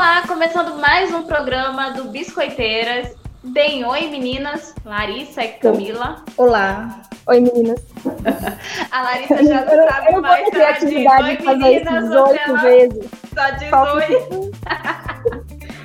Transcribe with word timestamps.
Olá, 0.00 0.22
começando 0.26 0.80
mais 0.80 1.12
um 1.12 1.24
programa 1.24 1.90
do 1.90 2.04
Biscoiteiras. 2.04 3.14
Bem, 3.44 3.84
oi 3.84 4.08
meninas, 4.08 4.74
Larissa 4.82 5.44
e 5.44 5.48
Camila. 5.48 6.24
Olá. 6.38 7.02
Oi 7.26 7.38
meninas. 7.38 7.84
A 8.90 9.02
Larissa 9.02 9.44
já 9.44 9.62
não 9.62 9.88
sabe 9.90 10.06
eu, 10.06 10.12
eu 10.14 10.22
mais. 10.22 10.38
Eu 10.38 10.44
vou 10.44 10.52
ter 10.52 10.64
atividade 10.64 11.36
de 11.36 11.44
fazer 11.44 11.82
isso 11.82 11.92
18 11.92 12.56
vezes. 12.62 13.10
Só 13.34 13.50
18. 13.50 14.50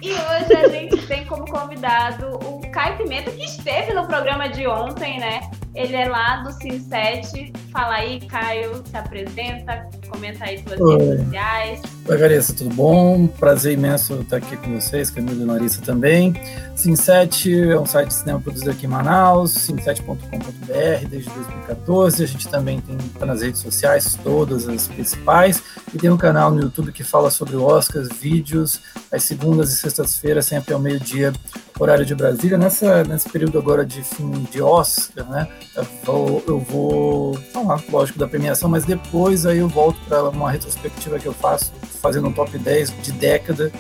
e 0.01 0.13
hoje 0.13 0.63
a 0.63 0.67
gente 0.69 1.07
tem 1.07 1.25
como 1.25 1.45
convidado 1.51 2.39
o 2.41 2.71
Caio 2.71 2.95
Pimenta, 2.95 3.31
que 3.31 3.43
esteve 3.43 3.93
no 3.93 4.07
programa 4.07 4.47
de 4.47 4.65
ontem, 4.65 5.19
né? 5.19 5.41
Ele 5.75 5.93
é 5.93 6.07
lá 6.07 6.37
do 6.37 6.51
Sim7. 6.51 7.53
Fala 7.69 7.95
aí, 7.95 8.21
Caio, 8.21 8.81
se 8.89 8.95
apresenta, 8.95 9.89
comenta 10.09 10.45
aí 10.45 10.63
suas 10.63 10.79
Oi. 10.79 10.97
redes 10.97 11.23
sociais. 11.25 11.81
Oi, 12.07 12.17
Larissa, 12.17 12.53
tudo 12.53 12.73
bom? 12.73 13.27
Prazer 13.27 13.73
imenso 13.73 14.21
estar 14.21 14.37
aqui 14.37 14.55
com 14.55 14.79
vocês, 14.79 15.09
Camila 15.09 15.43
e 15.43 15.45
Larissa 15.45 15.81
também. 15.81 16.33
Sim7 16.77 17.71
é 17.71 17.79
um 17.79 17.85
site 17.85 18.07
de 18.07 18.13
cinema 18.13 18.39
produzido 18.39 18.71
aqui 18.71 18.85
em 18.85 18.89
Manaus, 18.89 19.51
sim7.com.br 19.51 21.07
desde 21.09 21.29
2014. 21.29 22.23
A 22.23 22.27
gente 22.27 22.47
também 22.47 22.79
tem 22.79 22.97
tá 22.97 23.25
nas 23.25 23.41
redes 23.41 23.59
sociais, 23.59 24.17
todas 24.23 24.69
as 24.69 24.87
principais, 24.87 25.61
e 25.93 25.97
tem 25.97 26.09
um 26.09 26.17
canal 26.17 26.51
no 26.51 26.61
YouTube 26.61 26.93
que 26.93 27.03
fala 27.03 27.29
sobre 27.29 27.57
Oscars, 27.57 28.07
vídeos, 28.17 28.79
às 29.11 29.23
segundas 29.23 29.73
e 29.73 29.75
sextas-feiras, 29.75 30.45
sempre 30.45 30.73
ao 30.73 30.79
meio-dia, 30.79 31.33
horário 31.77 32.05
de 32.05 32.15
Brasília. 32.15 32.57
Nessa, 32.57 33.03
nesse 33.03 33.27
período 33.27 33.57
agora 33.57 33.85
de 33.85 34.01
fim 34.03 34.31
de 34.49 34.61
Oscar, 34.61 35.29
né? 35.29 35.47
Eu 35.75 35.87
vou, 36.03 36.43
eu 36.47 36.59
vou 36.59 37.33
falar, 37.53 37.81
lógico, 37.89 38.19
da 38.19 38.27
premiação, 38.27 38.69
mas 38.69 38.85
depois 38.85 39.45
aí 39.45 39.59
eu 39.59 39.67
volto 39.67 39.99
para 40.07 40.29
uma 40.29 40.51
retrospectiva 40.51 41.19
que 41.19 41.25
eu 41.25 41.33
faço, 41.33 41.71
fazendo 42.01 42.27
um 42.27 42.31
top 42.31 42.57
10 42.57 42.93
de 43.01 43.11
década 43.11 43.71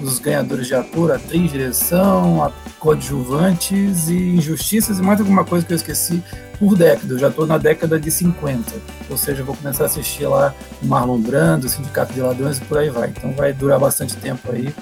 dos 0.00 0.18
ganhadores 0.18 0.66
de 0.66 0.74
ator, 0.74 1.12
atriz, 1.12 1.50
direção, 1.50 2.52
coadjuvantes 2.78 4.08
e 4.08 4.14
injustiças 4.14 4.98
e 4.98 5.02
mais 5.02 5.20
alguma 5.20 5.44
coisa 5.44 5.64
que 5.64 5.72
eu 5.72 5.76
esqueci 5.76 6.22
por 6.58 6.76
década. 6.76 7.14
Eu 7.14 7.18
já 7.18 7.28
estou 7.28 7.46
na 7.46 7.58
década 7.58 7.98
de 7.98 8.10
50, 8.10 8.72
ou 9.10 9.16
seja, 9.16 9.42
eu 9.42 9.46
vou 9.46 9.56
começar 9.56 9.84
a 9.84 9.86
assistir 9.86 10.26
lá 10.26 10.54
o 10.82 10.86
Marlon 10.86 11.20
Brando, 11.20 11.68
Sindicato 11.68 12.12
de 12.12 12.20
Ladrões 12.20 12.58
e 12.58 12.60
por 12.62 12.78
aí 12.78 12.90
vai. 12.90 13.08
Então 13.08 13.32
vai 13.32 13.52
durar 13.52 13.78
bastante 13.78 14.16
tempo 14.16 14.50
aí. 14.52 14.74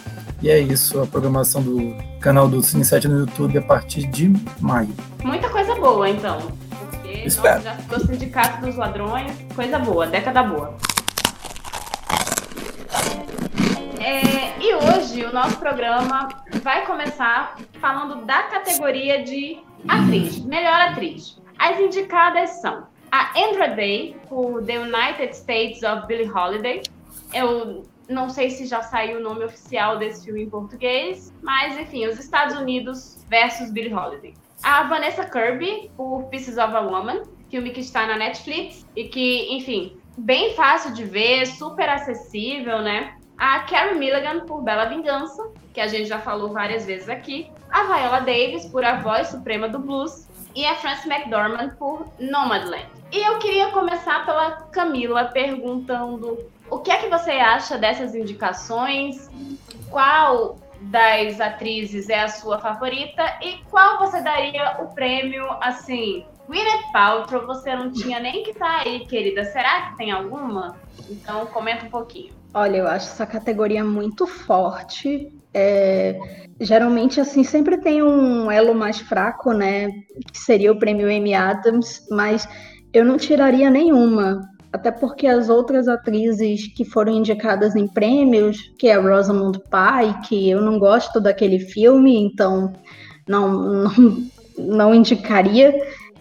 E 0.43 0.51
é 0.51 0.59
isso, 0.59 1.01
a 1.01 1.07
programação 1.07 1.63
do 1.63 1.95
canal 2.19 2.49
do 2.49 2.61
Cine 2.61 2.85
7 2.85 3.07
no 3.07 3.21
YouTube 3.21 3.59
a 3.59 3.63
partir 3.63 4.09
de 4.09 4.29
maio. 4.61 4.93
Muita 5.23 5.49
coisa 5.49 5.73
boa, 5.77 6.09
então. 6.09 6.51
Porque 6.81 7.13
Espero. 7.25 7.63
já 7.63 7.77
ficou 7.77 8.01
Sindicato 8.01 8.67
dos 8.67 8.75
Ladrões, 8.75 9.33
coisa 9.55 9.79
boa, 9.79 10.05
década 10.09 10.43
boa. 10.43 10.77
É, 14.01 14.61
e 14.61 14.75
hoje 14.75 15.25
o 15.25 15.33
nosso 15.33 15.59
programa 15.59 16.29
vai 16.61 16.85
começar 16.87 17.57
falando 17.81 18.27
da 18.27 18.43
categoria 18.43 19.23
de 19.23 19.61
atriz, 19.87 20.45
melhor 20.45 20.81
atriz. 20.81 21.41
As 21.57 21.79
indicadas 21.79 22.51
são 22.61 22.89
a 23.13 23.31
Andra 23.39 23.69
Day, 23.69 24.17
por 24.29 24.61
The 24.65 24.81
United 24.81 25.37
States 25.37 25.85
of 25.85 26.09
Billie 26.09 26.29
Holiday. 26.29 26.83
Eu 27.33 27.85
não 28.13 28.29
sei 28.29 28.51
se 28.51 28.67
já 28.67 28.83
saiu 28.83 29.19
o 29.19 29.23
nome 29.23 29.45
oficial 29.45 29.99
desse 29.99 30.25
filme 30.25 30.43
em 30.43 30.51
português, 30.51 31.33
mas 31.43 31.79
enfim, 31.79 32.07
os 32.07 32.19
Estados 32.19 32.57
Unidos 32.57 33.25
versus 33.29 33.71
Billie 33.71 33.93
Holiday. 33.93 34.35
A 34.63 34.85
Vanessa 34.85 35.25
Kirby, 35.25 35.91
por 35.97 36.25
Pieces 36.25 36.57
of 36.57 36.75
a 36.75 36.81
Woman, 36.81 37.23
filme 37.51 37.71
que 37.71 37.81
está 37.81 38.07
na 38.07 38.17
Netflix 38.17 38.87
e 38.95 39.05
que, 39.05 39.55
enfim, 39.55 39.97
bem 40.17 40.55
fácil 40.55 40.93
de 40.95 41.05
ver, 41.05 41.47
super 41.47 41.89
acessível, 41.89 42.81
né? 42.81 43.17
A 43.37 43.61
Carrie 43.61 43.99
Milligan, 43.99 44.47
por 44.47 44.63
Bela 44.63 44.85
Vingança, 44.85 45.51
que 45.75 45.81
a 45.81 45.89
gente 45.89 46.09
já 46.09 46.21
falou 46.21 46.53
várias 46.53 46.87
vezes 46.87 47.09
aqui. 47.09 47.51
A 47.71 47.83
Viola 47.85 48.21
Davis, 48.21 48.67
por 48.67 48.85
A 48.85 49.01
Voz 49.01 49.29
Suprema 49.29 49.69
do 49.69 49.79
Blues. 49.79 50.29
E 50.55 50.67
a 50.67 50.75
Frances 50.75 51.07
McDormand, 51.07 51.71
por 51.79 52.07
Nomadland. 52.21 52.87
E 53.11 53.19
eu 53.27 53.39
queria 53.39 53.69
começar 53.69 54.25
pela 54.27 54.51
Camila, 54.71 55.25
perguntando 55.25 56.39
o 56.73 56.79
que 56.79 56.91
é 56.91 56.97
que 56.97 57.09
você 57.11 57.33
acha 57.33 57.77
dessas 57.77 58.15
indicações? 58.15 59.31
Qual 59.91 60.57
das 60.81 61.39
atrizes 61.39 62.09
é 62.09 62.23
a 62.23 62.29
sua 62.29 62.59
favorita 62.59 63.23
e 63.43 63.59
qual 63.71 63.99
você 63.99 64.23
daria 64.23 64.79
o 64.81 64.95
prêmio 64.95 65.47
assim? 65.61 66.25
Gwyneth 66.49 66.91
Paltrow, 66.91 67.47
você 67.47 67.77
não 67.77 67.93
tinha 67.93 68.19
nem 68.19 68.43
que 68.43 68.53
estar 68.53 68.83
tá 68.85 68.89
aí, 68.89 69.01
querida. 69.07 69.45
Será 69.45 69.91
que 69.91 69.99
tem 69.99 70.11
alguma? 70.11 70.75
Então 71.11 71.45
comenta 71.47 71.85
um 71.85 71.91
pouquinho. 71.91 72.33
Olha, 72.55 72.79
eu 72.79 72.89
acho 72.89 73.07
essa 73.07 73.27
categoria 73.27 73.85
muito 73.85 74.27
forte. 74.27 75.31
É, 75.53 76.19
geralmente, 76.59 77.21
assim, 77.21 77.45
sempre 77.45 77.79
tem 77.79 78.03
um 78.03 78.51
elo 78.51 78.75
mais 78.75 78.99
fraco, 78.99 79.53
né? 79.53 79.91
Que 80.33 80.39
seria 80.39 80.73
o 80.73 80.79
prêmio 80.79 81.07
Amy 81.07 81.35
Adams, 81.35 82.07
mas 82.11 82.49
eu 82.93 83.05
não 83.05 83.19
tiraria 83.19 83.71
nenhuma. 83.71 84.41
Até 84.73 84.91
porque 84.91 85.27
as 85.27 85.49
outras 85.51 85.87
atrizes 85.87 86.67
que 86.75 86.85
foram 86.85 87.13
indicadas 87.13 87.77
em 87.77 87.87
prêmios, 87.87 88.57
que 88.79 88.89
é 88.89 88.97
Rosamund 88.97 89.59
Pike, 89.59 90.49
eu 90.49 90.63
não 90.63 90.79
gosto 90.79 91.21
daquele 91.21 91.59
filme, 91.59 92.17
então 92.17 92.73
não, 93.29 93.85
não, 93.85 93.91
não 94.59 94.95
indicaria. 94.95 95.75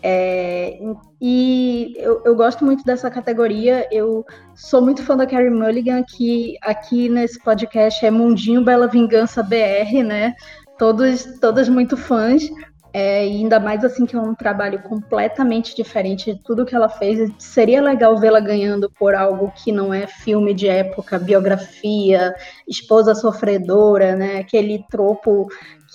É, 0.04 0.80
e 1.22 1.94
eu, 1.98 2.24
eu, 2.26 2.36
gosto 2.36 2.66
muito 2.66 2.84
dessa 2.84 3.10
categoria. 3.10 3.88
Eu 3.92 4.26
sou 4.56 4.82
muito 4.82 5.04
fã 5.04 5.16
da 5.16 5.28
Carrie 5.28 5.50
Mulligan, 5.50 6.04
que 6.04 6.58
aqui 6.62 7.08
nesse 7.08 7.40
podcast 7.42 8.04
é 8.06 8.12
Mundinho 8.12 8.64
Bela 8.64 8.88
Vingança 8.88 9.44
BR, 9.44 10.04
né? 10.04 10.34
Todos, 10.78 11.40
todas 11.40 11.70
muito 11.70 11.96
fãs. 11.96 12.50
É, 12.94 13.20
ainda 13.20 13.58
mais 13.58 13.86
assim 13.86 14.06
que 14.06 14.16
é 14.16 14.20
um 14.20 14.36
trabalho 14.36 14.82
completamente 14.84 15.74
diferente 15.74 16.34
de 16.34 16.44
tudo 16.44 16.66
que 16.66 16.76
ela 16.76 16.90
fez. 16.90 17.32
Seria 17.38 17.82
legal 17.82 18.18
vê-la 18.20 18.40
ganhando 18.40 18.90
por 18.90 19.16
algo 19.16 19.52
que 19.56 19.72
não 19.72 19.94
é 19.94 20.08
filme 20.08 20.54
de 20.54 20.68
época, 20.68 21.18
biografia, 21.18 22.36
esposa 22.68 23.16
sofredora, 23.16 24.16
né? 24.16 24.40
Aquele 24.40 24.84
tropo 24.90 25.48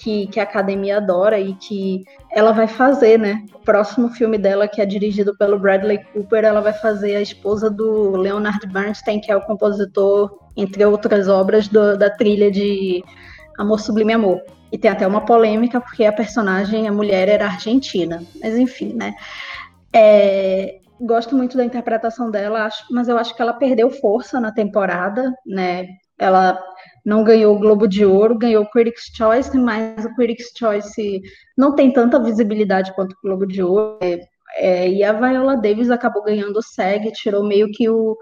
que, 0.03 0.27
que 0.29 0.41
a 0.41 0.43
academia 0.43 0.99
adora 0.99 1.39
e 1.39 1.55
que 1.55 2.05
ela 2.33 2.53
vai 2.53 2.69
fazer, 2.69 3.19
né? 3.19 3.45
O 3.55 3.59
próximo 3.59 4.09
filme 4.11 4.39
dela, 4.39 4.69
que 4.69 4.81
é 4.81 4.87
dirigido 4.87 5.37
pelo 5.37 5.59
Bradley 5.59 5.99
Cooper, 6.13 6.45
ela 6.45 6.61
vai 6.61 6.73
fazer 6.73 7.17
a 7.17 7.23
esposa 7.23 7.71
do 7.71 8.17
Leonard 8.17 8.67
Bernstein, 8.69 9.21
que 9.21 9.31
é 9.31 9.37
o 9.37 9.43
compositor, 9.43 10.39
entre 10.57 10.85
outras 10.85 11.29
obras, 11.29 11.69
do, 11.69 11.97
da 11.97 12.11
trilha 12.11 12.51
de 12.51 13.03
Amor 13.59 13.81
Sublime 13.81 14.13
Amor. 14.13 14.41
E 14.71 14.79
tem 14.79 14.91
até 14.91 15.07
uma 15.07 15.25
polêmica, 15.25 15.81
porque 15.81 16.05
a 16.05 16.13
personagem, 16.13 16.89
a 16.89 16.93
mulher, 16.93 17.29
era 17.29 17.47
argentina. 17.47 18.23
Mas 18.41 18.57
enfim, 18.57 18.93
né? 18.93 19.15
É, 19.93 20.81
gosto 21.01 21.37
muito 21.37 21.57
da 21.57 21.65
interpretação 21.65 22.31
dela, 22.31 22.65
acho, 22.65 22.85
mas 22.91 23.09
eu 23.09 23.17
acho 23.19 23.35
que 23.35 23.43
ela 23.43 23.53
perdeu 23.53 23.91
força 23.91 24.41
na 24.41 24.53
temporada, 24.53 25.33
né? 25.47 25.87
Ela 26.19 26.59
não 27.05 27.23
ganhou 27.23 27.55
o 27.55 27.59
Globo 27.59 27.87
de 27.87 28.05
Ouro, 28.05 28.37
ganhou 28.37 28.65
o 28.65 28.71
Critics' 28.71 29.13
Choice, 29.15 29.57
mas 29.57 30.05
o 30.05 30.15
Critics' 30.15 30.53
Choice 30.57 31.23
não 31.57 31.75
tem 31.75 31.93
tanta 31.93 32.21
visibilidade 32.23 32.95
quanto 32.95 33.13
o 33.13 33.23
Globo 33.23 33.47
de 33.47 33.63
Ouro. 33.63 33.99
É, 34.01 34.19
é, 34.57 34.89
e 34.89 35.05
a 35.05 35.13
Viola 35.13 35.57
Davis 35.57 35.91
acabou 35.91 36.25
ganhando 36.25 36.57
o 36.57 36.63
SEG, 36.63 37.13
tirou 37.13 37.47
meio 37.47 37.71
que 37.71 37.89
o, 37.89 38.17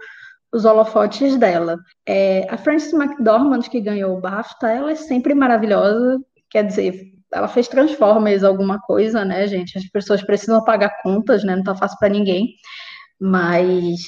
os 0.54 0.64
holofotes 0.64 1.36
dela. 1.36 1.76
É, 2.06 2.46
a 2.48 2.56
Frances 2.56 2.92
McDormand, 2.92 3.62
que 3.62 3.80
ganhou 3.80 4.16
o 4.16 4.20
BAFTA, 4.20 4.70
ela 4.70 4.92
é 4.92 4.94
sempre 4.94 5.34
maravilhosa, 5.34 6.18
Quer 6.54 6.66
dizer, 6.66 7.12
ela 7.32 7.48
fez 7.48 7.66
Transformers 7.66 8.44
alguma 8.44 8.78
coisa, 8.78 9.24
né, 9.24 9.44
gente? 9.48 9.76
As 9.76 9.84
pessoas 9.88 10.22
precisam 10.22 10.62
pagar 10.62 11.02
contas, 11.02 11.42
né? 11.42 11.56
Não 11.56 11.64
tá 11.64 11.74
fácil 11.74 11.98
para 11.98 12.08
ninguém. 12.08 12.54
Mas 13.20 13.98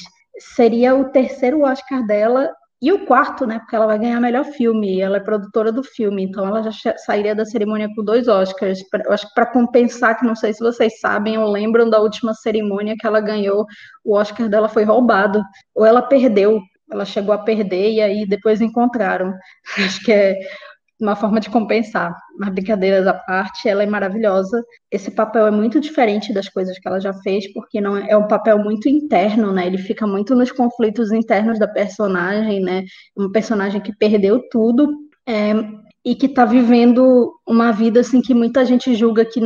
seria 0.55 0.95
o 0.95 1.07
terceiro 1.07 1.63
Oscar 1.63 2.07
dela 2.07 2.55
e 2.81 2.93
o 2.93 3.07
quarto, 3.07 3.47
né? 3.47 3.59
Porque 3.59 3.75
ela 3.75 3.87
vai 3.87 3.99
ganhar 3.99 4.21
melhor 4.21 4.45
filme. 4.45 5.01
Ela 5.01 5.17
é 5.17 5.21
produtora 5.21 5.73
do 5.73 5.83
filme, 5.83 6.23
então 6.23 6.47
ela 6.47 6.63
já 6.63 6.97
sairia 6.99 7.35
da 7.35 7.45
cerimônia 7.45 7.89
com 7.95 8.05
dois 8.05 8.29
Oscars. 8.29 8.81
Eu 9.05 9.13
acho 9.13 9.27
que 9.29 9.35
para 9.35 9.47
compensar, 9.47 10.19
que 10.19 10.27
não 10.27 10.35
sei 10.35 10.53
se 10.53 10.61
vocês 10.61 11.01
sabem 11.01 11.39
ou 11.39 11.51
lembram 11.51 11.89
da 11.89 12.01
última 12.01 12.35
cerimônia 12.35 12.95
que 12.99 13.07
ela 13.07 13.21
ganhou, 13.21 13.65
o 14.05 14.15
Oscar 14.17 14.49
dela 14.49 14.69
foi 14.69 14.85
roubado 14.85 15.43
ou 15.75 15.85
ela 15.87 16.03
perdeu. 16.03 16.61
Ela 16.91 17.05
chegou 17.05 17.35
a 17.35 17.39
perder 17.39 17.93
e 17.93 18.01
aí 18.01 18.27
depois 18.27 18.61
encontraram. 18.61 19.35
Acho 19.79 20.05
que 20.05 20.13
é 20.13 20.39
uma 21.01 21.15
forma 21.15 21.41
de 21.41 21.51
compensar. 21.51 22.15
Mas 22.39 22.51
brincadeiras 22.51 23.07
à 23.07 23.15
parte, 23.15 23.69
ela 23.69 23.83
é 23.83 23.87
maravilhosa. 23.87 24.65
Esse 24.91 25.11
papel 25.11 25.47
é 25.47 25.51
muito 25.51 25.81
diferente 25.81 26.33
das 26.33 26.49
coisas 26.49 26.79
que 26.79 26.89
ela 26.89 27.01
já 27.01 27.13
fez, 27.13 27.53
porque 27.53 27.81
não 27.81 27.97
é, 27.97 28.11
é 28.11 28.17
um 28.17 28.27
papel 28.27 28.59
muito 28.59 28.89
interno, 28.89 29.53
né? 29.53 29.67
Ele 29.67 29.79
fica 29.79 30.07
muito 30.07 30.35
nos 30.35 30.51
conflitos 30.51 31.13
internos 31.13 31.59
da 31.59 31.69
personagem, 31.69 32.61
né? 32.61 32.85
Um 33.17 33.31
personagem 33.31 33.81
que 33.81 33.95
perdeu 33.97 34.41
tudo 34.51 34.89
é, 35.27 35.53
e 36.05 36.15
que 36.15 36.27
está 36.27 36.45
vivendo 36.45 37.33
uma 37.47 37.73
vida 37.73 38.01
assim 38.01 38.23
que 38.23 38.33
muita 38.33 38.65
gente 38.65 38.95
julga 38.95 39.25
que 39.25 39.41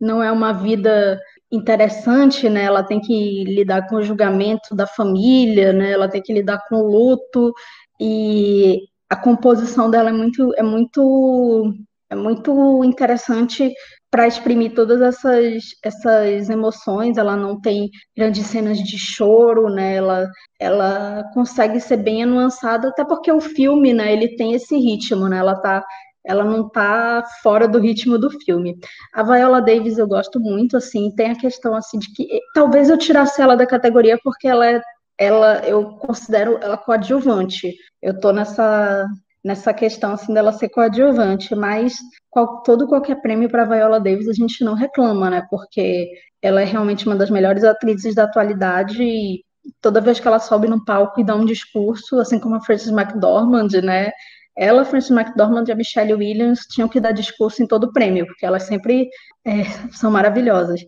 não 0.00 0.22
é 0.22 0.30
uma 0.30 0.52
vida 0.52 1.18
interessante, 1.50 2.48
né? 2.48 2.64
Ela 2.64 2.82
tem 2.82 3.00
que 3.00 3.44
lidar 3.44 3.88
com 3.88 3.96
o 3.96 4.02
julgamento 4.02 4.74
da 4.74 4.86
família, 4.86 5.72
né? 5.72 5.92
Ela 5.92 6.08
tem 6.08 6.22
que 6.22 6.32
lidar 6.32 6.62
com 6.68 6.76
o 6.76 6.86
luto 6.86 7.52
e 8.00 8.80
a 9.10 9.16
composição 9.16 9.90
dela 9.90 10.10
é 10.10 10.12
muito, 10.12 10.54
é 10.56 10.62
muito, 10.62 11.74
é 12.10 12.14
muito 12.14 12.84
interessante 12.84 13.72
para 14.10 14.26
exprimir 14.26 14.74
todas 14.74 15.00
essas, 15.00 15.62
essas 15.82 16.48
emoções. 16.50 17.16
Ela 17.16 17.36
não 17.36 17.60
tem 17.60 17.90
grandes 18.16 18.46
cenas 18.46 18.78
de 18.78 18.98
choro, 18.98 19.68
né? 19.68 19.96
Ela, 19.96 20.28
ela 20.58 21.24
consegue 21.34 21.80
ser 21.80 21.98
bem 21.98 22.24
nuançada, 22.24 22.88
até 22.88 23.04
porque 23.04 23.30
o 23.32 23.40
filme, 23.40 23.92
né? 23.92 24.12
Ele 24.12 24.36
tem 24.36 24.54
esse 24.54 24.76
ritmo, 24.76 25.28
né? 25.28 25.38
Ela 25.38 25.56
tá 25.60 25.84
ela 26.28 26.44
não 26.44 26.66
está 26.66 27.24
fora 27.42 27.66
do 27.66 27.78
ritmo 27.78 28.18
do 28.18 28.30
filme. 28.30 28.78
A 29.14 29.22
Viola 29.22 29.62
Davis 29.62 29.96
eu 29.96 30.06
gosto 30.06 30.38
muito, 30.38 30.76
assim, 30.76 31.10
tem 31.16 31.30
a 31.30 31.38
questão 31.38 31.74
assim 31.74 31.98
de 31.98 32.12
que 32.12 32.40
talvez 32.52 32.90
eu 32.90 32.98
tirasse 32.98 33.40
ela 33.40 33.56
da 33.56 33.66
categoria 33.66 34.18
porque 34.22 34.46
ela 34.46 34.66
é, 34.66 34.78
ela 35.18 35.60
eu 35.66 35.96
considero 35.96 36.58
ela 36.62 36.76
coadjuvante. 36.76 37.74
Eu 38.00 38.18
tô 38.20 38.32
nessa 38.32 39.06
nessa 39.44 39.72
questão 39.72 40.12
assim 40.12 40.34
dela 40.34 40.52
ser 40.52 40.68
coadjuvante, 40.68 41.54
mas 41.54 41.96
qual, 42.30 42.62
todo 42.62 42.86
qualquer 42.88 43.20
prêmio 43.20 43.48
para 43.48 43.64
Viola 43.64 44.00
Davis 44.00 44.28
a 44.28 44.32
gente 44.32 44.64
não 44.64 44.74
reclama, 44.74 45.30
né? 45.30 45.46
Porque 45.50 46.08
ela 46.42 46.60
é 46.60 46.64
realmente 46.64 47.06
uma 47.06 47.16
das 47.16 47.30
melhores 47.30 47.64
atrizes 47.64 48.14
da 48.14 48.24
atualidade 48.24 49.02
e 49.02 49.44
toda 49.80 50.00
vez 50.00 50.20
que 50.20 50.28
ela 50.28 50.38
sobe 50.38 50.68
no 50.68 50.84
palco 50.84 51.20
e 51.20 51.24
dá 51.24 51.34
um 51.34 51.44
discurso, 51.44 52.18
assim 52.20 52.38
como 52.38 52.56
a 52.56 52.60
Frances 52.60 52.90
McDormand, 52.90 53.68
né? 53.82 54.10
Ela, 54.56 54.84
Frances 54.84 55.10
McDormand 55.10 55.64
e 55.68 55.72
a 55.72 55.76
Michelle 55.76 56.14
Williams 56.14 56.60
tinham 56.68 56.88
que 56.88 57.00
dar 57.00 57.12
discurso 57.12 57.62
em 57.62 57.66
todo 57.66 57.92
prêmio, 57.92 58.26
porque 58.26 58.44
elas 58.44 58.64
sempre 58.64 59.08
é, 59.44 59.64
são 59.92 60.10
maravilhosas. 60.10 60.80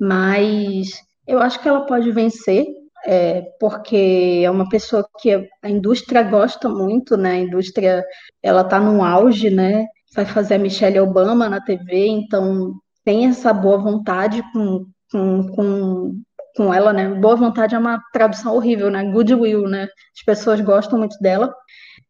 Mas 0.00 0.90
eu 1.26 1.40
acho 1.40 1.60
que 1.60 1.68
ela 1.68 1.86
pode 1.86 2.10
vencer, 2.12 2.66
é, 3.04 3.42
porque 3.58 4.42
é 4.44 4.50
uma 4.50 4.68
pessoa 4.68 5.06
que 5.20 5.48
a 5.62 5.70
indústria 5.70 6.22
gosta 6.22 6.68
muito, 6.68 7.16
né? 7.16 7.32
A 7.32 7.38
indústria, 7.38 8.04
ela 8.42 8.62
está 8.62 8.80
no 8.80 9.04
auge, 9.04 9.50
né? 9.50 9.86
Vai 10.14 10.24
fazer 10.24 10.54
a 10.54 10.58
Michelle 10.58 11.00
Obama 11.00 11.48
na 11.48 11.60
TV, 11.60 12.06
então 12.06 12.74
tem 13.04 13.26
essa 13.26 13.52
boa 13.52 13.78
vontade 13.78 14.42
com, 14.52 14.86
com, 15.10 15.48
com, 15.54 16.22
com 16.56 16.74
ela, 16.74 16.92
né? 16.92 17.08
Boa 17.08 17.36
vontade 17.36 17.74
é 17.74 17.78
uma 17.78 18.02
tradução 18.12 18.54
horrível, 18.54 18.90
né? 18.90 19.04
Goodwill, 19.04 19.68
né? 19.68 19.88
As 20.16 20.24
pessoas 20.24 20.60
gostam 20.60 20.98
muito 20.98 21.18
dela. 21.20 21.54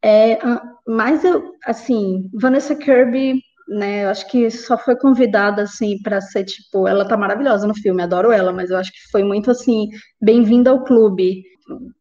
É, 0.02 0.38
mas 0.86 1.24
eu, 1.24 1.52
assim, 1.64 2.28
Vanessa 2.34 2.74
Kirby, 2.74 3.42
né, 3.70 4.04
eu 4.04 4.10
acho 4.10 4.26
que 4.28 4.50
só 4.50 4.76
foi 4.76 4.96
convidada 4.96 5.62
assim 5.62 6.02
para 6.02 6.20
ser 6.20 6.44
tipo, 6.44 6.88
ela 6.88 7.06
tá 7.06 7.16
maravilhosa 7.16 7.68
no 7.68 7.74
filme, 7.74 8.02
adoro 8.02 8.32
ela, 8.32 8.52
mas 8.52 8.70
eu 8.70 8.76
acho 8.76 8.90
que 8.90 8.98
foi 9.12 9.22
muito 9.22 9.48
assim, 9.48 9.88
bem-vinda 10.20 10.70
ao 10.70 10.82
clube. 10.82 11.44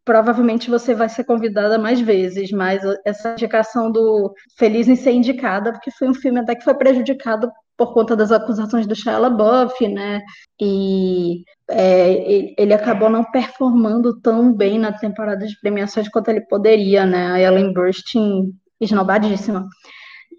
Provavelmente 0.04 0.68
você 0.68 0.96
vai 0.96 1.08
ser 1.08 1.26
convidada 1.26 1.78
mais 1.78 2.02
vezes, 2.02 2.52
mas 2.52 2.82
essa 3.06 3.34
indicação 3.34 3.92
do 3.92 4.34
Feliz 4.58 4.88
em 4.88 4.96
ser 4.96 5.12
indicada, 5.12 5.72
porque 5.72 5.92
foi 5.92 6.10
um 6.10 6.14
filme 6.14 6.40
até 6.40 6.56
que 6.56 6.64
foi 6.64 6.74
prejudicado 6.74 7.52
por 7.78 7.94
conta 7.94 8.16
das 8.16 8.32
acusações 8.32 8.88
do 8.88 8.96
Shia 8.96 9.20
LaBeouf, 9.20 9.88
né? 9.88 10.22
E 10.60 11.44
é, 11.70 12.52
ele 12.58 12.74
acabou 12.74 13.12
não 13.12 13.24
performando 13.24 14.20
tão 14.20 14.52
bem 14.52 14.80
na 14.80 14.92
temporada 14.92 15.46
de 15.46 15.58
premiações 15.62 16.10
quanto 16.10 16.30
ele 16.30 16.42
poderia, 16.42 17.06
né? 17.06 17.28
A 17.32 17.40
Ellen 17.40 17.72
Burstyn 17.72 18.52
esnobadíssima. 18.82 19.68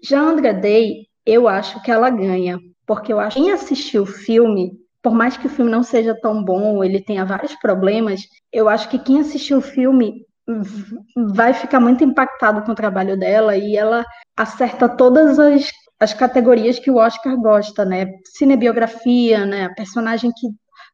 Já 0.03 0.19
Andra 0.19 0.53
Day, 0.53 1.05
eu 1.25 1.47
acho 1.47 1.81
que 1.81 1.91
ela 1.91 2.09
ganha, 2.09 2.59
porque 2.85 3.11
eu 3.11 3.19
acho 3.19 3.37
que 3.37 3.43
quem 3.43 3.51
assistiu 3.51 4.03
o 4.03 4.07
filme, 4.07 4.71
por 5.01 5.13
mais 5.13 5.37
que 5.37 5.47
o 5.47 5.49
filme 5.49 5.71
não 5.71 5.83
seja 5.83 6.15
tão 6.19 6.43
bom, 6.43 6.83
ele 6.83 7.01
tenha 7.01 7.25
vários 7.25 7.55
problemas, 7.55 8.21
eu 8.51 8.67
acho 8.69 8.89
que 8.89 8.99
quem 8.99 9.19
assistiu 9.19 9.57
o 9.57 9.61
filme 9.61 10.25
vai 11.33 11.53
ficar 11.53 11.79
muito 11.79 12.03
impactado 12.03 12.63
com 12.63 12.71
o 12.71 12.75
trabalho 12.75 13.17
dela 13.17 13.55
e 13.55 13.75
ela 13.75 14.05
acerta 14.35 14.89
todas 14.89 15.39
as 15.39 15.71
as 16.01 16.15
categorias 16.15 16.79
que 16.79 16.89
o 16.89 16.95
Oscar 16.95 17.37
gosta, 17.37 17.85
né? 17.85 18.07
Cinebiografia, 18.25 19.45
né? 19.45 19.65
A 19.65 19.73
personagem 19.75 20.31
que 20.35 20.47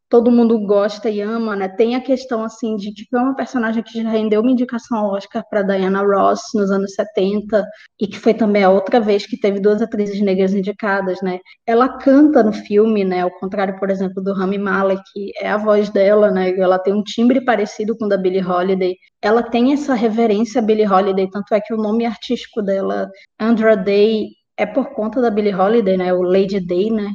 todo 0.10 0.32
mundo 0.32 0.58
gosta 0.66 1.10
e 1.10 1.22
ama, 1.22 1.56
né? 1.56 1.68
Tem 1.68 1.96
a 1.96 2.02
questão 2.02 2.44
assim 2.44 2.76
de 2.76 2.94
que 2.94 3.06
foi 3.10 3.20
uma 3.20 3.36
personagem 3.36 3.84
que 3.84 4.02
já 4.02 4.10
rendeu 4.10 4.42
uma 4.42 4.52
indicação 4.52 4.98
ao 4.98 5.14
Oscar 5.14 5.44
para 5.50 5.62
Diana 5.62 6.02
Ross 6.02 6.42
nos 6.54 6.72
anos 6.72 6.94
70 6.94 7.66
e 8.00 8.08
que 8.08 8.18
foi 8.18 8.34
também 8.34 8.64
a 8.64 8.70
outra 8.70 9.00
vez 9.00 9.26
que 9.26 9.40
teve 9.40 9.60
duas 9.60 9.82
atrizes 9.82 10.22
negras 10.22 10.54
indicadas, 10.54 11.22
né? 11.22 11.40
Ela 11.66 11.98
canta 11.98 12.44
no 12.44 12.54
filme, 12.54 13.04
né? 13.04 13.22
Ao 13.22 13.32
contrário, 13.40 13.78
por 13.80 13.90
exemplo, 13.90 14.24
do 14.24 14.34
Rami 14.34 14.58
Malek, 14.58 15.02
que 15.14 15.32
é 15.40 15.50
a 15.50 15.58
voz 15.58 15.90
dela, 15.90 16.32
né? 16.32 16.58
Ela 16.58 16.80
tem 16.80 16.94
um 16.94 17.04
timbre 17.04 17.42
parecido 17.42 17.98
com 17.98 18.06
o 18.06 18.10
da 18.10 18.18
Billie 18.18 18.44
Holiday. 18.44 18.96
Ela 19.22 19.44
tem 19.44 19.74
essa 19.74 19.94
reverência 19.94 20.62
a 20.62 20.66
Billie 20.66 20.88
Holiday, 20.88 21.30
tanto 21.30 21.54
é 21.54 21.60
que 21.62 21.74
o 21.74 21.78
nome 21.78 22.06
artístico 22.06 22.62
dela, 22.62 23.10
Andra 23.40 23.76
Day, 23.76 24.28
é 24.56 24.66
por 24.66 24.94
conta 24.94 25.22
da 25.22 25.30
Billie 25.30 25.54
Holiday, 25.54 25.98
né? 25.98 26.14
O 26.14 26.22
Lady 26.22 26.60
Day, 26.60 26.90
né? 26.90 27.14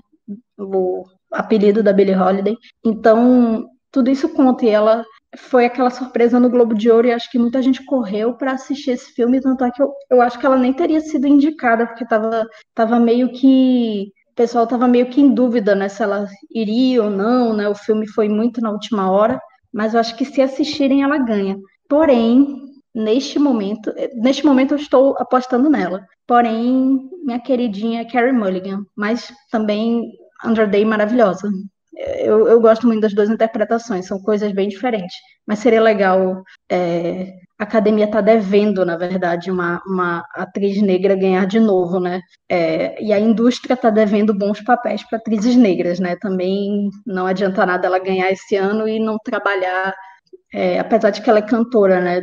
O 0.59 1.05
apelido 1.33 1.83
da 1.83 1.93
Billie 1.93 2.15
Holiday. 2.15 2.57
Então, 2.85 3.67
tudo 3.91 4.11
isso 4.11 4.29
conta. 4.31 4.65
E 4.65 4.69
ela 4.69 5.05
foi 5.37 5.65
aquela 5.67 5.91
surpresa 5.91 6.39
no 6.39 6.51
Globo 6.51 6.75
de 6.75 6.91
Ouro 6.91 7.07
e 7.07 7.13
acho 7.13 7.31
que 7.31 7.39
muita 7.39 7.63
gente 7.63 7.85
correu 7.85 8.35
para 8.35 8.53
assistir 8.53 8.93
esse 8.93 9.13
filme, 9.13 9.41
tanto 9.41 9.65
é 9.65 9.71
que 9.71 9.83
eu, 9.83 9.93
eu 10.11 10.21
acho 10.21 10.39
que 10.39 10.45
ela 10.45 10.57
nem 10.57 10.73
teria 10.73 11.01
sido 11.01 11.27
indicada, 11.27 11.87
porque 11.87 12.07
tava, 12.07 12.47
tava 12.75 12.99
meio 12.99 13.33
que. 13.33 14.13
O 14.33 14.35
pessoal 14.35 14.65
estava 14.65 14.89
meio 14.89 15.11
que 15.11 15.21
em 15.21 15.35
dúvida, 15.35 15.75
né? 15.75 15.89
Se 15.89 16.03
ela 16.03 16.27
iria 16.51 17.03
ou 17.03 17.11
não, 17.11 17.55
né? 17.55 17.69
O 17.69 17.75
filme 17.75 18.07
foi 18.09 18.29
muito 18.29 18.61
na 18.63 18.71
última 18.71 19.11
hora, 19.11 19.39
mas 19.73 19.95
eu 19.95 20.01
acho 20.01 20.17
que 20.17 20.25
se 20.25 20.41
assistirem, 20.41 21.03
ela 21.03 21.19
ganha. 21.19 21.57
Porém, 21.87 22.63
neste 22.95 23.39
momento, 23.39 23.93
neste 24.15 24.45
momento 24.45 24.73
eu 24.73 24.79
estou 24.79 25.15
apostando 25.19 25.69
nela. 25.69 26.07
Porém, 26.27 27.11
minha 27.25 27.41
queridinha 27.41 28.07
Carrie 28.09 28.33
Mulligan, 28.33 28.85
mas 28.97 29.33
também 29.51 30.03
Andra 30.45 30.67
Day 30.67 30.85
maravilhosa. 30.85 31.49
Eu, 31.95 32.49
eu, 32.49 32.61
gosto 32.61 32.87
muito 32.87 33.03
das 33.03 33.15
duas 33.15 33.29
interpretações, 33.29 34.07
são 34.07 34.21
coisas 34.21 34.51
bem 34.53 34.69
diferentes. 34.69 35.15
Mas 35.47 35.59
seria 35.59 35.81
legal. 35.81 36.43
É, 36.71 37.33
a 37.59 37.65
academia 37.65 38.07
está 38.07 38.21
devendo, 38.21 38.85
na 38.85 38.97
verdade, 38.97 39.51
uma, 39.51 39.81
uma 39.87 40.25
atriz 40.35 40.81
negra 40.83 41.15
ganhar 41.15 41.47
de 41.47 41.61
novo, 41.61 42.01
né? 42.01 42.21
É, 42.49 43.01
e 43.03 43.13
a 43.13 43.21
indústria 43.21 43.75
está 43.75 43.91
devendo 43.91 44.35
bons 44.35 44.61
papéis 44.63 45.03
para 45.09 45.19
atrizes 45.19 45.55
negras, 45.55 46.01
né? 46.01 46.17
Também 46.17 46.89
não 47.07 47.27
adianta 47.27 47.65
nada 47.67 47.87
ela 47.87 47.99
ganhar 47.99 48.31
esse 48.33 48.57
ano 48.57 48.89
e 48.89 48.99
não 48.99 49.17
trabalhar, 49.25 49.95
é, 50.53 50.79
apesar 50.81 51.11
de 51.11 51.23
que 51.23 51.31
ela 51.31 51.39
é 51.41 51.43
cantora, 51.43 52.01
né? 52.01 52.21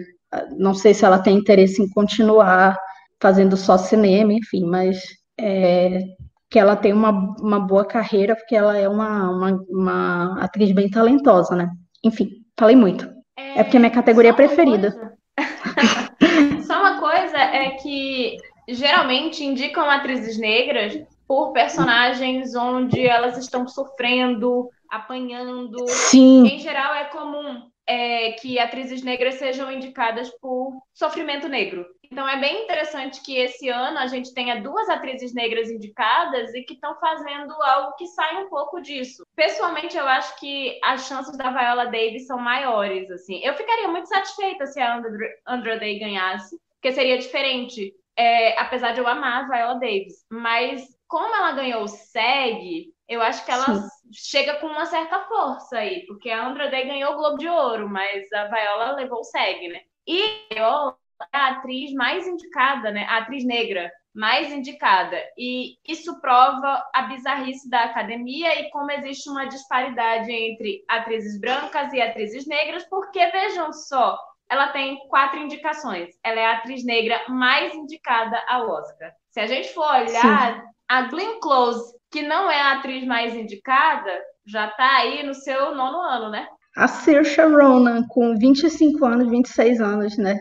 Não 0.57 0.73
sei 0.73 0.93
se 0.93 1.05
ela 1.05 1.19
tem 1.19 1.37
interesse 1.37 1.81
em 1.81 1.89
continuar 1.89 2.77
fazendo 3.21 3.55
só 3.55 3.77
cinema, 3.77 4.33
enfim, 4.33 4.65
mas 4.65 4.99
é, 5.39 6.01
que 6.49 6.57
ela 6.57 6.75
tem 6.75 6.91
uma, 6.91 7.11
uma 7.39 7.59
boa 7.59 7.85
carreira, 7.85 8.35
porque 8.35 8.55
ela 8.55 8.77
é 8.77 8.89
uma, 8.89 9.29
uma, 9.29 9.65
uma 9.69 10.43
atriz 10.43 10.71
bem 10.71 10.89
talentosa, 10.89 11.55
né? 11.55 11.69
Enfim, 12.03 12.29
falei 12.57 12.75
muito. 12.75 13.07
É, 13.37 13.59
é 13.59 13.63
porque 13.63 13.77
é 13.77 13.79
minha 13.79 13.91
categoria 13.91 14.33
preferida. 14.33 15.15
só 16.65 16.79
uma 16.79 16.99
coisa 16.99 17.37
é 17.37 17.71
que 17.71 18.37
geralmente 18.67 19.43
indicam 19.43 19.89
atrizes 19.89 20.37
negras 20.37 20.99
por 21.27 21.51
personagens 21.51 22.55
onde 22.55 23.05
elas 23.05 23.37
estão 23.37 23.67
sofrendo, 23.67 24.67
apanhando. 24.89 25.87
Sim. 25.87 26.47
Em 26.47 26.59
geral, 26.59 26.95
é 26.95 27.05
comum 27.05 27.69
é, 27.87 28.31
que 28.33 28.59
atrizes 28.59 29.03
negras 29.03 29.35
sejam 29.35 29.71
indicadas 29.71 30.29
por 30.41 30.81
sofrimento 30.93 31.47
negro. 31.47 31.85
Então 32.11 32.27
é 32.27 32.39
bem 32.39 32.63
interessante 32.63 33.21
que 33.21 33.37
esse 33.37 33.69
ano 33.69 33.99
a 33.99 34.07
gente 34.07 34.33
tenha 34.33 34.61
duas 34.61 34.89
atrizes 34.89 35.33
negras 35.33 35.69
indicadas 35.69 36.53
e 36.55 36.63
que 36.63 36.73
estão 36.73 36.95
fazendo 36.99 37.53
algo 37.61 37.95
que 37.95 38.07
sai 38.07 38.43
um 38.43 38.49
pouco 38.49 38.81
disso. 38.81 39.23
Pessoalmente, 39.35 39.95
eu 39.95 40.07
acho 40.07 40.37
que 40.39 40.79
as 40.83 41.07
chances 41.07 41.37
da 41.37 41.51
Viola 41.51 41.85
Davis 41.85 42.25
são 42.25 42.39
maiores. 42.39 43.09
Assim, 43.11 43.39
eu 43.43 43.53
ficaria 43.53 43.87
muito 43.87 44.07
satisfeita 44.07 44.65
se 44.65 44.79
a 44.79 45.01
Andra, 45.47 45.77
Day 45.77 45.99
ganhasse, 45.99 46.59
porque 46.73 46.91
seria 46.91 47.17
diferente. 47.17 47.93
É, 48.17 48.59
apesar 48.59 48.91
de 48.91 48.99
eu 48.99 49.07
amar 49.07 49.45
a 49.45 49.47
Viola 49.47 49.79
Davis, 49.79 50.25
mas 50.29 50.83
como 51.07 51.33
ela 51.33 51.53
ganhou 51.53 51.83
o 51.83 51.87
SEG, 51.87 52.91
eu 53.07 53.21
acho 53.21 53.45
que 53.45 53.51
ela 53.51 53.65
Sim. 53.65 53.87
chega 54.11 54.55
com 54.55 54.67
uma 54.67 54.85
certa 54.85 55.21
força 55.25 55.77
aí, 55.77 56.05
porque 56.05 56.29
a 56.29 56.45
Andra 56.45 56.69
Day 56.69 56.85
ganhou 56.85 57.13
o 57.13 57.15
Globo 57.15 57.37
de 57.37 57.47
Ouro, 57.47 57.87
mas 57.87 58.31
a 58.33 58.45
Viola 58.47 58.91
levou 58.91 59.19
o 59.19 59.23
SEG, 59.23 59.69
né? 59.69 59.81
E 60.05 60.21
a 60.51 60.55
é 60.57 61.08
a 61.31 61.49
atriz 61.49 61.93
mais 61.93 62.27
indicada, 62.27 62.91
né? 62.91 63.05
A 63.09 63.17
atriz 63.19 63.43
negra 63.45 63.91
mais 64.13 64.51
indicada. 64.51 65.17
E 65.37 65.77
isso 65.87 66.19
prova 66.19 66.83
a 66.93 67.03
bizarrice 67.03 67.69
da 67.69 67.83
academia 67.83 68.59
e 68.59 68.69
como 68.71 68.91
existe 68.91 69.29
uma 69.29 69.45
disparidade 69.45 70.31
entre 70.31 70.83
atrizes 70.87 71.39
brancas 71.39 71.93
e 71.93 72.01
atrizes 72.01 72.47
negras, 72.47 72.87
porque 72.89 73.25
vejam 73.27 73.71
só, 73.71 74.17
ela 74.49 74.69
tem 74.69 74.97
quatro 75.07 75.39
indicações. 75.39 76.09
Ela 76.23 76.39
é 76.39 76.45
a 76.45 76.57
atriz 76.57 76.83
negra 76.83 77.21
mais 77.29 77.73
indicada 77.73 78.43
ao 78.47 78.69
Oscar. 78.69 79.11
Se 79.29 79.39
a 79.39 79.47
gente 79.47 79.73
for 79.73 79.85
olhar, 79.85 80.55
Sim. 80.55 80.67
a 80.87 81.01
Glenn 81.03 81.39
Close 81.39 81.99
que 82.11 82.21
não 82.21 82.49
é 82.49 82.59
a 82.59 82.73
atriz 82.73 83.05
mais 83.05 83.35
indicada, 83.35 84.11
já 84.45 84.67
está 84.67 84.97
aí 84.97 85.23
no 85.23 85.33
seu 85.33 85.75
nono 85.75 85.99
ano, 86.01 86.29
né? 86.29 86.47
A 86.79 86.87
Saoirse 86.87 87.41
Ronan, 87.41 88.07
com 88.07 88.37
25 88.37 89.05
anos, 89.05 89.29
26 89.29 89.81
anos, 89.81 90.17
né? 90.17 90.39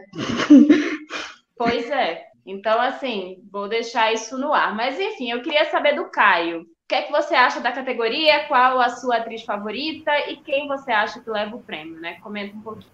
Pois 1.56 1.90
é. 1.90 2.22
Então, 2.46 2.80
assim, 2.80 3.38
vou 3.50 3.68
deixar 3.68 4.12
isso 4.14 4.38
no 4.38 4.54
ar. 4.54 4.72
Mas, 4.72 5.00
enfim, 5.00 5.32
eu 5.32 5.42
queria 5.42 5.68
saber 5.68 5.96
do 5.96 6.04
Caio. 6.04 6.60
O 6.60 6.66
que 6.88 6.94
é 6.94 7.02
que 7.02 7.10
você 7.10 7.34
acha 7.34 7.58
da 7.58 7.72
categoria? 7.72 8.46
Qual 8.46 8.80
a 8.80 8.88
sua 8.90 9.16
atriz 9.16 9.42
favorita? 9.42 10.12
E 10.30 10.36
quem 10.36 10.68
você 10.68 10.92
acha 10.92 11.18
que 11.18 11.28
leva 11.28 11.56
o 11.56 11.60
prêmio, 11.60 12.00
né? 12.00 12.18
Comenta 12.22 12.56
um 12.56 12.60
pouquinho. 12.60 12.92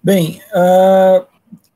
Bem, 0.00 0.40
uh, 0.54 1.26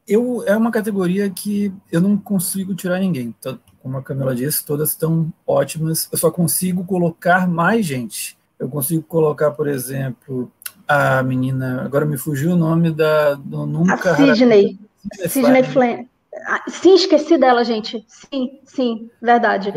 eu, 0.06 0.44
é 0.46 0.56
uma 0.56 0.70
categoria 0.70 1.28
que 1.28 1.74
eu 1.90 2.00
não 2.00 2.16
consigo 2.16 2.72
tirar 2.72 3.00
ninguém. 3.00 3.34
Como 3.82 3.98
a 3.98 4.02
Camila 4.02 4.32
disse, 4.32 4.64
todas 4.64 4.90
estão 4.90 5.32
ótimas. 5.44 6.08
Eu 6.12 6.18
só 6.18 6.30
consigo 6.30 6.84
colocar 6.84 7.48
mais 7.48 7.84
gente. 7.84 8.38
Eu 8.60 8.68
consigo 8.68 9.02
colocar, 9.02 9.50
por 9.50 9.66
exemplo, 9.66 10.52
a 10.87 11.23
menina. 11.23 11.83
Agora 11.85 12.05
me 12.05 12.17
fugiu 12.17 12.53
o 12.53 12.57
nome 12.57 12.91
da. 12.91 13.35
Do 13.35 13.67
nunca. 13.67 14.12
A 14.12 14.17
Sidney. 14.17 14.79
Sidney 15.29 15.62
Flynn. 15.64 16.07
Ah, 16.47 16.62
sim, 16.69 16.95
esqueci 16.95 17.38
dela, 17.38 17.64
gente. 17.64 18.05
Sim, 18.09 18.59
sim, 18.64 19.11
verdade. 19.21 19.73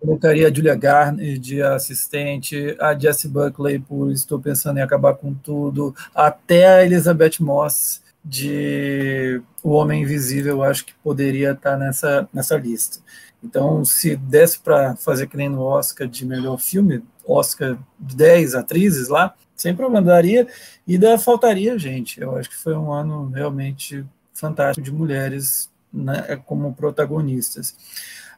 Colocaria 0.00 0.48
a 0.48 0.52
Julia 0.52 0.74
Garner 0.74 1.38
de 1.38 1.62
assistente, 1.62 2.74
a 2.80 2.98
Jessie 2.98 3.28
Buckley 3.28 3.78
por 3.78 4.10
Estou 4.10 4.40
Pensando 4.40 4.78
em 4.78 4.82
Acabar 4.82 5.14
com 5.14 5.34
Tudo, 5.34 5.94
até 6.14 6.66
a 6.66 6.84
Elizabeth 6.84 7.38
Moss 7.40 8.02
de 8.24 9.42
O 9.62 9.70
Homem 9.70 10.02
Invisível, 10.02 10.56
eu 10.56 10.62
acho 10.62 10.86
que 10.86 10.94
poderia 11.02 11.52
estar 11.52 11.76
nessa, 11.76 12.26
nessa 12.32 12.56
lista. 12.56 13.00
Então, 13.44 13.84
se 13.84 14.16
desse 14.16 14.58
para 14.58 14.96
fazer 14.96 15.26
que 15.26 15.36
nem 15.36 15.48
no 15.48 15.62
Oscar 15.62 16.06
de 16.06 16.24
melhor 16.24 16.58
filme, 16.58 17.02
Oscar 17.26 17.78
de 17.98 18.16
10 18.16 18.54
atrizes 18.54 19.08
lá, 19.08 19.34
sem 19.60 19.76
problema, 19.76 20.00
daria, 20.00 20.48
e 20.86 20.94
ainda 20.94 21.18
faltaria 21.18 21.78
gente. 21.78 22.20
Eu 22.20 22.34
acho 22.36 22.48
que 22.48 22.56
foi 22.56 22.74
um 22.74 22.90
ano 22.90 23.28
realmente 23.28 24.04
fantástico 24.32 24.82
de 24.82 24.90
mulheres 24.90 25.70
né, 25.92 26.40
como 26.46 26.72
protagonistas. 26.72 27.76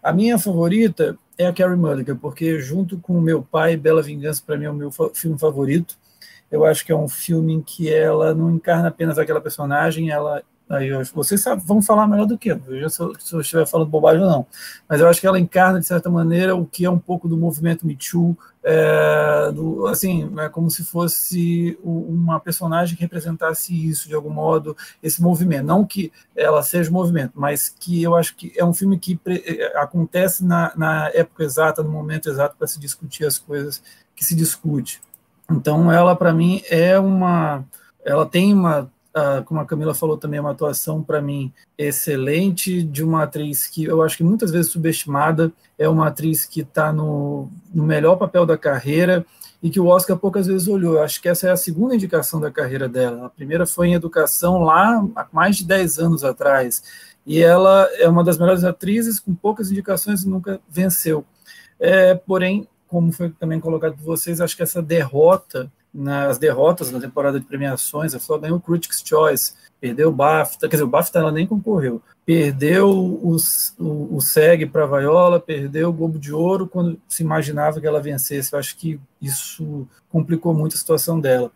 A 0.02 0.12
minha 0.12 0.36
favorita 0.36 1.16
é 1.38 1.46
a 1.46 1.52
Carrie 1.52 1.76
Mulligan, 1.76 2.16
porque 2.16 2.58
junto 2.58 2.98
com 2.98 3.16
o 3.16 3.20
meu 3.20 3.40
pai, 3.40 3.76
Bela 3.76 4.02
Vingança 4.02 4.42
para 4.44 4.56
mim 4.56 4.64
é 4.64 4.70
o 4.70 4.74
meu 4.74 4.90
filme 4.90 5.38
favorito. 5.38 5.96
Eu 6.50 6.64
acho 6.64 6.84
que 6.84 6.90
é 6.90 6.96
um 6.96 7.08
filme 7.08 7.52
em 7.52 7.62
que 7.62 7.92
ela 7.92 8.34
não 8.34 8.50
encarna 8.50 8.88
apenas 8.88 9.16
aquela 9.16 9.40
personagem, 9.40 10.10
ela 10.10 10.42
Aí 10.72 10.88
eu, 10.88 11.04
vocês 11.14 11.44
vão 11.66 11.82
falar 11.82 12.08
melhor 12.08 12.26
do 12.26 12.38
que 12.38 12.50
eu, 12.50 12.58
veja 12.58 12.88
se, 12.88 12.98
eu, 12.98 13.12
se 13.20 13.34
eu 13.34 13.40
estiver 13.42 13.66
falando 13.66 13.90
bobagem 13.90 14.22
ou 14.22 14.30
não. 14.30 14.46
Mas 14.88 15.00
eu 15.00 15.08
acho 15.08 15.20
que 15.20 15.26
ela 15.26 15.38
encarna, 15.38 15.78
de 15.78 15.86
certa 15.86 16.08
maneira, 16.08 16.56
o 16.56 16.64
que 16.64 16.86
é 16.86 16.90
um 16.90 16.98
pouco 16.98 17.28
do 17.28 17.36
movimento 17.36 17.86
Me 17.86 17.94
Too, 17.94 18.34
é, 18.64 19.52
do, 19.52 19.86
assim, 19.86 20.32
é 20.38 20.48
como 20.48 20.70
se 20.70 20.82
fosse 20.82 21.78
uma 21.84 22.40
personagem 22.40 22.96
que 22.96 23.02
representasse 23.02 23.74
isso, 23.74 24.08
de 24.08 24.14
algum 24.14 24.30
modo, 24.30 24.74
esse 25.02 25.20
movimento. 25.20 25.66
Não 25.66 25.84
que 25.84 26.10
ela 26.34 26.62
seja 26.62 26.90
movimento, 26.90 27.32
mas 27.34 27.68
que 27.68 28.02
eu 28.02 28.14
acho 28.14 28.34
que 28.34 28.50
é 28.56 28.64
um 28.64 28.72
filme 28.72 28.98
que 28.98 29.20
é, 29.26 29.78
acontece 29.78 30.42
na, 30.42 30.72
na 30.74 31.08
época 31.10 31.44
exata, 31.44 31.82
no 31.82 31.90
momento 31.90 32.30
exato, 32.30 32.56
para 32.56 32.66
se 32.66 32.80
discutir 32.80 33.26
as 33.26 33.36
coisas 33.36 33.82
que 34.16 34.24
se 34.24 34.34
discute. 34.34 35.02
Então, 35.50 35.92
ela, 35.92 36.16
para 36.16 36.32
mim, 36.32 36.62
é 36.70 36.98
uma. 36.98 37.62
Ela 38.04 38.26
tem 38.26 38.52
uma 38.52 38.90
Uh, 39.14 39.44
como 39.44 39.60
a 39.60 39.66
Camila 39.66 39.94
falou 39.94 40.16
também, 40.16 40.38
é 40.38 40.40
uma 40.40 40.52
atuação 40.52 41.02
para 41.02 41.20
mim 41.20 41.52
excelente 41.76 42.82
de 42.82 43.04
uma 43.04 43.24
atriz 43.24 43.66
que 43.66 43.84
eu 43.84 44.00
acho 44.00 44.16
que 44.16 44.24
muitas 44.24 44.50
vezes 44.50 44.72
subestimada, 44.72 45.52
é 45.78 45.86
uma 45.86 46.06
atriz 46.06 46.46
que 46.46 46.62
está 46.62 46.90
no, 46.90 47.50
no, 47.74 47.84
melhor 47.84 48.16
papel 48.16 48.46
da 48.46 48.56
carreira 48.56 49.26
e 49.62 49.68
que 49.68 49.78
o 49.78 49.86
Oscar 49.86 50.16
poucas 50.16 50.46
vezes 50.46 50.66
olhou. 50.66 50.94
Eu 50.94 51.02
acho 51.02 51.20
que 51.20 51.28
essa 51.28 51.46
é 51.46 51.50
a 51.50 51.56
segunda 51.56 51.94
indicação 51.94 52.40
da 52.40 52.50
carreira 52.50 52.88
dela. 52.88 53.26
A 53.26 53.28
primeira 53.28 53.66
foi 53.66 53.88
em 53.88 53.94
educação 53.94 54.62
lá 54.62 55.04
há 55.14 55.26
mais 55.30 55.58
de 55.58 55.66
10 55.66 55.98
anos 55.98 56.24
atrás. 56.24 56.82
E 57.26 57.40
ela 57.40 57.88
é 57.98 58.08
uma 58.08 58.24
das 58.24 58.38
melhores 58.38 58.64
atrizes 58.64 59.20
com 59.20 59.34
poucas 59.34 59.70
indicações 59.70 60.22
e 60.22 60.28
nunca 60.28 60.58
venceu. 60.70 61.22
É, 61.78 62.14
porém, 62.14 62.66
como 62.88 63.12
foi 63.12 63.30
também 63.30 63.60
colocado 63.60 63.94
por 63.94 64.04
vocês, 64.04 64.40
acho 64.40 64.56
que 64.56 64.62
essa 64.62 64.82
derrota 64.82 65.70
nas 65.92 66.38
derrotas 66.38 66.90
na 66.90 67.00
temporada 67.00 67.38
de 67.38 67.46
premiações, 67.46 68.14
a 68.14 68.18
Flor 68.18 68.40
ganhou 68.40 68.56
o 68.56 68.60
Critics' 68.60 69.02
Choice, 69.04 69.54
perdeu 69.80 70.08
o 70.08 70.12
BAFTA, 70.12 70.68
quer 70.68 70.76
dizer, 70.76 70.84
o 70.84 70.88
BAFTA 70.88 71.18
ela 71.18 71.32
nem 71.32 71.46
concorreu, 71.46 72.00
perdeu 72.24 72.88
os, 73.22 73.74
o, 73.78 74.16
o 74.16 74.20
SEG 74.20 74.66
para 74.66 74.84
a 74.84 74.86
Viola, 74.86 75.40
perdeu 75.40 75.88
o 75.90 75.92
Globo 75.92 76.18
de 76.18 76.32
Ouro 76.32 76.66
quando 76.66 77.00
se 77.08 77.22
imaginava 77.22 77.80
que 77.80 77.86
ela 77.86 78.00
vencesse. 78.00 78.52
Eu 78.52 78.58
acho 78.58 78.76
que 78.76 79.00
isso 79.20 79.86
complicou 80.08 80.54
muito 80.54 80.76
a 80.76 80.78
situação 80.78 81.20
dela. 81.20 81.50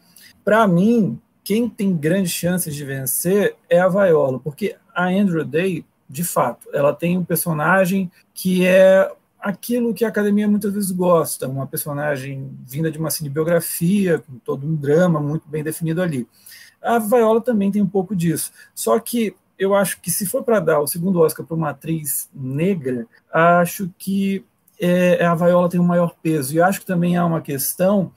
Para 0.45 0.67
mim, 0.67 1.19
quem 1.45 1.69
tem 1.69 1.97
grandes 1.97 2.33
chances 2.33 2.75
de 2.75 2.85
vencer 2.85 3.55
é 3.71 3.79
a 3.79 3.89
Viola, 3.89 4.41
porque 4.41 4.77
a 4.95 5.07
Andrew 5.07 5.45
Day, 5.45 5.85
de 6.09 6.25
fato, 6.25 6.69
ela 6.73 6.93
tem 6.93 7.17
um 7.17 7.25
personagem 7.25 8.11
que 8.35 8.67
é 8.67 9.11
aquilo 9.47 9.95
que 9.95 10.05
a 10.05 10.09
academia 10.09 10.49
muitas 10.49 10.75
vezes 10.75 10.91
gosta, 10.91 11.47
uma 11.47 11.69
personagem 11.69 12.51
vinda 12.67 12.91
de 12.91 12.99
uma 12.99 13.11
cinebiografia, 13.11 14.19
com 14.19 14.39
todo 14.41 14.67
um 14.67 14.75
drama 14.75 15.21
muito 15.21 15.49
bem 15.49 15.63
definido 15.63 16.03
ali. 16.03 16.27
A 16.83 16.99
Viola 16.99 17.41
também 17.41 17.71
tem 17.71 17.81
um 17.81 17.87
pouco 17.87 18.17
disso. 18.17 18.51
Só 18.75 18.99
que 18.99 19.37
eu 19.57 19.73
acho 19.73 20.01
que 20.01 20.11
se 20.11 20.27
for 20.27 20.43
para 20.43 20.59
dar 20.59 20.81
o 20.81 20.87
segundo 20.89 21.21
Oscar 21.21 21.47
para 21.47 21.57
uma 21.57 21.71
atriz 21.71 22.29
negra, 22.35 23.07
acho 23.33 23.89
que 23.97 24.45
é, 24.81 25.25
a 25.25 25.35
Viola 25.37 25.69
tem 25.69 25.79
um 25.79 25.85
maior 25.85 26.17
peso. 26.21 26.53
E 26.53 26.61
acho 26.61 26.81
que 26.81 26.87
também 26.87 27.17
há 27.17 27.25
uma 27.25 27.41
questão 27.41 28.11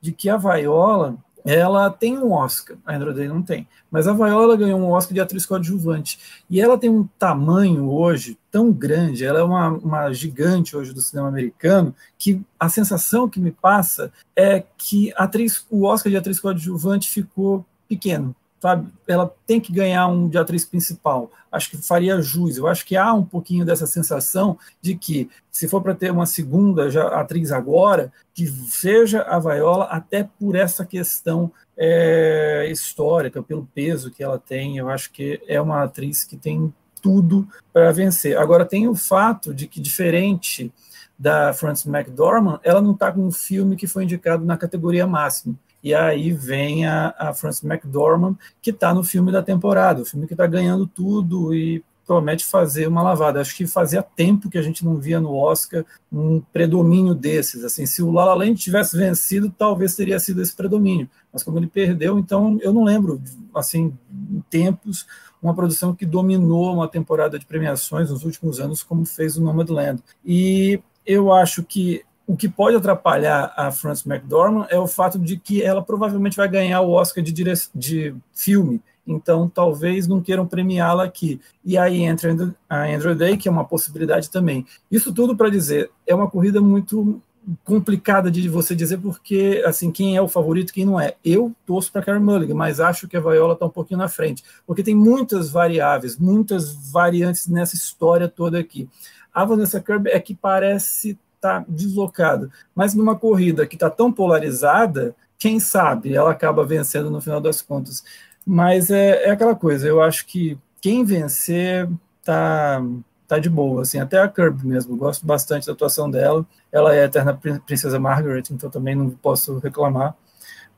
de 0.00 0.12
que 0.12 0.30
a 0.30 0.36
Viola 0.36 1.16
ela 1.46 1.88
tem 1.90 2.18
um 2.18 2.32
Oscar, 2.32 2.76
a 2.84 2.96
Andrew 2.96 3.14
Day 3.14 3.28
não 3.28 3.40
tem, 3.40 3.68
mas 3.88 4.08
a 4.08 4.12
Viola 4.12 4.56
ganhou 4.56 4.80
um 4.80 4.90
Oscar 4.90 5.14
de 5.14 5.20
atriz 5.20 5.46
coadjuvante, 5.46 6.18
e 6.50 6.60
ela 6.60 6.76
tem 6.76 6.90
um 6.90 7.08
tamanho 7.18 7.88
hoje 7.88 8.36
tão 8.50 8.72
grande, 8.72 9.24
ela 9.24 9.38
é 9.38 9.42
uma, 9.44 9.68
uma 9.68 10.12
gigante 10.12 10.76
hoje 10.76 10.92
do 10.92 11.00
cinema 11.00 11.28
americano, 11.28 11.94
que 12.18 12.42
a 12.58 12.68
sensação 12.68 13.28
que 13.28 13.38
me 13.38 13.52
passa 13.52 14.12
é 14.34 14.64
que 14.76 15.12
atriz, 15.16 15.64
o 15.70 15.84
Oscar 15.84 16.10
de 16.10 16.16
atriz 16.16 16.40
coadjuvante 16.40 17.08
ficou 17.08 17.64
pequeno, 17.88 18.34
sabe? 18.60 18.88
Ela 19.06 19.32
tem 19.46 19.60
que 19.60 19.72
ganhar 19.72 20.06
um 20.08 20.28
de 20.28 20.38
atriz 20.38 20.64
principal. 20.64 21.30
Acho 21.50 21.70
que 21.70 21.76
faria 21.76 22.20
jus. 22.20 22.56
Eu 22.56 22.66
acho 22.66 22.84
que 22.84 22.96
há 22.96 23.12
um 23.12 23.24
pouquinho 23.24 23.64
dessa 23.64 23.86
sensação 23.86 24.58
de 24.80 24.94
que, 24.94 25.28
se 25.50 25.68
for 25.68 25.82
para 25.82 25.94
ter 25.94 26.10
uma 26.10 26.26
segunda 26.26 26.90
já, 26.90 27.08
atriz 27.08 27.52
agora, 27.52 28.12
que 28.34 28.46
seja 28.46 29.22
a 29.22 29.38
Viola, 29.38 29.84
até 29.84 30.28
por 30.38 30.56
essa 30.56 30.84
questão 30.84 31.50
é, 31.76 32.66
histórica, 32.70 33.42
pelo 33.42 33.68
peso 33.74 34.10
que 34.10 34.22
ela 34.22 34.38
tem. 34.38 34.78
Eu 34.78 34.88
acho 34.88 35.12
que 35.12 35.40
é 35.46 35.60
uma 35.60 35.82
atriz 35.82 36.24
que 36.24 36.36
tem 36.36 36.72
tudo 37.00 37.46
para 37.72 37.92
vencer. 37.92 38.36
Agora, 38.36 38.64
tem 38.64 38.88
o 38.88 38.94
fato 38.94 39.54
de 39.54 39.66
que, 39.66 39.80
diferente 39.80 40.72
da 41.18 41.52
Frances 41.52 41.86
McDormand, 41.86 42.60
ela 42.62 42.82
não 42.82 42.92
está 42.92 43.10
com 43.10 43.20
um 43.20 43.30
filme 43.30 43.76
que 43.76 43.86
foi 43.86 44.04
indicado 44.04 44.44
na 44.44 44.56
categoria 44.56 45.06
máxima. 45.06 45.54
E 45.82 45.94
aí 45.94 46.32
vem 46.32 46.86
a, 46.86 47.14
a 47.18 47.34
Frances 47.34 47.62
McDormand, 47.62 48.36
que 48.60 48.70
está 48.70 48.92
no 48.92 49.04
filme 49.04 49.30
da 49.30 49.42
temporada, 49.42 50.02
o 50.02 50.04
filme 50.04 50.26
que 50.26 50.34
está 50.34 50.46
ganhando 50.46 50.86
tudo 50.86 51.54
e 51.54 51.84
promete 52.06 52.44
fazer 52.44 52.86
uma 52.86 53.02
lavada. 53.02 53.40
Acho 53.40 53.56
que 53.56 53.66
fazia 53.66 54.02
tempo 54.02 54.48
que 54.48 54.56
a 54.56 54.62
gente 54.62 54.84
não 54.84 54.96
via 54.96 55.20
no 55.20 55.34
Oscar 55.34 55.84
um 56.10 56.40
predomínio 56.52 57.14
desses. 57.14 57.64
Assim, 57.64 57.84
se 57.84 58.02
o 58.02 58.12
La 58.12 58.24
La 58.24 58.34
Land 58.34 58.54
tivesse 58.54 58.96
vencido, 58.96 59.50
talvez 59.50 59.96
teria 59.96 60.18
sido 60.18 60.40
esse 60.40 60.54
predomínio. 60.54 61.10
Mas 61.32 61.42
como 61.42 61.58
ele 61.58 61.66
perdeu, 61.66 62.18
então 62.18 62.58
eu 62.62 62.72
não 62.72 62.84
lembro, 62.84 63.20
assim, 63.54 63.92
em 64.10 64.40
tempos, 64.48 65.06
uma 65.42 65.54
produção 65.54 65.94
que 65.94 66.06
dominou 66.06 66.72
uma 66.72 66.88
temporada 66.88 67.38
de 67.38 67.44
premiações 67.44 68.10
nos 68.10 68.24
últimos 68.24 68.60
anos, 68.60 68.82
como 68.82 69.04
fez 69.04 69.36
o 69.36 69.42
Nomadland. 69.42 70.02
E 70.24 70.80
eu 71.04 71.32
acho 71.32 71.62
que 71.62 72.04
o 72.26 72.36
que 72.36 72.48
pode 72.48 72.76
atrapalhar 72.76 73.52
a 73.56 73.70
Frances 73.70 74.04
McDormand 74.04 74.66
é 74.68 74.78
o 74.78 74.86
fato 74.86 75.18
de 75.18 75.36
que 75.36 75.62
ela 75.62 75.80
provavelmente 75.80 76.36
vai 76.36 76.48
ganhar 76.48 76.80
o 76.80 76.90
Oscar 76.90 77.22
de, 77.22 77.32
dire... 77.32 77.52
de 77.74 78.14
filme, 78.34 78.82
então 79.06 79.48
talvez 79.48 80.08
não 80.08 80.20
queiram 80.20 80.46
premiá-la 80.46 81.04
aqui. 81.04 81.40
E 81.64 81.78
aí 81.78 82.02
entra 82.02 82.54
a 82.68 82.84
Andrew 82.84 83.14
Day, 83.14 83.36
que 83.36 83.48
é 83.48 83.50
uma 83.50 83.64
possibilidade 83.64 84.28
também. 84.28 84.66
Isso 84.90 85.14
tudo 85.14 85.36
para 85.36 85.48
dizer, 85.48 85.90
é 86.06 86.14
uma 86.14 86.28
corrida 86.28 86.60
muito 86.60 87.22
complicada 87.64 88.28
de 88.28 88.48
você 88.48 88.74
dizer 88.74 88.98
porque 88.98 89.62
assim 89.64 89.92
quem 89.92 90.16
é 90.16 90.20
o 90.20 90.26
favorito 90.26 90.72
quem 90.72 90.84
não 90.84 90.98
é 91.00 91.14
eu 91.24 91.54
torço 91.64 91.92
para 91.92 92.02
Karen 92.02 92.18
Mulligan 92.18 92.56
mas 92.56 92.80
acho 92.80 93.06
que 93.06 93.16
a 93.16 93.20
Viola 93.20 93.52
está 93.52 93.64
um 93.66 93.70
pouquinho 93.70 93.98
na 93.98 94.08
frente 94.08 94.42
porque 94.66 94.82
tem 94.82 94.96
muitas 94.96 95.48
variáveis 95.48 96.18
muitas 96.18 96.90
variantes 96.90 97.46
nessa 97.46 97.76
história 97.76 98.26
toda 98.26 98.58
aqui 98.58 98.88
a 99.32 99.44
Vanessa 99.44 99.80
Kirby 99.80 100.10
é 100.10 100.18
que 100.18 100.34
parece 100.34 101.16
está 101.46 101.64
deslocada. 101.68 102.50
Mas 102.74 102.94
numa 102.94 103.16
corrida 103.16 103.66
que 103.66 103.76
está 103.76 103.88
tão 103.88 104.12
polarizada, 104.12 105.14
quem 105.38 105.60
sabe 105.60 106.14
ela 106.14 106.30
acaba 106.30 106.64
vencendo 106.64 107.10
no 107.10 107.20
final 107.20 107.40
das 107.40 107.62
contas. 107.62 108.04
Mas 108.44 108.90
é, 108.90 109.24
é 109.24 109.30
aquela 109.30 109.54
coisa, 109.54 109.86
eu 109.86 110.02
acho 110.02 110.26
que 110.26 110.58
quem 110.80 111.04
vencer 111.04 111.88
tá, 112.22 112.82
tá 113.26 113.38
de 113.38 113.50
boa, 113.50 113.82
assim, 113.82 113.98
até 113.98 114.20
a 114.20 114.28
Kirby 114.28 114.66
mesmo, 114.66 114.96
gosto 114.96 115.26
bastante 115.26 115.66
da 115.66 115.72
atuação 115.72 116.10
dela. 116.10 116.46
Ela 116.70 116.94
é 116.94 117.02
a 117.02 117.06
eterna 117.06 117.34
princesa 117.66 117.98
Margaret, 117.98 118.44
então 118.50 118.70
também 118.70 118.94
não 118.94 119.10
posso 119.10 119.58
reclamar. 119.58 120.14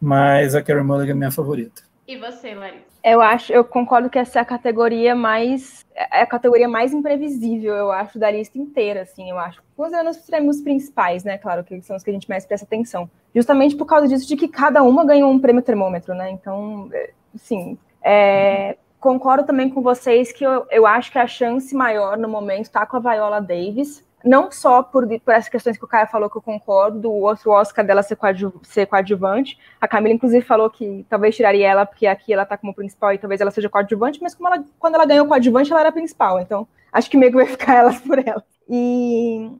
Mas 0.01 0.55
a 0.55 0.63
Carey 0.63 0.83
Mulligan 0.83 1.13
é 1.13 1.15
minha 1.15 1.31
favorita. 1.31 1.83
E 2.09 2.17
você, 2.17 2.55
Larissa? 2.55 2.87
Eu 3.05 3.21
acho, 3.21 3.53
eu 3.53 3.63
concordo 3.63 4.09
que 4.09 4.19
essa 4.19 4.39
é 4.39 4.43
a 4.43 4.45
categoria 4.45 5.15
mais 5.15 5.87
é 5.95 6.23
a 6.23 6.27
categoria 6.27 6.67
mais 6.67 6.95
imprevisível, 6.95 7.75
eu 7.75 7.93
acho, 7.93 8.19
da 8.19 8.31
lista 8.31 8.57
inteira, 8.57 9.03
assim, 9.03 9.29
eu 9.29 9.39
acho. 9.39 9.63
Considerando 9.77 10.09
os 10.09 10.17
prêmios 10.17 10.63
principais, 10.63 11.23
né? 11.23 11.37
Claro, 11.37 11.63
que 11.63 11.83
são 11.83 11.97
os 11.97 12.03
que 12.03 12.09
a 12.09 12.13
gente 12.13 12.29
mais 12.29 12.47
presta 12.47 12.65
atenção. 12.65 13.11
Justamente 13.35 13.77
por 13.77 13.85
causa 13.85 14.09
disso 14.09 14.27
de 14.27 14.37
que 14.37 14.49
cada 14.49 14.83
uma 14.83 15.05
ganhou 15.05 15.31
um 15.31 15.39
prêmio 15.39 15.61
termômetro, 15.61 16.15
né? 16.15 16.31
Então, 16.31 16.89
é, 16.95 17.11
sim. 17.37 17.77
É, 18.03 18.79
concordo 18.99 19.45
também 19.45 19.69
com 19.69 19.83
vocês 19.83 20.33
que 20.33 20.45
eu, 20.45 20.67
eu 20.71 20.87
acho 20.87 21.13
que 21.13 21.19
a 21.19 21.27
chance 21.27 21.75
maior 21.75 22.17
no 22.17 22.29
momento 22.29 22.63
está 22.63 22.87
com 22.87 22.97
a 22.97 23.01
Viola 23.01 23.41
Davis 23.41 24.03
não 24.25 24.51
só 24.51 24.83
por, 24.83 25.07
por 25.21 25.35
essas 25.35 25.49
questões 25.49 25.77
que 25.77 25.85
o 25.85 25.89
Caio 25.89 26.09
falou 26.09 26.29
que 26.29 26.37
eu 26.37 26.43
concordo, 26.43 27.11
o 27.11 27.23
outro 27.23 27.51
Oscar 27.51 27.85
dela 27.85 28.03
ser, 28.03 28.17
coadju 28.17 28.53
ser 28.63 28.87
coadjuvante. 28.87 29.59
A 29.81 29.87
Camila, 29.87 30.15
inclusive, 30.15 30.45
falou 30.45 30.69
que 30.69 31.07
talvez 31.09 31.37
tiraria 31.37 31.69
ela, 31.69 31.87
porque 31.87 32.07
aqui 32.07 32.33
ela 32.33 32.45
tá 32.45 32.57
como 32.57 32.75
principal 32.75 33.13
e 33.13 33.19
talvez 33.19 33.41
ela 33.41 33.51
seja 33.51 33.69
coadjuvante, 33.69 34.21
mas 34.23 34.35
como 34.35 34.49
ela, 34.49 34.65
quando 34.79 34.95
ela 34.97 35.07
ganhou 35.07 35.27
coadjuvante, 35.27 35.71
ela 35.71 35.81
era 35.81 35.93
principal. 35.93 36.41
Então, 36.41 36.67
acho 36.93 37.09
que 37.11 37.17
meio 37.17 37.31
que 37.33 37.39
vai 37.39 37.47
ficar 37.47 37.75
elas 37.79 38.01
por 38.01 38.19
ela. 38.19 38.45
E 38.69 39.51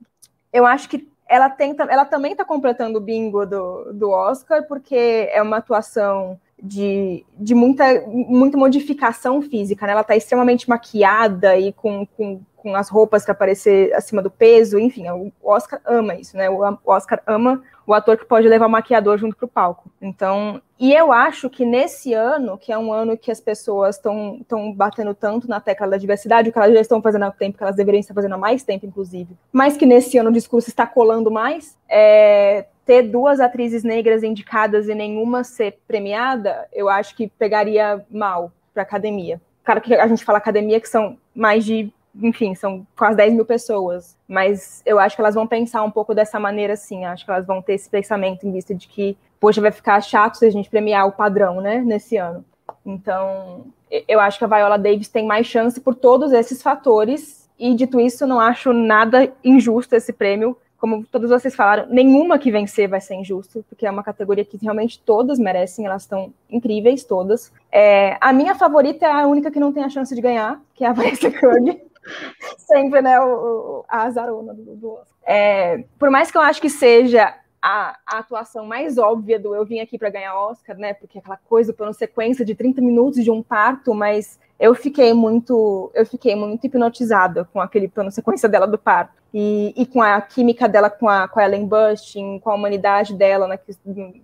eu 0.53 0.67
acho 0.67 0.89
que 0.89 1.09
ela, 1.29 1.49
tenta, 1.49 1.85
ela 1.85 2.05
também 2.05 2.33
está 2.33 2.45
completando 2.45 2.99
o 2.99 3.03
bingo 3.03 3.47
do, 3.47 3.93
do 3.93 4.11
Oscar, 4.11 4.67
porque 4.67 5.29
é 5.31 5.41
uma 5.43 5.59
atuação 5.59 6.41
de, 6.61 7.25
de 7.37 7.55
muita, 7.55 7.85
muita 8.07 8.57
modificação 8.57 9.41
física, 9.41 9.87
né? 9.87 9.93
Ela 9.93 10.01
está 10.01 10.17
extremamente 10.17 10.69
maquiada 10.69 11.57
e 11.57 11.73
com, 11.73 12.05
com 12.05 12.41
com 12.59 12.75
as 12.75 12.89
roupas 12.89 13.25
para 13.25 13.33
aparecer 13.33 13.93
acima 13.95 14.21
do 14.21 14.31
peso, 14.31 14.79
enfim, 14.79 15.09
o 15.09 15.33
Oscar 15.43 15.81
ama 15.87 16.15
isso, 16.15 16.37
né? 16.37 16.51
O 16.51 16.79
Oscar 16.85 17.23
ama 17.27 17.63
o 17.87 17.95
ator 17.95 18.19
que 18.19 18.27
pode 18.27 18.47
levar 18.47 18.67
o 18.67 18.71
maquiador 18.71 19.17
junto 19.17 19.35
para 19.35 19.47
o 19.47 19.49
palco. 19.49 19.91
Então, 20.03 20.61
e 20.79 20.93
eu 20.93 21.11
acho 21.11 21.49
que 21.49 21.65
nesse 21.65 22.13
ano, 22.13 22.59
que 22.59 22.71
é 22.71 22.77
um 22.77 22.93
ano 22.93 23.17
que 23.17 23.31
as 23.31 23.41
pessoas 23.41 23.97
estão 23.97 24.45
batendo 24.75 25.15
tanto 25.15 25.49
na 25.49 25.59
tecla 25.59 25.89
da 25.89 25.97
diversidade, 25.97 26.51
o 26.51 26.53
que 26.53 26.59
elas 26.59 26.75
já 26.75 26.81
estão 26.81 27.01
fazendo 27.01 27.25
há 27.25 27.31
tempo, 27.31 27.57
que 27.57 27.63
elas 27.63 27.77
deveriam 27.77 28.01
estar 28.01 28.13
fazendo 28.13 28.35
há 28.35 28.39
mais 28.39 28.63
tempo, 28.63 28.85
inclusive, 28.85 29.35
mas 29.51 29.77
que 29.77 29.87
nesse 29.87 30.19
ano 30.19 30.29
o 30.29 30.33
discurso 30.33 30.69
está 30.69 30.87
colando 30.87 31.31
mais, 31.31 31.79
é, 31.89 32.67
ter 32.85 33.03
duas 33.03 33.41
atrizes 33.41 33.83
negras 33.83 34.23
indicadas 34.23 34.89
e 34.89 34.95
nenhuma 34.95 35.43
ser 35.43 35.79
premiada, 35.87 36.69
eu 36.73 36.89
acho 36.89 37.17
que 37.17 37.29
pegaria 37.29 38.05
mal 38.11 38.53
para 38.75 38.83
a 38.83 38.87
academia. 38.87 39.41
Claro 39.65 39.81
que 39.81 39.95
a 39.95 40.07
gente 40.07 40.25
fala 40.25 40.39
academia 40.39 40.81
que 40.81 40.89
são 40.89 41.19
mais 41.35 41.65
de 41.65 41.93
enfim, 42.23 42.55
são 42.55 42.87
quase 42.97 43.17
10 43.17 43.35
mil 43.35 43.45
pessoas, 43.45 44.17
mas 44.27 44.83
eu 44.85 44.99
acho 44.99 45.17
que 45.17 45.23
elas 45.23 45.35
vão 45.35 45.47
pensar 45.47 45.83
um 45.83 45.91
pouco 45.91 46.15
dessa 46.15 46.39
maneira, 46.39 46.75
assim, 46.75 47.05
acho 47.05 47.25
que 47.25 47.31
elas 47.31 47.47
vão 47.47 47.63
ter 47.63 47.75
esse 47.75 47.89
pensamento 47.89 48.47
em 48.47 48.53
vista 48.53 48.75
de 48.75 48.89
que, 48.89 49.17
poxa, 49.41 49.61
vai 49.61 49.71
ficar 49.71 50.01
chato 50.01 50.37
se 50.37 50.47
a 50.47 50.51
gente 50.51 50.69
premiar 50.69 51.07
o 51.07 51.13
padrão, 51.13 51.61
né, 51.61 51.81
nesse 51.81 52.17
ano. 52.17 52.45
Então, 52.85 53.67
eu 54.07 54.21
acho 54.21 54.39
que 54.39 54.45
a 54.45 54.49
Viola 54.49 54.79
Davis 54.79 55.09
tem 55.09 55.27
mais 55.27 55.47
chance 55.47 55.81
por 55.81 55.95
todos 55.95 56.33
esses 56.33 56.63
fatores, 56.63 57.49
e 57.59 57.75
dito 57.75 58.01
isso, 58.01 58.27
não 58.27 58.41
acho 58.41 58.73
nada 58.73 59.33
injusto 59.43 59.95
esse 59.95 60.13
prêmio, 60.13 60.57
como 60.79 61.05
todos 61.05 61.29
vocês 61.29 61.57
falaram, 61.57 61.87
nenhuma 61.91 62.39
que 62.39 62.53
vencer 62.53 62.89
vai 62.89 63.01
ser 63.01 63.17
injusto, 63.17 63.65
porque 63.69 63.85
é 63.85 63.91
uma 63.91 64.05
categoria 64.05 64.45
que 64.45 64.57
realmente 64.63 65.01
todas 65.01 65.39
merecem, 65.39 65.85
elas 65.85 66.03
estão 66.03 66.33
incríveis, 66.49 67.03
todas. 67.03 67.53
É, 67.71 68.17
a 68.21 68.33
minha 68.33 68.55
favorita 68.55 69.05
é 69.05 69.11
a 69.11 69.27
única 69.27 69.51
que 69.51 69.59
não 69.59 69.73
tem 69.73 69.83
a 69.83 69.89
chance 69.89 70.15
de 70.15 70.21
ganhar, 70.21 70.61
que 70.75 70.85
é 70.85 70.87
a 70.87 70.93
Vanessa 70.93 71.31
Kirby. 71.31 71.83
Sempre, 72.57 73.03
né, 73.03 73.19
o, 73.21 73.27
o, 73.27 73.85
a 73.89 74.03
azarona 74.03 74.55
do, 74.55 74.77
do. 74.77 74.99
É, 75.25 75.85
por 75.99 76.11
mais 76.11 76.31
que 76.31 76.39
eu 76.39 76.43
acho 76.43 76.61
que 76.61 76.71
seja 76.71 77.35
a, 77.61 77.97
a, 78.07 78.19
atuação 78.19 78.65
mais 78.65 78.99
óbvia 78.99 79.39
do 79.39 79.55
eu 79.55 79.65
vim 79.65 79.81
aqui 79.81 79.99
para 79.99 80.11
ganhar 80.11 80.37
Oscar, 80.37 80.77
né? 80.77 80.95
Porque 80.95 81.19
aquela 81.19 81.37
coisa 81.37 81.75
uma 81.79 81.93
sequência 81.93 82.45
de 82.45 82.55
30 82.55 82.81
minutos 82.81 83.23
de 83.23 83.31
um 83.31 83.43
parto, 83.43 83.95
mas 83.95 84.39
eu 84.59 84.75
fiquei 84.75 85.13
muito, 85.13 85.91
eu 85.95 86.07
fiquei 86.07 86.35
muito 86.35 86.67
hipnotizada 86.67 87.45
com 87.53 87.61
aquele 87.61 87.89
plano 87.89 88.11
sequência 88.11 88.49
dela 88.49 88.67
do 88.67 88.79
parto. 88.79 89.19
E, 89.33 89.75
e 89.77 89.85
com 89.85 90.01
a 90.01 90.21
química 90.23 90.67
dela 90.67 90.89
com 90.89 91.09
a, 91.09 91.29
com 91.29 91.39
a 91.39 91.45
Ellen 91.45 91.67
Bustin, 91.67 92.39
com 92.39 92.51
a 92.51 92.55
humanidade 92.55 93.15
dela, 93.15 93.47
né, 93.47 93.59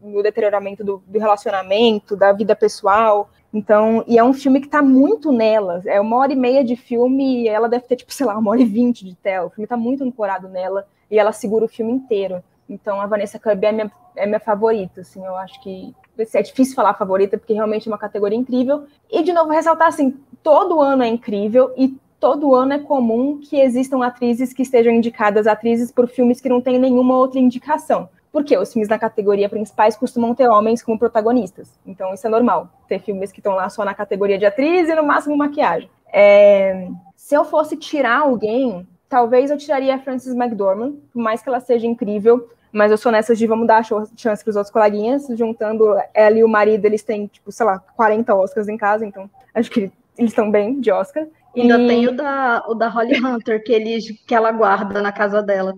no 0.02 0.22
deterioramento 0.22 0.82
do, 0.82 1.02
do 1.06 1.18
relacionamento, 1.18 2.16
da 2.16 2.32
vida 2.32 2.56
pessoal. 2.56 3.28
Então, 3.54 4.04
e 4.08 4.18
é 4.18 4.24
um 4.24 4.34
filme 4.34 4.60
que 4.60 4.66
tá 4.66 4.82
muito 4.82 5.30
nela. 5.30 5.80
É 5.86 6.00
uma 6.00 6.16
hora 6.16 6.32
e 6.32 6.36
meia 6.36 6.64
de 6.64 6.74
filme 6.74 7.44
e 7.44 7.48
ela 7.48 7.68
deve 7.68 7.84
ter, 7.84 7.94
tipo, 7.94 8.12
sei 8.12 8.26
lá, 8.26 8.36
uma 8.36 8.50
hora 8.50 8.60
e 8.60 8.64
vinte 8.64 9.04
de 9.04 9.14
tela. 9.14 9.46
O 9.46 9.50
filme 9.50 9.68
tá 9.68 9.76
muito 9.76 10.02
ancorado 10.02 10.48
nela 10.48 10.84
e 11.08 11.16
ela 11.20 11.30
segura 11.30 11.64
o 11.64 11.68
filme 11.68 11.92
inteiro. 11.92 12.42
Então, 12.68 13.00
a 13.00 13.06
Vanessa 13.06 13.38
Kirby 13.38 13.66
é 13.66 13.72
minha, 13.72 13.92
é 14.16 14.26
minha 14.26 14.40
favorita, 14.40 15.02
assim, 15.02 15.24
eu 15.24 15.36
acho 15.36 15.62
que 15.62 15.94
é 16.18 16.42
difícil 16.42 16.74
falar 16.74 16.94
favorita, 16.94 17.36
porque 17.36 17.52
realmente 17.52 17.86
é 17.86 17.92
uma 17.92 17.98
categoria 17.98 18.38
incrível. 18.38 18.84
E, 19.08 19.22
de 19.22 19.32
novo, 19.32 19.52
ressaltar, 19.52 19.88
assim, 19.88 20.16
todo 20.42 20.80
ano 20.80 21.04
é 21.04 21.06
incrível 21.06 21.72
e 21.76 21.96
todo 22.18 22.54
ano 22.54 22.72
é 22.72 22.78
comum 22.78 23.38
que 23.38 23.60
existam 23.60 24.02
atrizes 24.02 24.52
que 24.52 24.62
estejam 24.62 24.92
indicadas 24.92 25.46
atrizes 25.46 25.92
por 25.92 26.08
filmes 26.08 26.40
que 26.40 26.48
não 26.48 26.60
têm 26.60 26.78
nenhuma 26.78 27.16
outra 27.18 27.38
indicação. 27.38 28.08
Porque 28.34 28.58
os 28.58 28.72
filmes 28.72 28.88
na 28.88 28.98
categoria 28.98 29.48
principais 29.48 29.96
costumam 29.96 30.34
ter 30.34 30.48
homens 30.48 30.82
como 30.82 30.98
protagonistas. 30.98 31.78
Então, 31.86 32.12
isso 32.12 32.26
é 32.26 32.30
normal. 32.30 32.68
Ter 32.88 32.98
filmes 32.98 33.30
que 33.30 33.38
estão 33.38 33.54
lá 33.54 33.70
só 33.70 33.84
na 33.84 33.94
categoria 33.94 34.36
de 34.36 34.44
atriz 34.44 34.88
e 34.88 34.94
no 34.96 35.04
máximo 35.04 35.36
maquiagem. 35.36 35.88
É... 36.12 36.88
Se 37.14 37.36
eu 37.36 37.44
fosse 37.44 37.76
tirar 37.76 38.22
alguém, 38.22 38.88
talvez 39.08 39.52
eu 39.52 39.56
tiraria 39.56 39.94
a 39.94 40.00
Frances 40.00 40.34
McDormand, 40.34 40.94
por 41.12 41.22
mais 41.22 41.42
que 41.42 41.48
ela 41.48 41.60
seja 41.60 41.86
incrível. 41.86 42.50
Mas 42.72 42.90
eu 42.90 42.98
sou 42.98 43.12
nessas 43.12 43.38
de 43.38 43.46
vamos 43.46 43.68
dar 43.68 43.78
a 43.78 43.82
chance 43.84 44.42
para 44.42 44.50
os 44.50 44.56
outros 44.56 44.72
coleguinhas. 44.72 45.28
Juntando 45.28 45.94
ela 46.12 46.36
e 46.36 46.42
o 46.42 46.48
marido, 46.48 46.84
eles 46.86 47.04
têm, 47.04 47.28
tipo, 47.28 47.52
sei 47.52 47.64
lá, 47.64 47.78
40 47.78 48.34
Oscars 48.34 48.66
em 48.66 48.76
casa. 48.76 49.06
Então, 49.06 49.30
acho 49.54 49.70
que 49.70 49.92
eles 50.18 50.32
estão 50.32 50.50
bem 50.50 50.80
de 50.80 50.90
Oscar. 50.90 51.24
E 51.54 51.60
ainda 51.60 51.76
tem 51.76 52.08
o 52.08 52.16
da, 52.16 52.64
o 52.66 52.74
da 52.74 52.88
Holly 52.88 53.24
Hunter, 53.24 53.62
que, 53.62 53.72
ele, 53.72 54.00
que 54.26 54.34
ela 54.34 54.50
guarda 54.50 55.00
na 55.00 55.12
casa 55.12 55.40
dela. 55.40 55.76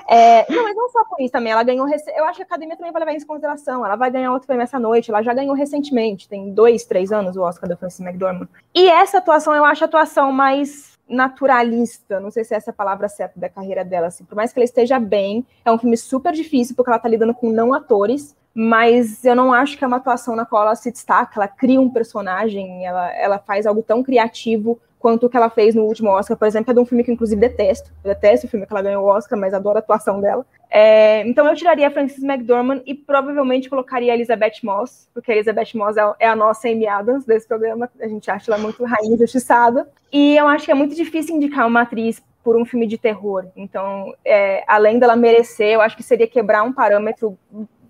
É, 0.07 0.51
não, 0.51 0.63
mas 0.63 0.75
não 0.75 0.89
só 0.89 1.03
por 1.05 1.21
isso 1.21 1.31
também. 1.31 1.51
Ela 1.51 1.63
ganhou. 1.63 1.87
Eu 1.87 2.25
acho 2.25 2.37
que 2.37 2.43
a 2.43 2.45
academia 2.45 2.75
também 2.75 2.91
vai 2.91 2.99
levar 3.01 3.13
isso 3.13 3.25
em 3.25 3.27
consideração. 3.27 3.85
Ela 3.85 3.95
vai 3.95 4.09
ganhar 4.09 4.31
outro 4.31 4.47
prêmio 4.47 4.63
essa 4.63 4.79
noite. 4.79 5.11
Ela 5.11 5.21
já 5.21 5.33
ganhou 5.33 5.55
recentemente, 5.55 6.27
tem 6.27 6.51
dois, 6.51 6.83
três 6.85 7.11
anos 7.11 7.37
o 7.37 7.41
Oscar 7.41 7.69
da 7.69 7.77
Frances 7.77 7.99
McDormand. 7.99 8.47
E 8.73 8.89
essa 8.89 9.19
atuação, 9.19 9.53
eu 9.53 9.63
acho 9.65 9.83
a 9.83 9.87
atuação 9.87 10.31
mais 10.31 10.97
naturalista, 11.09 12.19
não 12.19 12.29
sei 12.29 12.43
se 12.43 12.53
é 12.53 12.57
essa 12.57 12.69
a 12.69 12.73
palavra 12.73 13.09
certa 13.09 13.39
da 13.39 13.49
carreira 13.49 13.83
dela, 13.83 14.07
assim, 14.07 14.23
por 14.23 14.35
mais 14.35 14.53
que 14.53 14.59
ela 14.59 14.63
esteja 14.63 14.99
bem, 14.99 15.43
é 15.65 15.71
um 15.71 15.77
filme 15.77 15.97
super 15.97 16.31
difícil, 16.31 16.75
porque 16.75 16.91
ela 16.91 16.99
tá 16.99 17.09
lidando 17.09 17.33
com 17.33 17.49
não 17.49 17.73
atores, 17.73 18.35
mas 18.53 19.25
eu 19.25 19.35
não 19.35 19.51
acho 19.51 19.77
que 19.77 19.83
é 19.83 19.87
uma 19.87 19.97
atuação 19.97 20.35
na 20.35 20.45
qual 20.45 20.63
ela 20.63 20.75
se 20.75 20.91
destaca, 20.91 21.33
ela 21.39 21.47
cria 21.47 21.81
um 21.81 21.89
personagem, 21.89 22.85
ela, 22.85 23.11
ela 23.15 23.39
faz 23.39 23.65
algo 23.65 23.81
tão 23.81 24.03
criativo 24.03 24.79
quanto 24.99 25.25
o 25.25 25.29
que 25.29 25.37
ela 25.37 25.49
fez 25.49 25.73
no 25.73 25.83
último 25.83 26.09
Oscar, 26.09 26.37
por 26.37 26.47
exemplo, 26.47 26.71
é 26.71 26.73
de 26.73 26.79
um 26.79 26.85
filme 26.85 27.03
que 27.03 27.11
inclusive 27.11 27.39
detesto. 27.39 27.91
Eu 28.03 28.13
detesto 28.13 28.45
o 28.45 28.49
filme 28.49 28.65
que 28.67 28.73
ela 28.73 28.81
ganhou 28.81 29.05
o 29.05 29.07
Oscar, 29.07 29.39
mas 29.39 29.53
adoro 29.53 29.77
a 29.77 29.79
atuação 29.79 30.19
dela. 30.19 30.45
É, 30.69 31.25
então 31.25 31.47
eu 31.47 31.55
tiraria 31.55 31.87
a 31.87 31.91
Frances 31.91 32.21
McDormand 32.21 32.81
e 32.85 32.93
provavelmente 32.93 33.69
colocaria 33.69 34.11
a 34.11 34.15
Elizabeth 34.15 34.59
Moss, 34.61 35.09
porque 35.13 35.31
a 35.31 35.35
Elizabeth 35.35 35.69
Moss 35.73 35.97
é, 35.97 36.13
é 36.19 36.27
a 36.27 36.35
nossa 36.35 36.67
Amy 36.67 36.85
Adams 36.85 37.25
desse 37.25 37.47
programa. 37.47 37.89
A 37.99 38.07
gente 38.07 38.29
acha 38.29 38.51
ela 38.51 38.61
muito 38.61 38.83
rainha 38.83 39.15
injustiçada. 39.15 39.89
E 40.11 40.35
eu 40.35 40.47
acho 40.47 40.65
que 40.65 40.71
é 40.71 40.75
muito 40.75 40.95
difícil 40.95 41.35
indicar 41.35 41.65
uma 41.65 41.81
atriz 41.81 42.21
por 42.43 42.57
um 42.57 42.65
filme 42.65 42.85
de 42.85 42.97
terror. 42.97 43.45
Então, 43.55 44.13
é, 44.25 44.63
além 44.67 44.99
dela 44.99 45.15
merecer, 45.15 45.69
eu 45.69 45.81
acho 45.81 45.95
que 45.95 46.03
seria 46.03 46.27
quebrar 46.27 46.63
um 46.63 46.73
parâmetro 46.73 47.37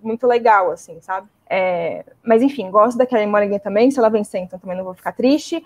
muito 0.02 0.28
legal, 0.28 0.72
assim, 0.72 1.00
sabe? 1.02 1.28
É, 1.50 2.06
mas 2.24 2.42
enfim, 2.42 2.70
gosto 2.70 2.98
da 2.98 3.06
Kelly 3.06 3.26
Mulligan 3.26 3.60
também. 3.60 3.90
Se 3.90 4.00
ela 4.00 4.10
vencer, 4.10 4.42
então 4.42 4.60
também 4.60 4.78
não 4.78 4.84
vou 4.84 4.94
ficar 4.94 5.12
triste. 5.12 5.64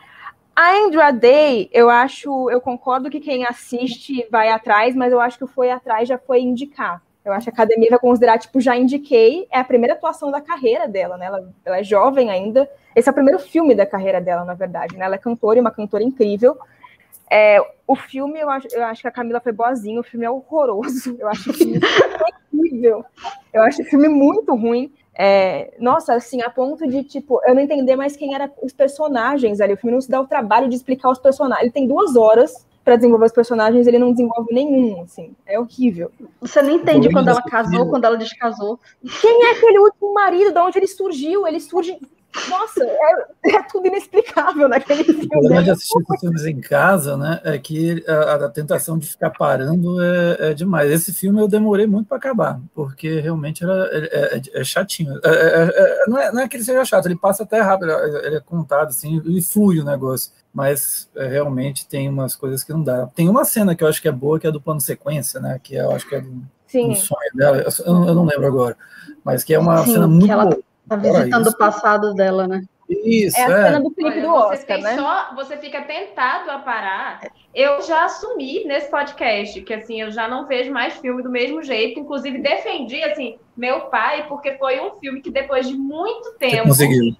A 0.55 0.85
Andra 0.85 1.11
Day, 1.11 1.67
eu 1.73 1.89
acho, 1.89 2.49
eu 2.51 2.61
concordo 2.61 3.09
que 3.09 3.19
quem 3.19 3.43
assiste 3.43 4.27
vai 4.29 4.49
atrás, 4.49 4.95
mas 4.95 5.11
eu 5.11 5.19
acho 5.19 5.37
que 5.37 5.43
o 5.43 5.47
foi 5.47 5.71
atrás 5.71 6.07
já 6.07 6.17
foi 6.17 6.41
indicar. 6.41 7.01
Eu 7.25 7.33
acho 7.33 7.45
que 7.45 7.49
a 7.49 7.53
academia 7.53 7.89
vai 7.89 7.99
considerar, 7.99 8.37
tipo, 8.37 8.61
já 8.61 8.75
indiquei, 8.75 9.47
é 9.51 9.59
a 9.59 9.63
primeira 9.63 9.93
atuação 9.93 10.29
da 10.29 10.41
carreira 10.41 10.87
dela, 10.87 11.17
né? 11.17 11.25
Ela, 11.25 11.49
ela 11.65 11.79
é 11.79 11.83
jovem 11.83 12.29
ainda. 12.29 12.69
Esse 12.95 13.09
é 13.09 13.11
o 13.11 13.15
primeiro 13.15 13.39
filme 13.39 13.73
da 13.73 13.85
carreira 13.85 14.21
dela, 14.21 14.45
na 14.45 14.53
verdade, 14.53 14.95
né? 14.95 15.05
Ela 15.05 15.15
é 15.15 15.17
cantora 15.17 15.57
e 15.57 15.61
uma 15.61 15.71
cantora 15.71 16.03
incrível. 16.03 16.55
É, 17.31 17.59
o 17.87 17.95
filme, 17.95 18.39
eu 18.39 18.49
acho, 18.49 18.67
eu 18.71 18.83
acho 18.83 19.01
que 19.01 19.07
a 19.07 19.11
Camila 19.11 19.39
foi 19.39 19.53
boazinha, 19.53 19.99
o 19.99 20.03
filme 20.03 20.25
é 20.25 20.29
horroroso. 20.29 21.15
Eu 21.17 21.27
acho 21.29 21.49
o 21.49 21.53
filme 21.53 21.79
incrível. 22.53 23.03
Eu 23.51 23.63
acho 23.63 23.81
o 23.81 23.85
filme 23.85 24.07
muito 24.07 24.53
ruim. 24.53 24.93
É, 25.15 25.73
nossa, 25.80 26.13
assim, 26.13 26.41
a 26.41 26.49
ponto 26.49 26.88
de, 26.88 27.04
tipo, 27.04 27.39
eu 27.45 27.54
não 27.54 27.62
entender 27.62 27.95
mais 27.95 28.15
quem 28.15 28.34
eram 28.34 28.49
os 28.62 28.73
personagens 28.73 29.62
ali. 29.62 29.73
O 29.73 29.78
filme 29.78 29.93
não 29.93 30.02
se 30.02 30.10
dá 30.10 30.19
o 30.19 30.28
trabalho 30.28 30.67
de 30.67 30.76
explicar 30.76 31.10
os 31.10 31.19
personagens. 31.19 31.63
Ele 31.63 31.71
tem 31.71 31.88
duas 31.88 32.15
horas 32.15 32.65
para 32.84 32.97
desenvolver 32.97 33.28
os 33.28 33.32
personagens, 33.32 33.88
ele 33.88 33.97
não 33.97 34.12
desenvolve 34.12 34.54
nenhum, 34.54 35.04
assim. 35.04 35.34
É 35.45 35.58
horrível. 35.58 36.12
Você 36.41 36.62
não 36.62 36.71
entende 36.71 37.10
quando 37.10 37.30
ela 37.30 37.41
casou, 37.41 37.89
quando 37.89 38.04
ela 38.04 38.17
descasou. 38.17 38.78
Quem 39.21 39.45
é 39.45 39.52
aquele 39.52 39.80
último 39.80 40.13
marido? 40.13 40.52
De 40.52 40.60
onde 40.60 40.80
ele 40.80 40.88
surgiu? 40.88 41.47
Ele 41.47 41.62
surge 41.62 41.97
Nossa, 42.49 42.83
é, 42.83 43.55
é, 43.55 43.63
tudo 43.63 43.87
inexplicável 43.87 44.67
naquele 44.67 45.03
filme. 45.03 45.25
O 45.25 45.29
problema 45.29 45.63
de 45.63 45.71
assistir 45.71 45.99
esses 45.99 46.19
filmes 46.19 46.45
em 46.45 46.59
casa, 46.59 47.15
né, 47.15 47.39
é 47.43 47.57
que 47.59 48.03
a, 48.07 48.45
a 48.45 48.49
tentação 48.49 48.97
de 48.97 49.07
ficar 49.07 49.29
parando 49.29 50.01
é, 50.01 50.37
é, 50.39 50.53
demais. 50.53 50.89
Esse 50.91 51.13
filme 51.13 51.39
eu 51.39 51.47
demorei 51.47 51.85
muito 51.85 52.07
para 52.07 52.17
acabar, 52.17 52.59
porque 52.73 53.19
realmente 53.19 53.63
era, 53.63 53.87
é, 53.91 54.37
é, 54.37 54.61
é 54.61 54.63
chatinho. 54.63 55.19
É, 55.23 55.29
é, 55.29 56.05
não, 56.07 56.17
é, 56.17 56.31
não 56.31 56.41
é 56.41 56.47
que 56.47 56.57
ele 56.57 56.63
seja 56.63 56.83
chato, 56.83 57.05
ele 57.05 57.15
passa 57.15 57.43
até 57.43 57.61
rápido, 57.61 57.91
ele 57.91 58.37
é 58.37 58.41
contado 58.41 58.89
assim, 58.89 59.21
e 59.25 59.41
flui 59.41 59.79
o 59.79 59.85
negócio. 59.85 60.31
Mas 60.53 61.09
realmente 61.15 61.87
tem 61.87 62.07
umas 62.07 62.35
coisas 62.35 62.63
que 62.63 62.71
não 62.71 62.83
dá. 62.83 63.07
Tem 63.07 63.27
uma 63.27 63.43
cena 63.43 63.75
que 63.75 63.83
eu 63.83 63.87
acho 63.87 64.01
que 64.01 64.07
é 64.07 64.11
boa, 64.11 64.39
que 64.39 64.45
é 64.45 64.51
do 64.51 64.61
plano 64.61 64.79
sequência, 64.79 65.39
né? 65.39 65.59
Que 65.61 65.75
eu 65.75 65.91
acho 65.91 66.07
que 66.07 66.13
é 66.13 66.21
do, 66.21 66.29
do 66.29 66.95
sonho 66.95 67.31
dela. 67.33 67.57
Eu, 67.57 67.93
eu, 68.07 68.13
não 68.13 68.23
lembro 68.23 68.45
agora. 68.45 68.77
Mas 69.23 69.43
que 69.43 69.51
é 69.51 69.57
uma 69.57 69.83
Sim, 69.83 69.93
cena 69.93 70.07
muito 70.07 70.27
boa 70.27 70.63
Tá 70.97 71.12
visitando 71.12 71.47
o 71.47 71.58
passado 71.58 72.13
dela, 72.13 72.47
né? 72.47 72.63
Isso, 72.89 73.38
é 73.38 73.43
a 73.43 73.49
é. 73.49 73.63
cena 73.63 73.82
do 73.82 73.91
clipe 73.91 74.21
do 74.21 74.34
Oscar, 74.34 74.79
né? 74.79 74.95
Só, 74.95 75.36
você 75.36 75.58
fica 75.58 75.82
tentado 75.82 76.51
a 76.51 76.60
parar. 76.60 77.21
Eu 77.53 77.82
já 77.82 78.06
assumi 78.06 78.65
nesse 78.65 78.89
podcast 78.89 79.62
que 79.62 79.73
assim 79.73 80.01
eu 80.01 80.12
já 80.12 80.27
não 80.27 80.47
vejo 80.47 80.71
mais 80.71 80.95
filme 80.95 81.23
do 81.23 81.29
mesmo 81.29 81.63
jeito. 81.63 81.99
Inclusive 81.99 82.39
defendi 82.39 83.01
assim 83.03 83.38
meu 83.56 83.82
pai 83.82 84.27
porque 84.27 84.58
foi 84.58 84.79
um 84.79 84.91
filme 84.99 85.21
que 85.21 85.32
depois 85.32 85.67
de 85.67 85.75
muito 85.75 86.34
tempo 86.34 86.69
conseguiu. 86.69 87.15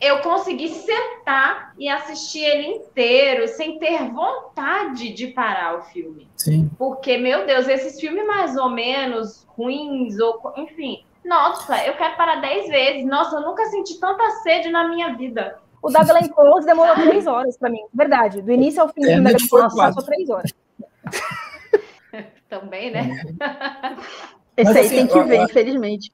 eu 0.00 0.20
consegui 0.20 0.68
sentar 0.68 1.74
e 1.78 1.88
assistir 1.88 2.44
ele 2.44 2.68
inteiro 2.68 3.48
sem 3.48 3.78
ter 3.78 4.08
vontade 4.10 5.12
de 5.12 5.28
parar 5.28 5.78
o 5.78 5.82
filme. 5.82 6.28
Sim. 6.36 6.70
Porque 6.78 7.16
meu 7.18 7.44
Deus, 7.44 7.68
esses 7.68 8.00
filmes 8.00 8.26
mais 8.26 8.56
ou 8.56 8.70
menos 8.70 9.46
ruins 9.56 10.18
ou 10.18 10.40
enfim 10.56 11.05
nossa, 11.26 11.84
eu 11.84 11.94
quero 11.94 12.16
parar 12.16 12.40
dez 12.40 12.68
vezes. 12.68 13.04
Nossa, 13.04 13.36
eu 13.36 13.42
nunca 13.42 13.64
senti 13.66 13.98
tanta 13.98 14.30
sede 14.42 14.70
na 14.70 14.88
minha 14.88 15.14
vida. 15.16 15.58
O 15.82 15.90
da 15.90 16.02
Glenn 16.02 16.28
Close 16.28 16.66
demorou 16.66 16.94
três 17.02 17.26
horas 17.26 17.56
para 17.56 17.70
mim, 17.70 17.84
verdade. 17.92 18.40
Do 18.42 18.52
início 18.52 18.80
ao 18.80 18.88
fim 18.88 19.04
é, 19.04 19.20
da 19.20 19.30
Glenn 19.30 19.48
Close 19.48 19.76
passou 19.76 20.02
três 20.02 20.30
horas. 20.30 20.52
Também, 22.48 22.90
né? 22.90 23.22
Esse 24.56 24.72
Mas, 24.72 24.76
aí 24.76 24.86
assim, 24.86 24.96
tem 24.96 25.06
que 25.06 25.18
ó, 25.18 25.24
ver, 25.24 25.40
ó, 25.40 25.44
infelizmente. 25.44 26.10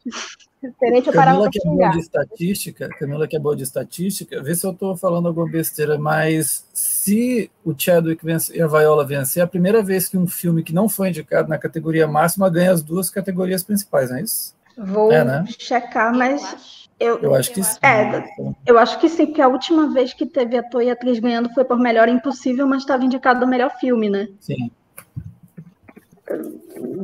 Diferente 0.61 1.07
eu 1.07 1.13
Camila 1.13 1.49
que 1.49 1.61
é 1.61 1.71
boa 1.71 1.91
de 1.91 1.99
estatística, 2.01 2.89
Camila 2.99 3.29
que 3.29 3.37
é 3.37 3.39
boa 3.39 3.55
de 3.55 3.63
estatística, 3.63 4.43
vê 4.43 4.55
se 4.55 4.67
eu 4.67 4.73
estou 4.73 4.97
falando 4.97 5.29
alguma 5.29 5.49
besteira, 5.49 5.97
mas 5.97 6.67
se 6.73 7.51
o 7.65 7.73
Chadwick 7.77 8.25
vence, 8.25 8.57
e 8.57 8.61
a 8.61 8.67
Viola 8.67 9.07
vencer, 9.07 9.41
é 9.41 9.45
a 9.45 9.47
primeira 9.47 9.81
vez 9.81 10.09
que 10.09 10.19
um 10.19 10.27
filme 10.27 10.65
que 10.65 10.73
não 10.73 10.89
foi 10.89 11.11
indicado 11.11 11.49
na 11.49 11.57
categoria 11.57 12.09
máxima 12.09 12.51
ganha 12.51 12.73
as 12.73 12.83
duas 12.83 13.11
categorias 13.11 13.63
principais, 13.63 14.11
não 14.11 14.17
é 14.17 14.23
isso? 14.23 14.55
Vou 14.77 15.13
é, 15.13 15.25
né? 15.25 15.45
checar, 15.59 16.15
mas 16.15 16.89
eu, 16.99 17.19
eu, 17.19 17.35
acho 17.35 17.53
que 17.53 17.61
eu 17.61 17.65
sim. 17.65 17.79
É, 17.83 18.25
eu 18.67 18.79
acho 18.79 18.99
que 18.99 19.09
sim, 19.09 19.27
porque 19.27 19.43
a 19.43 19.49
última 19.49 19.93
vez 19.93 20.15
que 20.15 20.25
teve 20.25 20.57
ator 20.57 20.83
e 20.83 20.91
atriz 20.91 21.19
ganhando 21.19 21.53
foi 21.53 21.65
por 21.65 21.79
Melhor 21.79 22.09
Impossível, 22.09 22.67
mas 22.67 22.83
estava 22.83 23.05
indicado 23.05 23.41
do 23.41 23.47
melhor 23.47 23.71
filme, 23.79 24.09
né? 24.09 24.29
Sim. 24.41 24.71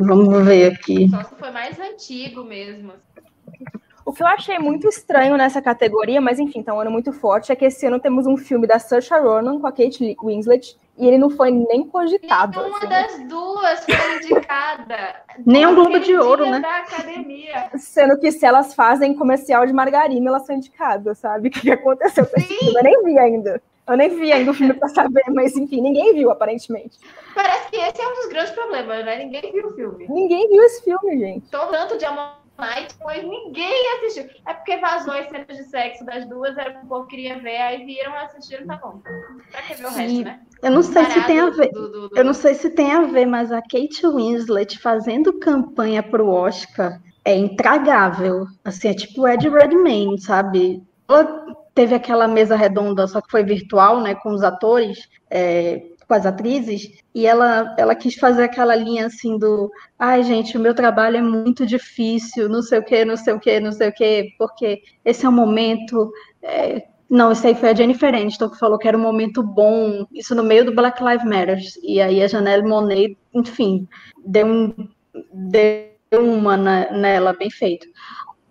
Vamos 0.01 0.45
ver 0.47 0.73
aqui. 0.73 1.09
Só 1.09 1.25
se 1.25 1.35
foi 1.35 1.51
mais 1.51 1.79
antigo 1.79 2.45
mesmo. 2.45 2.93
O 4.09 4.13
que 4.15 4.23
eu 4.23 4.27
achei 4.27 4.59
muito 4.59 4.89
estranho 4.89 5.37
nessa 5.37 5.61
categoria, 5.61 6.19
mas 6.19 6.39
enfim, 6.39 6.63
tá 6.63 6.73
um 6.73 6.81
ano 6.81 6.91
muito 6.91 7.13
forte, 7.13 7.53
é 7.53 7.55
que 7.55 7.67
esse 7.67 7.85
ano 7.85 8.01
temos 8.01 8.27
um 8.27 8.39
filme 8.39 8.67
da 8.67 8.79
Saoirse 8.79 9.13
Ronan 9.13 9.61
com 9.61 9.67
a 9.67 9.71
Kate 9.71 10.17
Winslet 10.25 10.79
e 10.97 11.07
ele 11.07 11.19
não 11.19 11.29
foi 11.29 11.51
nem 11.51 11.87
cogitado. 11.87 12.59
Nenhuma 12.59 12.79
assim. 12.79 12.89
das 12.89 13.29
duas 13.29 13.85
foi 13.85 14.17
indicada. 14.17 15.15
nem 15.45 15.67
um 15.67 15.75
Globo 15.75 16.01
de 16.01 16.17
Ouro, 16.17 16.49
né? 16.49 16.59
Da 16.59 16.79
academia. 16.79 17.69
Sendo 17.77 18.19
que 18.19 18.33
se 18.33 18.47
elas 18.47 18.73
fazem 18.73 19.13
comercial 19.13 19.67
de 19.67 19.75
margarina, 19.75 20.31
elas 20.31 20.47
são 20.47 20.57
indicadas, 20.57 21.19
sabe? 21.19 21.49
O 21.49 21.51
que 21.51 21.71
aconteceu 21.71 22.25
com 22.25 22.41
esse 22.41 22.49
filme? 22.49 22.79
Eu 22.79 22.83
nem 22.83 23.05
vi 23.05 23.19
ainda. 23.19 23.63
Eu 23.87 23.97
nem 23.99 24.09
vi 24.09 24.33
ainda 24.33 24.51
o 24.51 24.55
filme 24.55 24.73
para 24.73 24.89
saber, 24.89 25.25
mas 25.35 25.55
enfim, 25.55 25.83
ninguém 25.83 26.15
viu, 26.15 26.31
aparentemente. 26.31 26.99
Parece 27.35 27.71
que 27.71 27.77
esse 27.77 28.01
é 28.01 28.09
um 28.09 28.15
dos 28.15 28.27
grandes 28.31 28.53
problemas, 28.53 29.05
né? 29.05 29.19
Ninguém 29.19 29.53
viu 29.53 29.69
o 29.69 29.75
filme. 29.75 30.07
Ninguém 30.09 30.49
viu 30.49 30.63
esse 30.63 30.83
filme, 30.83 31.19
gente. 31.19 31.51
Tô 31.51 31.67
tanto 31.67 31.99
de 31.99 32.07
amor 32.07 32.38
Night, 32.59 32.95
pois 33.01 33.23
ninguém 33.23 33.95
assistiu. 33.97 34.29
É 34.47 34.53
porque 34.53 34.77
vazou 34.79 35.15
as 35.15 35.29
cenas 35.29 35.57
de 35.57 35.65
sexo 35.65 36.05
das 36.05 36.29
duas, 36.29 36.57
era 36.59 36.71
o 36.71 36.75
que 36.81 36.87
o 36.87 36.89
povo 36.89 37.07
queria 37.07 37.39
ver, 37.39 37.57
aí 37.57 37.85
viram, 37.85 38.15
assistiram, 38.17 38.67
tá 38.67 38.77
bom. 38.77 39.01
Pra 39.51 39.63
que 39.63 39.75
ver 39.75 39.87
o 39.87 39.91
resto, 39.91 40.25
né? 40.25 40.41
Eu 40.63 40.71
não 40.73 40.83
sei 40.83 41.05
se 41.05 41.27
tem 41.27 41.41
a 41.41 41.51
ver. 41.51 41.71
Do, 41.71 41.89
do, 41.89 42.09
do... 42.09 42.19
Eu 42.19 42.25
não 42.25 42.35
sei 42.35 42.55
se 42.55 42.71
tem 42.71 42.93
a 42.93 43.03
ver, 43.03 43.27
mas 43.27 43.53
a 43.53 43.63
Kate 43.63 44.05
Winslet 44.05 44.79
fazendo 44.79 45.39
campanha 45.39 46.03
pro 46.03 46.29
Oscar 46.29 47.01
é 47.25 47.37
intragável. 47.37 48.47
Assim, 48.65 48.89
é 48.89 48.95
tipo 48.95 49.29
Ed 49.29 49.49
Redmayne, 49.49 50.21
sabe? 50.21 50.83
Ela 51.09 51.27
teve 51.75 51.95
aquela 51.95 52.27
mesa 52.27 52.57
redonda, 52.57 53.07
só 53.07 53.21
que 53.21 53.31
foi 53.31 53.45
virtual, 53.45 54.01
né, 54.01 54.17
com 54.17 54.31
os 54.31 54.43
atores. 54.43 55.09
É, 55.31 55.81
com 56.09 56.15
as 56.15 56.25
atrizes, 56.25 56.91
e 57.15 57.27
ela, 57.27 57.75
ela 57.79 57.95
quis 57.95 58.15
fazer 58.15 58.45
aquela 58.45 58.75
linha 58.75 59.07
assim 59.07 59.39
do 59.39 59.71
ai, 59.99 60.23
gente, 60.23 60.57
o 60.57 60.61
meu 60.61 60.75
trabalho 60.75 61.19
é 61.19 61.23
muito 61.23 61.67
difícil, 61.67 62.49
não 62.49 62.63
sei 62.63 62.79
o 62.79 62.83
que, 62.83 63.05
não 63.05 63.17
sei 63.17 63.35
o 63.35 63.39
que, 63.39 63.61
não 63.61 63.71
sei 63.71 63.89
o 63.91 63.93
que, 63.93 64.35
porque 64.39 64.83
esse 65.05 65.27
é 65.27 65.29
um 65.29 65.33
momento. 65.33 66.11
É... 66.43 66.87
Não, 67.11 67.31
isso 67.33 67.47
aí 67.47 67.55
foi 67.55 67.71
a 67.71 67.75
Jennifer 67.75 68.15
Aniston 68.15 68.51
que 68.51 68.59
falou 68.59 68.79
que 68.79 68.89
era 68.89 68.97
um 68.97 69.03
momento 69.03 69.43
bom, 69.43 70.07
isso 70.13 70.35
no 70.35 70.43
meio 70.43 70.65
do 70.65 70.75
Black 70.75 71.03
Lives 71.03 71.25
Matter. 71.25 71.59
E 71.83 72.01
aí 72.01 72.23
a 72.23 72.27
Janelle 72.27 72.67
Monet, 72.67 73.17
enfim, 73.35 73.87
deu, 74.25 74.47
um, 74.47 74.75
deu 75.33 75.89
uma 76.13 76.57
na, 76.57 76.91
nela, 76.91 77.35
bem 77.35 77.51
feito. 77.51 77.87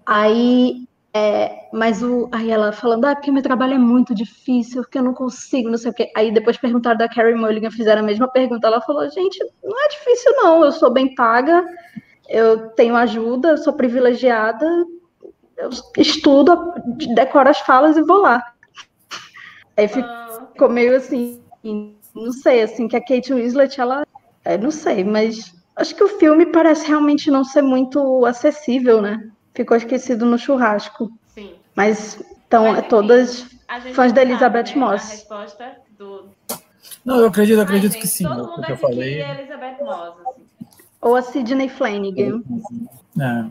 Aí 0.05 0.87
é, 1.13 1.69
mas 1.73 2.03
o, 2.03 2.29
aí 2.31 2.51
ela 2.51 2.71
falando, 2.71 3.05
ah, 3.05 3.15
porque 3.15 3.31
meu 3.31 3.41
trabalho 3.41 3.73
é 3.73 3.77
muito 3.77 4.13
difícil, 4.13 4.81
porque 4.83 4.97
eu 4.97 5.03
não 5.03 5.13
consigo, 5.13 5.69
não 5.69 5.77
sei 5.77 5.91
o 5.91 5.93
quê. 5.93 6.11
Aí 6.15 6.31
depois 6.31 6.57
perguntaram 6.57 6.97
da 6.97 7.09
Carrie 7.09 7.35
Mulligan, 7.35 7.71
fizeram 7.71 8.01
a 8.01 8.05
mesma 8.05 8.27
pergunta. 8.27 8.67
Ela 8.67 8.81
falou, 8.81 9.09
gente, 9.09 9.39
não 9.63 9.85
é 9.85 9.87
difícil, 9.89 10.31
não. 10.35 10.63
Eu 10.63 10.71
sou 10.71 10.91
bem 10.91 11.15
paga, 11.15 11.65
eu 12.29 12.69
tenho 12.69 12.95
ajuda, 12.95 13.49
eu 13.49 13.57
sou 13.57 13.73
privilegiada, 13.73 14.65
eu 15.57 15.69
estudo, 15.97 16.73
decoro 17.15 17.49
as 17.49 17.59
falas 17.59 17.97
e 17.97 18.03
vou 18.03 18.21
lá. 18.21 18.43
Aí 19.75 19.87
ficou 19.87 20.69
meio 20.69 20.95
assim, 20.95 21.41
não 21.63 22.31
sei, 22.31 22.61
assim, 22.61 22.87
que 22.87 22.95
a 22.95 23.01
Kate 23.01 23.33
Winslet, 23.33 23.79
ela, 23.79 24.05
é, 24.43 24.57
não 24.57 24.71
sei, 24.71 25.03
mas 25.03 25.53
acho 25.75 25.95
que 25.95 26.03
o 26.03 26.19
filme 26.19 26.47
parece 26.47 26.87
realmente 26.87 27.31
não 27.31 27.43
ser 27.43 27.61
muito 27.61 28.25
acessível, 28.25 29.01
né? 29.01 29.31
Ficou 29.57 29.75
esquecido 29.75 30.23
no 30.25 30.37
churrasco. 30.37 31.11
Sim. 31.33 31.55
Mas 31.75 32.23
estão 32.43 32.79
todas 32.83 33.47
fãs 33.93 34.13
da 34.13 34.21
Elizabeth 34.21 34.67
sabe, 34.67 34.79
né? 34.79 34.85
Moss. 34.85 35.03
A 35.03 35.11
resposta 35.11 35.75
do... 35.97 36.29
Não, 37.03 37.17
eu 37.17 37.27
acredito, 37.27 37.59
acredito 37.59 37.95
Ai, 37.95 38.01
que 38.01 38.07
sim. 38.07 38.23
Todo 38.23 38.51
mundo 38.51 38.65
eu 38.69 38.77
falei. 38.77 39.21
É 39.21 39.39
Elizabeth 39.39 39.83
Moss. 39.83 40.13
Assim. 40.27 40.45
Ou 41.01 41.15
a 41.15 41.21
Sidney 41.21 41.69
Flanagan. 41.69 42.41
É. 43.19 43.45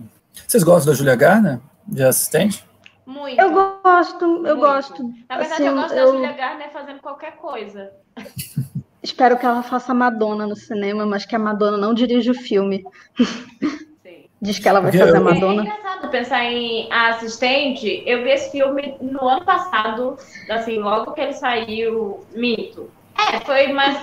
Vocês 0.47 0.63
gostam 0.63 0.93
da 0.93 0.97
Julia 0.97 1.17
Garner, 1.17 1.61
de 1.87 2.03
assistente? 2.05 2.65
Muito. 3.05 3.41
Eu 3.41 3.53
gosto, 3.53 4.25
eu 4.25 4.57
Muito. 4.57 4.57
gosto. 4.61 5.03
Na 5.29 5.39
verdade, 5.39 5.63
assim, 5.63 5.67
eu 5.67 5.75
gosto 5.75 5.95
eu... 5.95 6.07
da 6.07 6.13
Julia 6.13 6.33
Garner 6.33 6.73
fazendo 6.73 7.01
qualquer 7.01 7.37
coisa. 7.37 7.91
Espero 9.03 9.39
que 9.39 9.47
ela 9.47 9.63
faça 9.63 9.95
Madonna 9.95 10.47
no 10.47 10.57
cinema, 10.57 11.07
mas 11.07 11.25
que 11.25 11.35
a 11.35 11.39
Madonna 11.39 11.79
não 11.79 11.95
dirija 11.95 12.33
o 12.33 12.35
filme. 12.35 12.85
Diz 14.41 14.59
que 14.59 14.69
ela 14.69 14.81
vai 14.81 14.93
fazer 14.93 15.17
a 15.17 15.21
Madonna. 15.21 15.63
É 15.63 15.65
engraçado 15.65 16.11
pensar 16.11 16.45
em 16.45 16.93
a 16.93 17.09
assistente. 17.09 18.03
Eu 18.07 18.23
vi 18.23 18.31
esse 18.31 18.51
filme 18.51 18.97
no 19.01 19.27
ano 19.27 19.45
passado, 19.45 20.17
assim, 20.51 20.79
logo 20.79 21.13
que 21.13 21.21
ele 21.21 21.33
saiu, 21.33 22.25
mito. 22.35 22.91
É, 23.19 23.41
foi 23.41 23.73
mais. 23.73 23.99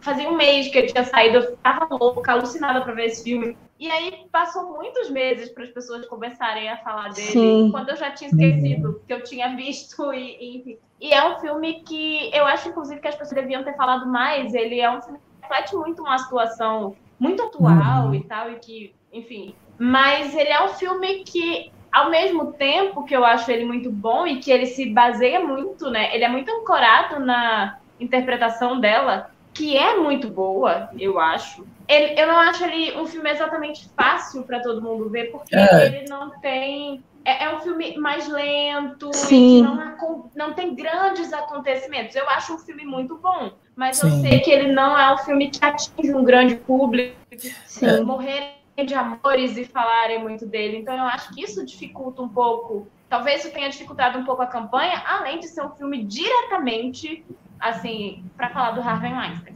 Fazia 0.00 0.28
um 0.28 0.36
mês 0.36 0.68
que 0.68 0.78
eu 0.78 0.86
tinha 0.86 1.04
saído, 1.04 1.36
eu 1.36 1.56
tava 1.58 1.86
louca, 1.94 2.32
alucinada 2.32 2.80
pra 2.80 2.94
ver 2.94 3.06
esse 3.06 3.22
filme. 3.22 3.56
E 3.78 3.90
aí 3.90 4.26
passou 4.32 4.72
muitos 4.72 5.10
meses 5.10 5.50
para 5.50 5.64
as 5.64 5.70
pessoas 5.70 6.06
começarem 6.06 6.70
a 6.70 6.78
falar 6.78 7.12
dele, 7.12 7.32
Sim. 7.32 7.68
quando 7.70 7.90
eu 7.90 7.96
já 7.96 8.10
tinha 8.12 8.30
esquecido 8.30 9.02
que 9.06 9.12
eu 9.12 9.22
tinha 9.22 9.54
visto. 9.54 9.94
E, 10.14 10.70
e, 10.70 10.78
e 11.00 11.12
é 11.12 11.28
um 11.28 11.38
filme 11.40 11.82
que 11.86 12.30
eu 12.34 12.46
acho, 12.46 12.68
inclusive, 12.68 13.00
que 13.00 13.08
as 13.08 13.14
pessoas 13.14 13.38
deviam 13.42 13.62
ter 13.62 13.76
falado 13.76 14.06
mais. 14.06 14.54
Ele 14.54 14.80
é 14.80 14.90
um 14.90 15.02
filme 15.02 15.18
que 15.18 15.42
reflete 15.42 15.76
muito 15.76 16.02
uma 16.02 16.18
situação 16.18 16.96
muito 17.18 17.42
atual 17.42 18.06
uhum. 18.06 18.14
e 18.14 18.24
tal, 18.24 18.50
e 18.50 18.54
que, 18.56 18.94
enfim, 19.12 19.54
mas 19.78 20.34
ele 20.34 20.50
é 20.50 20.64
um 20.64 20.68
filme 20.68 21.24
que, 21.24 21.70
ao 21.92 22.10
mesmo 22.10 22.52
tempo 22.52 23.04
que 23.04 23.14
eu 23.14 23.24
acho 23.24 23.50
ele 23.50 23.64
muito 23.64 23.90
bom 23.90 24.26
e 24.26 24.38
que 24.38 24.50
ele 24.50 24.66
se 24.66 24.86
baseia 24.86 25.40
muito, 25.40 25.90
né? 25.90 26.14
Ele 26.14 26.24
é 26.24 26.28
muito 26.28 26.50
ancorado 26.50 27.18
na 27.20 27.78
interpretação 27.98 28.80
dela, 28.80 29.30
que 29.52 29.76
é 29.76 29.96
muito 29.96 30.28
boa, 30.28 30.90
eu 30.98 31.18
acho. 31.18 31.64
Ele, 31.86 32.20
eu 32.20 32.26
não 32.26 32.38
acho 32.40 32.64
ele 32.64 32.96
um 32.98 33.06
filme 33.06 33.30
exatamente 33.30 33.88
fácil 33.96 34.42
para 34.42 34.60
todo 34.60 34.82
mundo 34.82 35.08
ver, 35.08 35.30
porque 35.30 35.54
é. 35.54 35.86
ele 35.86 36.08
não 36.08 36.30
tem. 36.40 37.02
É, 37.24 37.44
é, 37.44 37.54
um 37.54 37.60
filme 37.60 37.96
mais 37.96 38.28
lento, 38.28 39.10
Sim. 39.14 39.62
não, 39.62 40.30
não 40.34 40.52
tem 40.52 40.74
grandes 40.74 41.32
acontecimentos. 41.32 42.14
Eu 42.14 42.28
acho 42.28 42.54
um 42.54 42.58
filme 42.58 42.84
muito 42.84 43.16
bom, 43.16 43.52
mas 43.74 43.96
Sim. 43.96 44.08
eu 44.08 44.20
sei 44.20 44.40
que 44.40 44.50
ele 44.50 44.72
não 44.72 44.98
é 44.98 45.14
um 45.14 45.18
filme 45.18 45.48
que 45.50 45.64
atinge 45.64 46.14
um 46.14 46.22
grande 46.22 46.56
público. 46.56 47.16
Sim. 47.64 48.02
Morrer 48.02 48.63
de 48.82 48.94
amores 48.94 49.56
e 49.56 49.64
falarem 49.64 50.20
muito 50.20 50.46
dele. 50.46 50.78
Então 50.78 50.96
eu 50.96 51.04
acho 51.04 51.32
que 51.34 51.42
isso 51.42 51.64
dificulta 51.64 52.22
um 52.22 52.28
pouco 52.28 52.88
talvez 53.14 53.44
isso 53.44 53.54
tenha 53.54 53.68
dificultado 53.68 54.18
um 54.18 54.24
pouco 54.24 54.42
a 54.42 54.46
campanha, 54.46 55.00
além 55.06 55.38
de 55.38 55.46
ser 55.46 55.62
um 55.62 55.70
filme 55.70 56.02
diretamente, 56.02 57.24
assim, 57.60 58.24
para 58.36 58.50
falar 58.50 58.72
do 58.72 58.80
Harvey 58.80 59.12
Weinstein. 59.12 59.54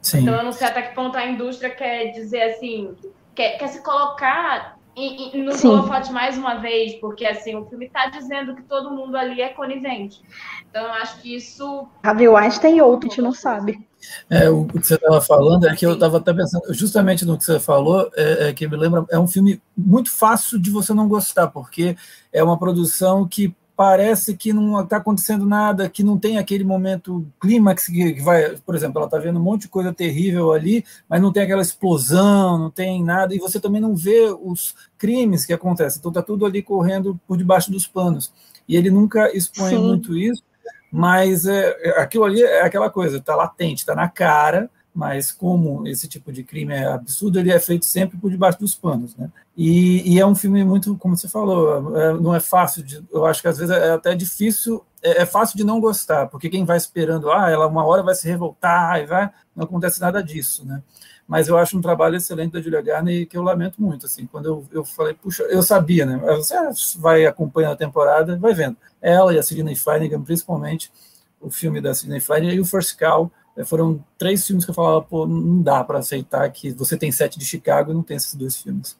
Sim. 0.00 0.20
Então 0.20 0.36
eu 0.36 0.44
não 0.44 0.52
sei 0.52 0.68
até 0.68 0.82
que 0.82 0.94
ponto 0.94 1.16
a 1.16 1.26
indústria 1.26 1.70
quer 1.70 2.12
dizer 2.12 2.42
assim, 2.42 2.96
quer, 3.34 3.58
quer 3.58 3.66
se 3.66 3.82
colocar 3.82 4.78
e, 4.96 5.36
e 5.36 5.42
nos 5.42 5.64
holofotes 5.64 6.10
mais 6.10 6.36
uma 6.36 6.56
vez, 6.56 6.94
porque 6.96 7.24
assim, 7.24 7.54
o 7.54 7.64
filme 7.66 7.86
está 7.86 8.06
dizendo 8.06 8.54
que 8.54 8.62
todo 8.62 8.90
mundo 8.90 9.16
ali 9.16 9.40
é 9.40 9.48
conivente. 9.50 10.20
Então 10.68 10.82
eu 10.82 10.92
acho 10.92 11.20
que 11.20 11.34
isso. 11.34 11.88
Harvey 12.02 12.28
Weinstein 12.28 12.76
e 12.76 12.82
outro, 12.82 13.06
a 13.06 13.10
gente 13.10 13.22
não 13.22 13.32
sabe. 13.32 13.86
É, 14.28 14.48
o 14.48 14.64
que 14.66 14.82
você 14.82 14.94
estava 14.94 15.20
falando 15.20 15.68
é 15.68 15.76
que 15.76 15.84
eu 15.84 15.92
estava 15.92 16.18
até 16.18 16.32
pensando, 16.32 16.72
justamente 16.72 17.24
no 17.24 17.36
que 17.36 17.44
você 17.44 17.60
falou, 17.60 18.10
é, 18.16 18.48
é, 18.48 18.52
que 18.52 18.66
me 18.66 18.76
lembra, 18.76 19.04
é 19.10 19.18
um 19.18 19.28
filme 19.28 19.60
muito 19.76 20.10
fácil 20.10 20.58
de 20.58 20.70
você 20.70 20.94
não 20.94 21.06
gostar, 21.06 21.48
porque 21.48 21.96
é 22.32 22.42
uma 22.42 22.58
produção 22.58 23.28
que 23.28 23.54
parece 23.80 24.36
que 24.36 24.52
não 24.52 24.78
está 24.78 24.98
acontecendo 24.98 25.46
nada, 25.46 25.88
que 25.88 26.04
não 26.04 26.18
tem 26.18 26.36
aquele 26.36 26.64
momento 26.64 27.26
clímax 27.40 27.86
que 27.86 28.20
vai, 28.20 28.54
por 28.58 28.74
exemplo, 28.74 28.98
ela 28.98 29.06
está 29.06 29.16
vendo 29.16 29.40
um 29.40 29.42
monte 29.42 29.62
de 29.62 29.68
coisa 29.68 29.90
terrível 29.90 30.52
ali, 30.52 30.84
mas 31.08 31.18
não 31.18 31.32
tem 31.32 31.44
aquela 31.44 31.62
explosão, 31.62 32.58
não 32.58 32.70
tem 32.70 33.02
nada, 33.02 33.34
e 33.34 33.38
você 33.38 33.58
também 33.58 33.80
não 33.80 33.96
vê 33.96 34.36
os 34.38 34.74
crimes 34.98 35.46
que 35.46 35.54
acontecem, 35.54 35.98
então 35.98 36.10
está 36.10 36.20
tudo 36.20 36.44
ali 36.44 36.62
correndo 36.62 37.18
por 37.26 37.38
debaixo 37.38 37.72
dos 37.72 37.86
panos. 37.86 38.30
E 38.68 38.76
ele 38.76 38.90
nunca 38.90 39.34
expõe 39.34 39.70
Sim. 39.70 39.78
muito 39.78 40.14
isso, 40.14 40.42
mas 40.92 41.46
é, 41.46 41.74
aquilo 41.96 42.24
ali 42.24 42.42
é 42.42 42.60
aquela 42.60 42.90
coisa, 42.90 43.16
está 43.16 43.34
latente, 43.34 43.78
está 43.78 43.94
na 43.94 44.10
cara, 44.10 44.68
mas 44.94 45.30
como 45.30 45.86
esse 45.86 46.08
tipo 46.08 46.32
de 46.32 46.42
crime 46.42 46.74
é 46.74 46.84
absurdo, 46.86 47.38
ele 47.38 47.52
é 47.52 47.60
feito 47.60 47.84
sempre 47.84 48.18
por 48.18 48.30
debaixo 48.30 48.58
dos 48.58 48.74
panos, 48.74 49.14
né? 49.16 49.30
E, 49.56 50.14
e 50.14 50.18
é 50.18 50.26
um 50.26 50.34
filme 50.34 50.64
muito, 50.64 50.96
como 50.96 51.16
você 51.16 51.28
falou, 51.28 51.96
é, 51.96 52.12
não 52.14 52.34
é 52.34 52.40
fácil, 52.40 52.82
de, 52.82 53.04
eu 53.12 53.24
acho 53.24 53.40
que 53.40 53.48
às 53.48 53.58
vezes 53.58 53.74
é 53.74 53.92
até 53.92 54.14
difícil, 54.14 54.84
é, 55.02 55.22
é, 55.22 55.26
fácil 55.26 55.56
de 55.56 55.64
não 55.64 55.80
gostar, 55.80 56.26
porque 56.26 56.48
quem 56.48 56.64
vai 56.64 56.76
esperando, 56.76 57.30
ah, 57.30 57.48
ela 57.48 57.66
uma 57.66 57.84
hora 57.84 58.02
vai 58.02 58.14
se 58.14 58.26
revoltar, 58.26 59.00
e 59.00 59.06
vai, 59.06 59.30
não 59.54 59.64
acontece 59.64 60.00
nada 60.00 60.22
disso, 60.22 60.66
né? 60.66 60.82
Mas 61.26 61.46
eu 61.46 61.56
acho 61.56 61.78
um 61.78 61.80
trabalho 61.80 62.16
excelente 62.16 62.52
da 62.52 62.60
Julia 62.60 62.82
Garner 62.82 63.24
que 63.28 63.36
eu 63.36 63.42
lamento 63.42 63.80
muito, 63.80 64.06
assim, 64.06 64.26
quando 64.26 64.46
eu, 64.46 64.66
eu 64.72 64.84
falei, 64.84 65.14
puxa, 65.14 65.44
eu 65.44 65.62
sabia, 65.62 66.04
né? 66.04 66.18
Você 66.36 66.56
vai 66.98 67.24
acompanhando 67.24 67.74
a 67.74 67.76
temporada, 67.76 68.36
vai 68.36 68.52
vendo. 68.52 68.76
Ela 69.00 69.32
e 69.32 69.38
a 69.38 69.42
Sidney 69.42 69.76
Flanagan, 69.76 70.20
principalmente, 70.22 70.90
o 71.40 71.48
filme 71.48 71.80
da 71.80 71.94
Sidney 71.94 72.20
Flanagan 72.20 72.54
e 72.54 72.60
o 72.60 72.64
First 72.64 72.96
é, 73.00 73.30
foram 73.64 74.04
três 74.18 74.46
filmes 74.46 74.64
que 74.64 74.70
eu 74.70 74.74
falava, 74.74 75.02
pô, 75.02 75.26
não 75.26 75.62
dá 75.62 75.82
para 75.84 75.98
aceitar 75.98 76.50
que 76.50 76.70
você 76.72 76.96
tem 76.96 77.10
sete 77.10 77.38
de 77.38 77.44
Chicago 77.44 77.90
e 77.90 77.94
não 77.94 78.02
tem 78.02 78.16
esses 78.16 78.34
dois 78.34 78.60
filmes. 78.60 78.98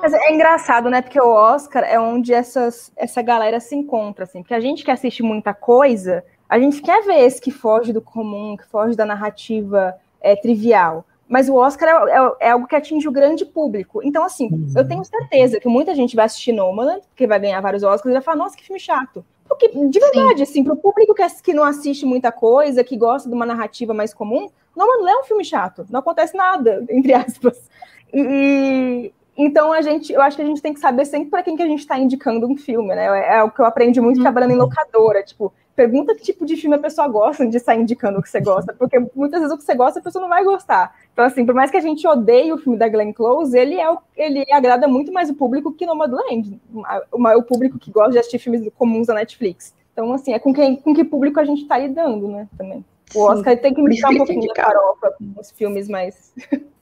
Mas 0.00 0.12
é 0.12 0.32
engraçado, 0.32 0.88
né? 0.88 1.02
Porque 1.02 1.20
o 1.20 1.30
Oscar 1.30 1.84
é 1.84 1.98
onde 1.98 2.32
essas, 2.32 2.90
essa 2.96 3.20
galera 3.20 3.60
se 3.60 3.76
encontra, 3.76 4.24
assim. 4.24 4.42
Porque 4.42 4.54
a 4.54 4.60
gente 4.60 4.84
que 4.84 4.90
assiste 4.90 5.22
muita 5.22 5.52
coisa, 5.52 6.24
a 6.48 6.58
gente 6.58 6.80
quer 6.80 7.04
ver 7.04 7.20
esse 7.20 7.40
que 7.40 7.50
foge 7.50 7.92
do 7.92 8.00
comum, 8.00 8.56
que 8.56 8.66
foge 8.66 8.96
da 8.96 9.04
narrativa 9.04 9.94
é, 10.20 10.34
trivial. 10.34 11.04
Mas 11.28 11.48
o 11.48 11.56
Oscar 11.56 11.88
é, 11.88 12.10
é, 12.10 12.48
é, 12.48 12.50
algo 12.50 12.66
que 12.66 12.76
atinge 12.76 13.08
o 13.08 13.12
grande 13.12 13.44
público. 13.44 14.00
Então, 14.02 14.24
assim, 14.24 14.48
uhum. 14.48 14.72
eu 14.76 14.86
tenho 14.86 15.04
certeza 15.04 15.58
que 15.58 15.68
muita 15.68 15.94
gente 15.94 16.16
vai 16.16 16.26
assistir 16.26 16.52
Nomadland, 16.52 17.02
porque 17.08 17.26
vai 17.26 17.40
ganhar 17.40 17.60
vários 17.60 17.82
Oscars, 17.82 18.10
e 18.10 18.12
vai 18.12 18.22
falar, 18.22 18.36
nossa, 18.36 18.56
que 18.56 18.64
filme 18.64 18.80
chato. 18.80 19.24
Porque, 19.56 19.68
de 19.68 20.00
verdade, 20.00 20.38
Sim. 20.38 20.42
assim, 20.42 20.64
para 20.64 20.74
o 20.74 20.76
público 20.76 21.14
que, 21.14 21.22
que 21.42 21.54
não 21.54 21.64
assiste 21.64 22.04
muita 22.04 22.32
coisa, 22.32 22.84
que 22.84 22.96
gosta 22.96 23.28
de 23.28 23.34
uma 23.34 23.46
narrativa 23.46 23.94
mais 23.94 24.12
comum, 24.12 24.50
não, 24.76 24.86
não 25.00 25.08
é 25.08 25.20
um 25.20 25.24
filme 25.24 25.44
chato. 25.44 25.86
Não 25.88 26.00
acontece 26.00 26.36
nada, 26.36 26.84
entre 26.90 27.12
aspas. 27.12 27.68
E, 28.12 29.12
então 29.36 29.72
a 29.72 29.82
gente, 29.82 30.12
eu 30.12 30.22
acho 30.22 30.36
que 30.36 30.42
a 30.42 30.46
gente 30.46 30.62
tem 30.62 30.72
que 30.72 30.80
saber 30.80 31.04
sempre 31.04 31.30
para 31.30 31.42
quem 31.42 31.56
que 31.56 31.62
a 31.62 31.66
gente 31.66 31.80
está 31.80 31.98
indicando 31.98 32.46
um 32.46 32.56
filme, 32.56 32.94
né? 32.94 33.06
É, 33.06 33.38
é 33.38 33.42
o 33.42 33.50
que 33.50 33.60
eu 33.60 33.66
aprendi 33.66 34.00
muito 34.00 34.18
uhum. 34.18 34.22
trabalhando 34.22 34.52
em 34.52 34.56
locadora. 34.56 35.22
Tipo, 35.22 35.52
pergunta 35.74 36.14
que 36.14 36.22
tipo 36.22 36.46
de 36.46 36.56
filme 36.56 36.76
a 36.76 36.78
pessoa 36.78 37.08
gosta 37.08 37.46
de 37.46 37.58
sair 37.58 37.80
indicando 37.80 38.18
o 38.18 38.22
que 38.22 38.30
você 38.30 38.40
gosta, 38.40 38.72
porque 38.72 38.98
muitas 39.14 39.40
vezes 39.40 39.54
o 39.54 39.58
que 39.58 39.64
você 39.64 39.74
gosta 39.74 39.98
a 39.98 40.02
pessoa 40.02 40.22
não 40.22 40.28
vai 40.28 40.44
gostar. 40.44 40.94
Então, 41.12 41.24
assim, 41.24 41.44
por 41.44 41.54
mais 41.54 41.70
que 41.70 41.76
a 41.76 41.80
gente 41.80 42.06
odeie 42.06 42.52
o 42.52 42.58
filme 42.58 42.78
da 42.78 42.88
Glenn 42.88 43.12
Close, 43.12 43.56
ele 43.56 43.78
é 43.78 43.90
o, 43.90 43.98
ele 44.16 44.44
agrada 44.52 44.86
muito 44.86 45.12
mais 45.12 45.28
o 45.28 45.34
público 45.34 45.72
que 45.72 45.86
Nomadland, 45.86 46.60
o, 46.72 47.38
o 47.38 47.42
público 47.42 47.78
que 47.78 47.90
gosta 47.90 48.12
de 48.12 48.18
assistir 48.18 48.38
filmes 48.38 48.68
comuns 48.76 49.08
da 49.08 49.14
Netflix. 49.14 49.74
Então, 49.92 50.12
assim, 50.12 50.32
é 50.32 50.38
com, 50.38 50.52
quem, 50.52 50.76
com 50.76 50.94
que 50.94 51.04
público 51.04 51.38
a 51.38 51.44
gente 51.44 51.62
está 51.62 51.78
lidando, 51.78 52.28
né, 52.28 52.48
também. 52.56 52.84
O 53.14 53.20
Oscar 53.22 53.54
Sim, 53.54 53.60
tem 53.60 53.74
que 53.74 53.80
indicar 53.80 54.10
um 54.10 54.16
pouquinho 54.16 54.40
de 54.40 54.60
farofa 54.60 55.14
com 55.18 55.40
os 55.40 55.50
filmes 55.52 55.88
mais... 55.88 56.32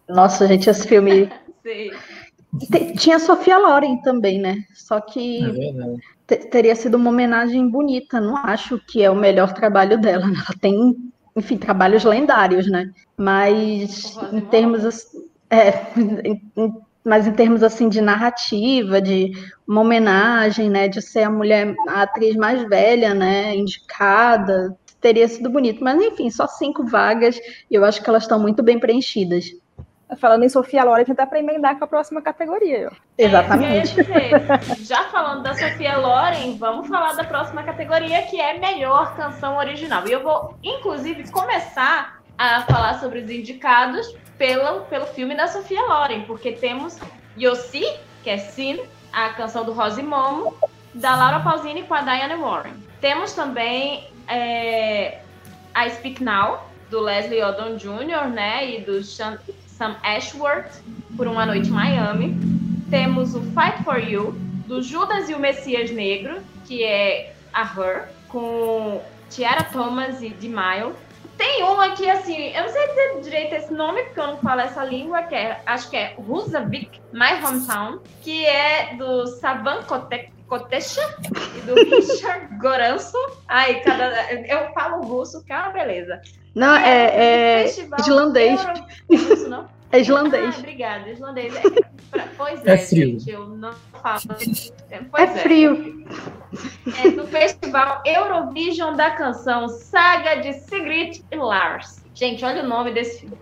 Nossa, 0.09 0.47
gente, 0.47 0.69
esse 0.69 0.87
filme... 0.89 1.31
Sim. 1.63 1.91
Tinha 2.99 3.17
a 3.17 3.21
Sofia 3.21 3.59
Loren 3.59 3.99
também, 4.03 4.39
né? 4.39 4.65
Só 4.75 5.01
que 5.01 5.41
é 6.29 6.37
teria 6.37 6.75
sido 6.75 6.97
uma 6.97 7.11
homenagem 7.11 7.69
bonita. 7.69 8.21
Não 8.21 8.37
acho 8.37 8.79
que 8.87 9.03
é 9.03 9.11
o 9.11 9.17
melhor 9.17 9.53
trabalho 9.53 9.99
dela. 9.99 10.27
Né? 10.27 10.35
Ela 10.37 10.59
tem, 10.61 10.97
enfim, 11.37 11.57
trabalhos 11.57 12.05
lendários, 12.05 12.71
né? 12.71 12.91
Mas 13.17 14.17
em 14.33 14.41
termos 14.41 14.85
é, 15.51 15.87
em, 16.25 16.41
mas 17.05 17.27
em 17.27 17.33
termos 17.33 17.63
assim 17.63 17.89
de 17.89 18.01
narrativa, 18.01 19.01
de 19.01 19.33
uma 19.67 19.81
homenagem, 19.81 20.71
né, 20.71 20.89
de 20.89 21.03
ser 21.03 21.25
a 21.25 21.31
mulher, 21.31 21.75
a 21.89 22.03
atriz 22.03 22.37
mais 22.37 22.63
velha, 22.69 23.13
né, 23.13 23.57
indicada, 23.57 24.77
teria 25.01 25.27
sido 25.27 25.51
bonito. 25.51 25.83
Mas 25.83 26.01
enfim, 26.01 26.31
só 26.31 26.47
cinco 26.47 26.87
vagas 26.87 27.39
e 27.71 27.75
eu 27.75 27.85
acho 27.85 28.03
que 28.03 28.09
elas 28.09 28.23
estão 28.23 28.39
muito 28.39 28.63
bem 28.63 28.79
preenchidas. 28.79 29.47
Falando 30.19 30.45
em 30.45 30.49
Sofia 30.49 30.85
Loren, 30.85 31.05
até 31.11 31.27
para 31.27 31.39
emendar 31.39 31.79
com 31.79 31.85
a 31.85 31.87
próxima 31.87 32.21
categoria. 32.21 32.91
É, 33.19 33.25
Exatamente. 33.25 34.01
É, 34.01 34.75
já 34.85 35.05
falando 35.05 35.43
da 35.43 35.55
Sofia 35.55 35.97
Loren, 35.97 36.57
vamos 36.59 36.89
falar 36.89 37.15
da 37.15 37.25
próxima 37.25 37.63
categoria, 37.63 38.23
que 38.23 38.41
é 38.41 38.59
melhor 38.59 39.17
canção 39.17 39.57
original. 39.57 40.07
E 40.07 40.13
eu 40.13 40.23
vou, 40.23 40.57
inclusive, 40.63 41.31
começar 41.31 42.21
a 42.39 42.63
falar 42.63 42.99
sobre 43.01 43.21
os 43.21 43.31
indicados 43.31 44.15
pelo, 44.37 44.81
pelo 44.83 45.07
filme 45.07 45.37
da 45.37 45.47
Sofia 45.47 45.81
Loren, 45.83 46.23
porque 46.23 46.53
temos 46.53 46.99
Yossi, 47.39 47.85
que 48.23 48.31
é 48.31 48.39
Sin, 48.39 48.81
a 49.13 49.31
canção 49.31 49.65
do 49.65 49.73
Rose 49.73 50.03
Momo, 50.03 50.55
da 50.95 51.15
Laura 51.15 51.41
Pausini 51.41 51.83
com 51.85 51.95
a 51.95 52.03
Diane 52.03 52.35
Warren. 52.35 52.75
Temos 53.01 53.33
também 53.33 54.09
é, 54.29 55.21
I 55.77 55.91
Speak 55.91 56.23
Now, 56.23 56.67
do 56.91 57.01
Leslie 57.01 57.43
Odom 57.43 57.77
Jr., 57.77 58.29
né, 58.31 58.71
e 58.71 58.81
do 58.83 59.03
Sean, 59.03 59.39
Sam 59.83 59.97
Ashworth, 60.05 60.81
por 61.17 61.27
Uma 61.27 61.45
Noite 61.45 61.69
em 61.69 61.73
Miami. 61.73 62.37
Temos 62.89 63.35
o 63.35 63.43
Fight 63.43 63.83
for 63.83 63.99
You, 63.99 64.31
do 64.69 64.81
Judas 64.81 65.29
e 65.29 65.35
o 65.35 65.41
Messias 65.41 65.91
Negro, 65.91 66.41
que 66.65 66.85
é 66.85 67.35
a 67.53 67.63
Her, 67.63 68.09
com 68.29 69.03
Tiara 69.29 69.65
Thomas 69.65 70.23
e 70.23 70.29
Mile. 70.41 70.95
Tem 71.37 71.65
um 71.65 71.81
aqui, 71.81 72.09
assim, 72.09 72.55
eu 72.55 72.63
não 72.63 72.69
sei 72.69 72.89
dizer 72.91 73.21
direito 73.23 73.55
esse 73.57 73.73
nome, 73.73 74.05
porque 74.05 74.21
eu 74.21 74.27
não 74.29 74.37
falo 74.37 74.61
essa 74.61 74.85
língua, 74.85 75.25
que 75.25 75.35
é, 75.35 75.61
acho 75.67 75.91
que 75.91 75.97
é 75.97 76.15
Rusavik, 76.17 77.01
My 77.13 77.45
Hometown, 77.45 77.99
que 78.23 78.47
é 78.47 78.95
do 78.95 79.27
Savan 79.27 79.83
Kotek, 79.83 80.31
Kotesha 80.47 81.03
e 81.57 81.61
do 81.63 81.75
Richard 81.91 82.57
Goranso. 82.59 83.19
Ai, 83.49 83.81
cada, 83.81 84.33
eu 84.33 84.73
falo 84.75 85.03
russo, 85.03 85.43
que 85.45 85.53
é 85.53 85.57
uma 85.57 85.71
beleza. 85.71 86.21
Não, 86.55 86.75
é, 86.75 87.65
é 87.65 87.67
islandês. 87.99 88.61
Isso, 89.11 89.49
não? 89.49 89.69
É 89.91 90.01
islandês. 90.01 90.55
Ah, 90.57 90.59
obrigada, 90.59 91.11
islandês. 91.11 91.55
É, 91.55 92.21
pois 92.37 92.67
é, 92.67 92.75
é 92.75 92.79
frio. 92.79 93.21
gente, 93.21 93.31
eu 93.31 93.47
não 93.49 93.73
falo. 94.03 94.21
Pois 95.11 95.31
é, 95.31 95.33
é 95.33 95.37
frio. 95.39 96.07
É 97.03 97.11
do 97.11 97.27
festival 97.27 98.03
Eurovision 98.05 98.95
da 98.95 99.11
canção 99.13 99.69
Saga 99.69 100.37
de 100.37 100.53
Sigrid 100.53 101.23
e 101.31 101.37
Lars. 101.37 102.03
Gente, 102.15 102.45
olha 102.45 102.63
o 102.63 102.69
nome 102.69 102.93
desse 102.93 103.21
filme. 103.21 103.37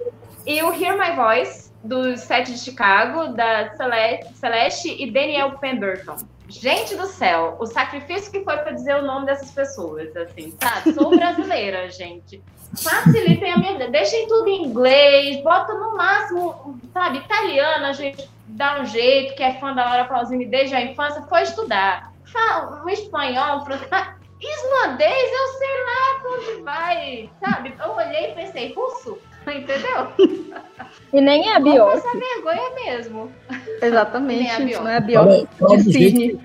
E 0.46 0.62
o 0.62 0.72
Hear 0.72 0.96
My 0.96 1.16
Voice, 1.16 1.72
do 1.82 2.16
set 2.16 2.52
de 2.52 2.58
Chicago, 2.58 3.34
da 3.34 3.74
Celeste, 3.76 4.34
Celeste 4.34 5.02
e 5.02 5.10
Daniel 5.10 5.58
Pemberton. 5.58 6.16
Gente 6.48 6.96
do 6.96 7.06
céu, 7.06 7.56
o 7.60 7.66
sacrifício 7.66 8.30
que 8.30 8.42
foi 8.42 8.56
para 8.56 8.72
dizer 8.72 8.96
o 8.96 9.02
nome 9.02 9.26
dessas 9.26 9.50
pessoas, 9.52 10.16
assim, 10.16 10.52
sabe? 10.60 10.92
Sou 10.94 11.10
brasileira, 11.10 11.88
gente. 11.90 12.42
Facilitem 12.76 13.52
a 13.52 13.56
minha 13.58 13.72
vida, 13.72 13.88
deixem 13.88 14.28
tudo 14.28 14.48
em 14.48 14.64
inglês, 14.66 15.42
bota 15.42 15.74
no 15.74 15.96
máximo, 15.96 16.78
sabe, 16.92 17.18
italiana, 17.18 17.88
a 17.88 17.92
gente 17.92 18.28
dá 18.46 18.80
um 18.80 18.86
jeito, 18.86 19.34
que 19.34 19.42
é 19.42 19.54
fã 19.54 19.74
da 19.74 19.84
Laura 19.84 20.04
Pausini 20.04 20.46
desde 20.46 20.74
a 20.74 20.82
infância, 20.82 21.22
foi 21.22 21.42
estudar. 21.42 22.12
Fala 22.24 22.82
um 22.84 22.88
espanhol, 22.88 23.64
francês, 23.64 23.90
islandês, 24.40 25.30
eu 25.32 25.46
sei 25.58 25.84
lá 25.84 26.20
pra 26.20 26.30
onde 26.30 26.62
vai, 26.62 27.30
sabe? 27.40 27.74
Eu 27.84 27.92
olhei 27.92 28.30
e 28.30 28.34
pensei, 28.34 28.72
russo? 28.72 29.18
Entendeu? 29.46 30.12
E 31.12 31.20
nem 31.20 31.48
é 31.48 31.56
a 31.56 31.60
Bjork. 31.60 31.96
Essa 31.96 32.12
vergonha 32.12 32.70
mesmo. 32.74 33.32
Exatamente, 33.82 34.64
não 34.76 34.88
é 34.88 34.96
a 34.96 35.00
Bjork 35.00 35.48
de 35.84 36.38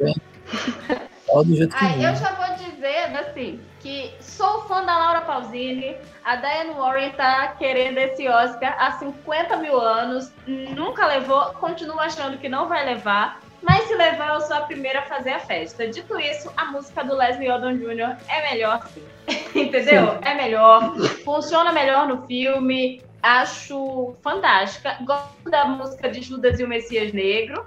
Do 1.33 1.55
jeito 1.55 1.75
que 1.75 1.85
ah, 1.85 1.97
eu 1.97 2.15
já 2.15 2.31
vou 2.33 2.55
dizer, 2.55 3.15
assim, 3.17 3.59
que 3.79 4.13
sou 4.21 4.61
fã 4.67 4.85
da 4.85 4.97
Laura 4.97 5.21
Pausini, 5.21 5.95
a 6.23 6.35
Diane 6.35 6.73
Warren 6.75 7.11
tá 7.11 7.47
querendo 7.57 7.97
esse 7.97 8.27
Oscar 8.27 8.75
há 8.79 8.93
50 8.93 9.57
mil 9.57 9.79
anos, 9.79 10.31
nunca 10.47 11.05
levou, 11.07 11.45
continuo 11.53 11.99
achando 11.99 12.37
que 12.37 12.47
não 12.47 12.67
vai 12.67 12.85
levar, 12.85 13.41
mas 13.61 13.87
se 13.87 13.95
levar, 13.95 14.35
eu 14.35 14.41
sou 14.41 14.55
a 14.55 14.61
primeira 14.61 14.99
a 14.99 15.03
fazer 15.03 15.31
a 15.31 15.39
festa. 15.39 15.87
Dito 15.87 16.19
isso, 16.19 16.51
a 16.55 16.65
música 16.65 17.03
do 17.03 17.15
Leslie 17.15 17.49
Odom 17.49 17.75
Jr. 17.75 18.15
é 18.29 18.51
melhor. 18.53 18.87
Entendeu? 19.55 20.11
Sim. 20.11 20.19
É 20.21 20.35
melhor. 20.35 20.95
Funciona 21.23 21.71
melhor 21.71 22.07
no 22.07 22.25
filme. 22.27 23.01
Acho 23.23 24.15
fantástica. 24.21 24.97
Gosto 25.01 25.49
da 25.49 25.65
música 25.65 26.07
de 26.09 26.21
Judas 26.21 26.59
e 26.59 26.63
o 26.63 26.67
Messias 26.67 27.11
Negro. 27.11 27.65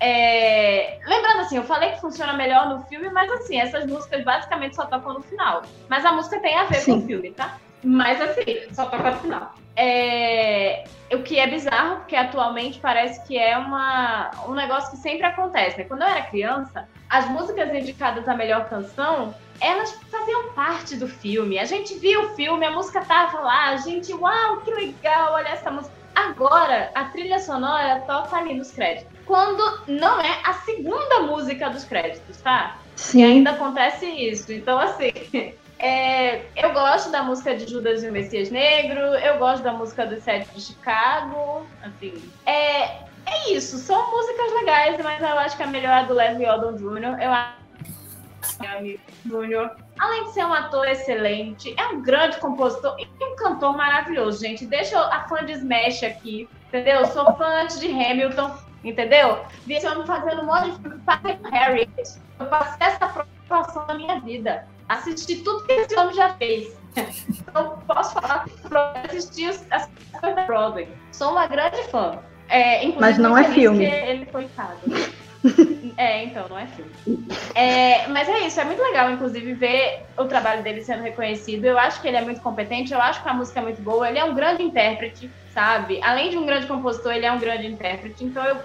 É... 0.00 0.98
Lembrando 1.06 1.40
assim, 1.40 1.56
eu 1.56 1.64
falei 1.64 1.92
que 1.92 2.00
funciona 2.00 2.32
melhor 2.32 2.68
no 2.68 2.82
filme, 2.84 3.08
mas 3.10 3.30
assim, 3.32 3.58
essas 3.58 3.86
músicas 3.86 4.24
basicamente 4.24 4.76
só 4.76 4.86
tocam 4.86 5.14
no 5.14 5.22
final. 5.22 5.62
Mas 5.88 6.04
a 6.04 6.12
música 6.12 6.40
tem 6.40 6.56
a 6.56 6.64
ver 6.64 6.80
Sim. 6.80 6.98
com 6.98 7.04
o 7.04 7.06
filme, 7.06 7.30
tá? 7.30 7.58
Mas 7.82 8.20
assim, 8.20 8.72
só 8.72 8.86
toca 8.86 9.10
no 9.10 9.18
final. 9.18 9.54
É... 9.76 10.84
O 11.12 11.22
que 11.22 11.38
é 11.38 11.46
bizarro, 11.46 11.96
porque 11.96 12.16
atualmente 12.16 12.80
parece 12.80 13.24
que 13.26 13.38
é 13.38 13.56
uma... 13.56 14.30
um 14.48 14.54
negócio 14.54 14.90
que 14.90 14.96
sempre 14.96 15.26
acontece, 15.26 15.78
né? 15.78 15.84
Quando 15.84 16.02
eu 16.02 16.08
era 16.08 16.22
criança, 16.22 16.88
as 17.08 17.28
músicas 17.28 17.72
indicadas 17.72 18.26
à 18.28 18.34
melhor 18.34 18.68
canção, 18.68 19.34
elas 19.60 19.92
faziam 20.10 20.52
parte 20.52 20.96
do 20.96 21.06
filme. 21.06 21.58
A 21.58 21.64
gente 21.64 21.94
via 21.98 22.20
o 22.20 22.34
filme, 22.34 22.66
a 22.66 22.70
música 22.70 23.04
tava 23.04 23.40
lá, 23.40 23.68
a 23.68 23.76
gente, 23.76 24.12
uau, 24.12 24.58
que 24.58 24.70
legal, 24.72 25.34
olha 25.34 25.48
essa 25.48 25.70
música. 25.70 25.94
Agora, 26.14 26.90
a 26.94 27.04
trilha 27.06 27.38
sonora 27.38 28.00
toca 28.06 28.36
ali 28.36 28.54
nos 28.54 28.70
créditos. 28.70 29.12
Quando 29.26 29.62
não 29.88 30.20
é 30.20 30.40
a 30.44 30.52
segunda 30.52 31.20
música 31.20 31.70
dos 31.70 31.84
créditos, 31.84 32.40
tá? 32.40 32.78
Sim. 32.96 33.20
E 33.20 33.24
ainda 33.24 33.50
acontece 33.50 34.06
isso. 34.06 34.52
Então, 34.52 34.78
assim, 34.78 35.12
é, 35.78 36.42
eu 36.56 36.72
gosto 36.72 37.10
da 37.10 37.22
música 37.22 37.56
de 37.56 37.70
Judas 37.70 38.02
e 38.02 38.08
o 38.08 38.12
Messias 38.12 38.50
Negro, 38.50 39.00
eu 39.00 39.38
gosto 39.38 39.62
da 39.62 39.72
música 39.72 40.06
do 40.06 40.20
Sete 40.20 40.48
de 40.54 40.60
Chicago, 40.60 41.66
assim. 41.82 42.14
É, 42.46 43.04
é 43.26 43.52
isso, 43.52 43.78
são 43.78 44.10
músicas 44.10 44.52
legais, 44.52 45.02
mas 45.02 45.20
eu 45.20 45.38
acho 45.38 45.56
que 45.56 45.62
a 45.62 45.66
melhor 45.66 46.04
é 46.04 46.06
do 46.06 46.14
Leslie 46.14 46.48
Odom 46.48 46.74
Jr. 46.74 47.20
Eu 47.20 47.32
acho 47.32 47.63
Júnior, 49.24 49.70
além 49.98 50.24
de 50.24 50.32
ser 50.32 50.44
um 50.44 50.52
ator 50.52 50.86
excelente, 50.88 51.74
é 51.78 51.86
um 51.88 52.02
grande 52.02 52.38
compositor 52.38 52.96
e 52.98 53.08
um 53.24 53.36
cantor 53.36 53.76
maravilhoso, 53.76 54.40
gente. 54.40 54.66
Deixa 54.66 54.98
a 55.00 55.28
fã 55.28 55.44
de 55.44 55.52
Smash 55.52 56.02
aqui, 56.04 56.48
entendeu? 56.68 57.06
Sou 57.06 57.24
fã 57.36 57.62
antes 57.62 57.80
de 57.80 57.88
Hamilton, 57.88 58.54
entendeu? 58.82 59.40
Vi 59.66 59.74
esse 59.74 59.86
homem 59.86 60.06
fazendo 60.06 60.42
um 60.42 60.46
monte 60.46 60.70
de 60.70 60.80
filme 60.80 61.00
para 61.00 61.20
Harry. 61.50 61.88
Eu 62.38 62.46
passei 62.46 62.86
essa 62.86 63.06
preocupação 63.08 63.86
na 63.86 63.94
minha 63.94 64.20
vida. 64.20 64.66
Assisti 64.88 65.36
tudo 65.36 65.64
que 65.66 65.72
esse 65.72 65.98
homem 65.98 66.14
já 66.14 66.34
fez. 66.34 66.76
Então, 67.28 67.78
posso 67.86 68.14
falar 68.14 68.44
que 68.44 68.76
assisti 69.06 69.46
as 69.46 69.88
coisas 70.20 70.36
da 70.36 70.44
Broadway. 70.44 70.88
Sou 71.12 71.32
uma 71.32 71.46
grande 71.46 71.82
fã. 71.84 72.18
É, 72.48 72.86
Mas 73.00 73.18
não 73.18 73.36
é 73.36 73.44
filme. 73.44 73.84
Ele 73.84 74.26
foi 74.26 74.48
caro. 74.56 74.76
É, 75.96 76.24
então, 76.24 76.48
não 76.48 76.58
é 76.58 76.66
filme. 76.66 76.90
É, 77.54 78.08
mas 78.08 78.28
é 78.28 78.40
isso, 78.40 78.60
é 78.60 78.64
muito 78.64 78.82
legal, 78.82 79.12
inclusive, 79.12 79.54
ver 79.54 80.02
o 80.18 80.24
trabalho 80.24 80.60
dele 80.60 80.82
sendo 80.82 81.04
reconhecido. 81.04 81.64
Eu 81.64 81.78
acho 81.78 82.00
que 82.02 82.08
ele 82.08 82.16
é 82.16 82.20
muito 82.20 82.40
competente, 82.40 82.92
eu 82.92 83.00
acho 83.00 83.22
que 83.22 83.28
a 83.28 83.32
música 83.32 83.60
é 83.60 83.62
muito 83.62 83.80
boa. 83.80 84.08
Ele 84.08 84.18
é 84.18 84.24
um 84.24 84.34
grande 84.34 84.64
intérprete, 84.64 85.30
sabe? 85.52 86.00
Além 86.02 86.30
de 86.30 86.36
um 86.36 86.44
grande 86.44 86.66
compositor, 86.66 87.12
ele 87.12 87.26
é 87.26 87.30
um 87.30 87.38
grande 87.38 87.68
intérprete. 87.68 88.24
Então 88.24 88.44
eu. 88.44 88.56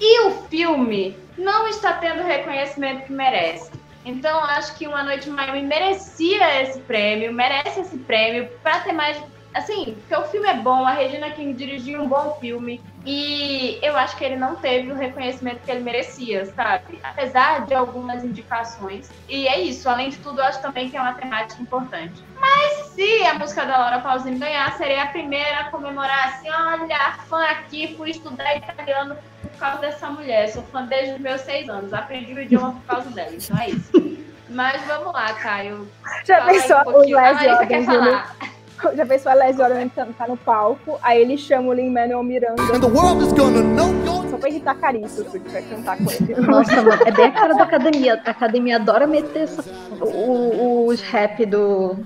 E 0.00 0.20
o 0.26 0.30
filme 0.48 1.14
não 1.36 1.68
está 1.68 1.92
tendo 1.92 2.22
o 2.22 2.26
reconhecimento 2.26 3.04
que 3.04 3.12
merece. 3.12 3.70
Então, 4.02 4.42
acho 4.44 4.76
que 4.78 4.86
Uma 4.86 5.02
Noite 5.02 5.28
Miami 5.28 5.62
merecia 5.62 6.62
esse 6.62 6.80
prêmio, 6.80 7.34
merece 7.34 7.80
esse 7.80 7.98
prêmio 7.98 8.48
para 8.62 8.80
ter 8.80 8.92
mais 8.92 9.20
assim, 9.54 9.96
porque 10.00 10.14
o 10.14 10.28
filme 10.28 10.48
é 10.48 10.54
bom, 10.54 10.86
a 10.86 10.92
Regina 10.92 11.30
King 11.30 11.52
dirigiu 11.52 12.02
um 12.02 12.08
bom 12.08 12.36
filme 12.40 12.80
e 13.04 13.78
eu 13.82 13.96
acho 13.96 14.16
que 14.16 14.24
ele 14.24 14.36
não 14.36 14.56
teve 14.56 14.90
o 14.90 14.94
reconhecimento 14.94 15.60
que 15.64 15.70
ele 15.70 15.80
merecia, 15.80 16.46
sabe? 16.46 16.98
Apesar 17.02 17.66
de 17.66 17.74
algumas 17.74 18.22
indicações. 18.24 19.10
E 19.28 19.48
é 19.48 19.60
isso, 19.60 19.88
além 19.88 20.10
de 20.10 20.18
tudo, 20.18 20.40
eu 20.40 20.44
acho 20.44 20.60
também 20.60 20.90
que 20.90 20.96
é 20.96 21.00
uma 21.00 21.14
temática 21.14 21.60
importante. 21.60 22.22
Mas 22.38 22.86
se 22.88 23.24
a 23.24 23.34
música 23.34 23.64
da 23.64 23.78
Laura 23.78 24.00
Pausini 24.00 24.38
ganhar, 24.38 24.76
seria 24.76 25.04
a 25.04 25.06
primeira 25.06 25.60
a 25.60 25.64
comemorar 25.70 26.28
assim, 26.28 26.50
olha, 26.50 27.12
fã 27.28 27.42
aqui, 27.44 27.94
fui 27.96 28.10
estudar 28.10 28.56
italiano 28.56 29.16
por 29.42 29.50
causa 29.58 29.78
dessa 29.78 30.08
mulher. 30.10 30.48
Sou 30.48 30.62
fã 30.64 30.84
desde 30.84 31.14
os 31.14 31.20
meus 31.20 31.40
seis 31.40 31.68
anos, 31.68 31.92
aprendi 31.92 32.32
o 32.32 32.40
idioma 32.40 32.72
por 32.72 32.82
causa 32.82 33.10
dela, 33.10 33.32
então 33.34 33.58
é 33.58 33.70
isso. 33.70 33.90
Mas 34.48 34.82
vamos 34.84 35.12
lá, 35.12 35.32
Caio. 35.34 35.88
Já 36.24 36.44
pensou 36.44 36.78
um 36.88 36.96
o 36.96 37.00
Leslie 37.00 37.66
quer 37.68 37.84
falar? 37.84 38.36
Já 38.96 39.06
pensou 39.06 39.32
a 39.32 39.34
Leslie 39.34 39.62
Orlando 39.62 39.92
tá 40.16 40.26
no 40.26 40.36
palco, 40.36 40.98
aí 41.02 41.20
ele 41.20 41.36
chama 41.36 41.68
o 41.68 41.72
Lin-Manuel 41.72 42.22
Miranda. 42.22 42.62
Só 44.30 44.38
pra 44.38 44.48
irritar 44.48 44.74
Carissa, 44.76 45.24
porque 45.24 45.48
vai 45.48 45.62
cantar 45.62 45.98
com 45.98 46.10
ele. 46.10 46.40
Nossa, 46.40 46.76
mano, 46.76 47.02
é 47.04 47.10
bem 47.10 47.26
a 47.26 47.32
cara 47.32 47.54
da 47.54 47.64
academia. 47.64 48.22
A 48.24 48.30
academia 48.30 48.76
adora 48.76 49.06
meter 49.06 49.42
essa, 49.42 49.64
o, 50.00 50.86
os 50.86 51.00
rap 51.00 51.44
do... 51.46 51.98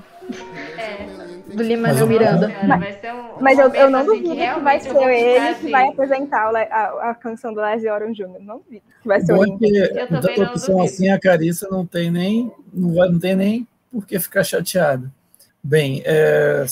É 0.79 1.25
do 1.55 1.63
Lima 1.63 1.93
Miranda. 1.93 2.51
Mas, 2.67 2.97
um, 2.97 3.41
mas 3.41 3.59
eu, 3.59 3.69
eu, 3.75 3.91
não 3.91 4.01
assim, 4.01 4.23
duvido 4.23 4.35
que, 4.35 4.55
que 4.55 4.61
vai 4.61 4.81
ser 4.81 4.97
ele 4.97 5.55
que 5.55 5.71
vai 5.71 5.89
apresentar 5.89 6.55
a, 6.55 7.11
a, 7.11 7.15
canção 7.15 7.55
do 7.55 7.61
Leslie 7.61 7.91
Oron 7.91 8.13
Jr. 8.13 8.41
Não 8.41 8.59
duvido 8.59 8.83
que 9.03 9.09
vai 9.09 9.21
ser 9.21 9.35
Bom, 9.35 9.41
o 9.41 9.45
Lima. 9.45 9.87
Eu 9.87 10.09
também 10.09 10.39
não 10.39 10.47
opção 10.47 10.83
assim, 10.83 11.09
a 11.09 11.19
Carissa 11.19 11.69
não 11.71 11.87
tem 11.87 12.11
nem, 12.11 12.53
não, 12.73 12.95
vai, 12.95 13.09
não 13.09 13.19
tem 13.19 13.37
nem 13.37 13.69
por 13.91 14.07
que 14.07 14.19
ficar 14.19 14.43
chateada. 14.43 15.11
Bem, 15.67 16.03
é, 16.05 16.67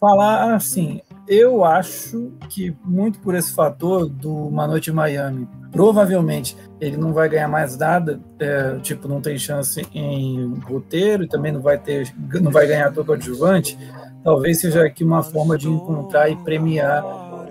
falar 0.00 0.56
assim, 0.56 1.00
eu 1.28 1.64
acho 1.64 2.32
que 2.50 2.74
muito 2.84 3.20
por 3.20 3.36
esse 3.36 3.54
fator 3.54 4.08
do 4.08 4.48
Uma 4.48 4.66
Noite 4.66 4.90
em 4.90 4.92
Miami, 4.92 5.48
provavelmente 5.70 6.56
ele 6.80 6.96
não 6.96 7.12
vai 7.12 7.28
ganhar 7.28 7.46
mais 7.46 7.78
nada, 7.78 8.20
é, 8.40 8.80
tipo, 8.80 9.06
não 9.06 9.20
tem 9.20 9.38
chance 9.38 9.86
em 9.94 10.54
roteiro 10.58 11.22
e 11.22 11.28
também 11.28 11.52
não 11.52 11.60
vai 11.60 11.78
ter, 11.78 12.12
não 12.40 12.50
vai 12.50 12.66
ganhar 12.66 12.92
todo 12.92 13.12
adjuvante. 13.12 13.78
Talvez 14.24 14.60
seja 14.60 14.84
aqui 14.84 15.04
uma 15.04 15.22
forma 15.22 15.56
de 15.56 15.68
encontrar 15.68 16.28
e 16.28 16.34
premiar 16.34 17.04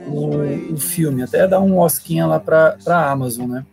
o, 0.10 0.74
o 0.74 0.78
filme, 0.78 1.24
até 1.24 1.48
dar 1.48 1.62
um 1.62 1.80
osquinha 1.80 2.28
lá 2.28 2.38
para 2.38 2.76
a 2.86 3.10
Amazon, 3.10 3.50
né? 3.50 3.66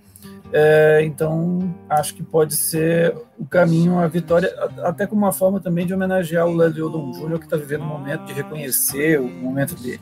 É, 0.53 1.03
então, 1.05 1.75
acho 1.89 2.15
que 2.15 2.23
pode 2.23 2.57
ser 2.57 3.15
o 3.39 3.45
caminho, 3.45 3.99
a 3.99 4.07
vitória, 4.07 4.53
até 4.83 5.07
como 5.07 5.23
uma 5.23 5.33
forma 5.33 5.61
também 5.61 5.87
de 5.87 5.93
homenagear 5.93 6.47
o 6.47 6.57
Leslie 6.57 6.83
Odom 6.83 7.13
Jr., 7.13 7.39
que 7.39 7.45
está 7.45 7.57
vivendo 7.57 7.83
um 7.83 7.89
momento 7.89 8.25
de 8.25 8.33
reconhecer 8.33 9.21
o 9.21 9.29
momento 9.29 9.75
dele. 9.75 10.01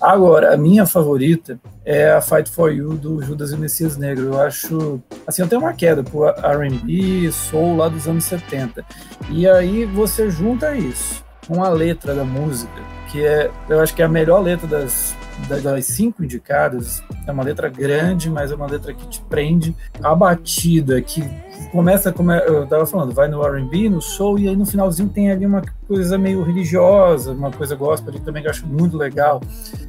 Agora, 0.00 0.52
a 0.52 0.56
minha 0.56 0.84
favorita 0.84 1.60
é 1.84 2.10
a 2.10 2.20
Fight 2.20 2.50
For 2.50 2.72
You 2.72 2.94
do 2.94 3.22
Judas 3.22 3.52
e 3.52 3.54
o 3.54 3.58
Messias 3.58 3.96
Negro. 3.96 4.26
Eu 4.26 4.40
acho, 4.40 5.00
assim, 5.24 5.42
eu 5.42 5.48
tenho 5.48 5.60
uma 5.60 5.72
queda 5.72 6.02
por 6.02 6.28
R&B, 6.28 7.30
soul 7.30 7.76
lá 7.76 7.88
dos 7.88 8.08
anos 8.08 8.24
70. 8.24 8.84
E 9.30 9.48
aí 9.48 9.84
você 9.84 10.28
junta 10.28 10.74
isso 10.74 11.24
com 11.46 11.62
a 11.62 11.68
letra 11.68 12.16
da 12.16 12.24
música, 12.24 12.72
que 13.12 13.24
é, 13.24 13.48
eu 13.68 13.80
acho 13.80 13.94
que 13.94 14.02
é 14.02 14.04
a 14.04 14.08
melhor 14.08 14.40
letra 14.40 14.66
das 14.66 15.16
das 15.62 15.86
cinco 15.86 16.24
indicadas, 16.24 17.02
é 17.26 17.32
uma 17.32 17.42
letra 17.42 17.68
grande, 17.68 18.30
mas 18.30 18.50
é 18.50 18.54
uma 18.54 18.66
letra 18.66 18.92
que 18.92 19.06
te 19.08 19.20
prende. 19.22 19.74
A 20.02 20.14
batida, 20.14 21.00
que 21.00 21.22
começa, 21.70 22.12
como 22.12 22.32
eu 22.32 22.64
estava 22.64 22.86
falando, 22.86 23.12
vai 23.12 23.28
no 23.28 23.42
R&B, 23.44 23.88
no 23.88 24.00
soul, 24.00 24.38
e 24.38 24.48
aí 24.48 24.56
no 24.56 24.66
finalzinho 24.66 25.08
tem 25.08 25.30
ali 25.30 25.46
uma 25.46 25.62
coisa 25.86 26.18
meio 26.18 26.42
religiosa, 26.42 27.32
uma 27.32 27.50
coisa 27.50 27.74
gospel 27.74 28.12
também 28.20 28.42
que 28.42 28.48
eu 28.48 28.52
acho 28.52 28.66
muito 28.66 28.96
legal. 28.96 29.40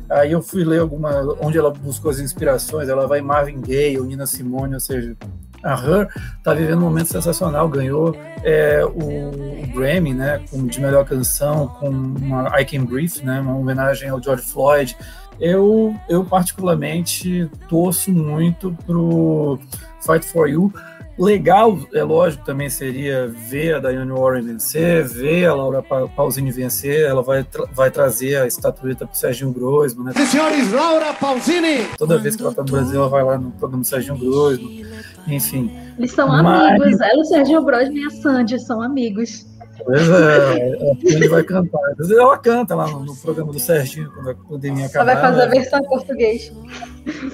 Aí 0.09 0.31
eu 0.31 0.41
fui 0.41 0.63
ler 0.63 0.79
alguma, 0.79 1.21
onde 1.41 1.57
ela 1.57 1.71
buscou 1.71 2.11
as 2.11 2.19
inspirações, 2.19 2.89
ela 2.89 3.07
vai 3.07 3.21
Marvin 3.21 3.61
Gaye 3.61 3.97
ou 3.99 4.05
Nina 4.05 4.25
Simone, 4.25 4.75
ou 4.75 4.79
seja, 4.79 5.15
a 5.63 5.73
Her 5.73 6.09
está 6.37 6.53
vivendo 6.53 6.79
um 6.79 6.81
momento 6.81 7.07
sensacional, 7.07 7.69
ganhou 7.69 8.15
é, 8.43 8.83
o, 8.85 9.63
o, 9.63 9.67
Grammy, 9.73 10.13
né, 10.13 10.41
de 10.51 10.81
melhor 10.81 11.05
canção, 11.05 11.67
com 11.67 11.89
uma 11.89 12.59
I 12.59 12.65
Can 12.65 12.83
Breathe, 12.83 13.23
né, 13.23 13.39
uma 13.39 13.55
homenagem 13.55 14.09
ao 14.09 14.21
George 14.21 14.43
Floyd, 14.43 14.95
eu, 15.39 15.95
eu 16.09 16.23
particularmente 16.23 17.49
torço 17.67 18.11
muito 18.11 18.75
pro 18.85 19.59
Fight 20.05 20.25
for 20.25 20.47
You. 20.47 20.71
Legal, 21.17 21.77
é 21.93 22.03
lógico, 22.03 22.43
também 22.43 22.71
seria 22.71 23.27
ver 23.27 23.75
a 23.75 23.79
Diane 23.79 24.11
Warren 24.11 24.41
vencer, 24.41 25.07
ver 25.07 25.45
a 25.45 25.53
Laura 25.53 25.83
Pausini 25.83 26.51
vencer. 26.51 27.01
Ela 27.01 27.21
vai, 27.21 27.43
tra 27.43 27.65
vai 27.71 27.91
trazer 27.91 28.37
a 28.37 28.47
estatueta 28.47 29.05
pro 29.05 29.15
Serginho 29.15 29.51
Grosmo, 29.51 30.03
né? 30.03 30.11
Senhores, 30.13 30.71
Laura 30.71 31.13
Pausini! 31.13 31.85
Toda 31.99 32.17
vez 32.17 32.35
que 32.35 32.41
ela 32.41 32.53
tá 32.53 32.63
no 32.63 32.71
Brasil, 32.71 32.99
ela 32.99 33.09
vai 33.09 33.23
lá 33.23 33.37
no 33.37 33.51
programa 33.51 33.83
do 33.83 33.87
Serginho 33.87 34.17
Grosmo. 34.17 34.67
Enfim. 35.27 35.71
Eles 35.99 36.11
são 36.11 36.27
Mas... 36.27 36.81
amigos. 36.81 36.99
Ela, 36.99 37.21
o 37.21 37.25
Serginho 37.25 37.63
Grosmo 37.63 37.95
e 37.95 38.05
a 38.05 38.09
Sandy 38.09 38.59
são 38.59 38.81
amigos. 38.81 39.45
Pois 39.85 40.09
é, 40.09 40.69
ele 41.03 41.27
vai 41.27 41.43
cantar. 41.43 41.79
Ela 41.99 42.37
canta 42.37 42.75
lá 42.75 42.87
no, 42.87 43.05
no, 43.05 43.15
programa 43.15 43.51
do 43.51 43.59
Serginho, 43.59 44.11
quando 44.11 44.29
a 44.29 44.35
pandemia 44.35 44.85
acabar. 44.85 45.11
Ela 45.11 45.21
vai 45.21 45.31
fazer 45.31 45.41
a 45.41 45.45
versão 45.51 45.79
em 45.79 45.87
português. 45.87 46.53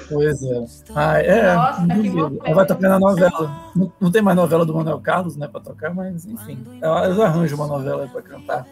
Pois 0.08 0.43
é. 0.43 0.66
Ah, 0.95 1.20
é, 1.20 1.54
Nossa, 1.54 1.82
ela 2.43 2.56
vai 2.56 2.66
tocar 2.66 2.89
na 2.89 3.00
novela. 3.00 3.72
Não, 3.76 3.91
não, 4.00 4.12
tem 4.12 4.22
mais 4.22 4.36
novela 4.36 4.66
do 4.66 4.74
Manuel 4.74 5.00
Carlos, 5.00 5.36
né, 5.36 5.47
para 5.47 5.62
tocar, 5.62 5.93
mas 5.93 6.26
enfim, 6.26 6.66
elas 6.82 7.20
arranjam 7.20 7.58
uma 7.58 7.68
novela 7.68 8.08
para 8.08 8.22
cantar. 8.22 8.68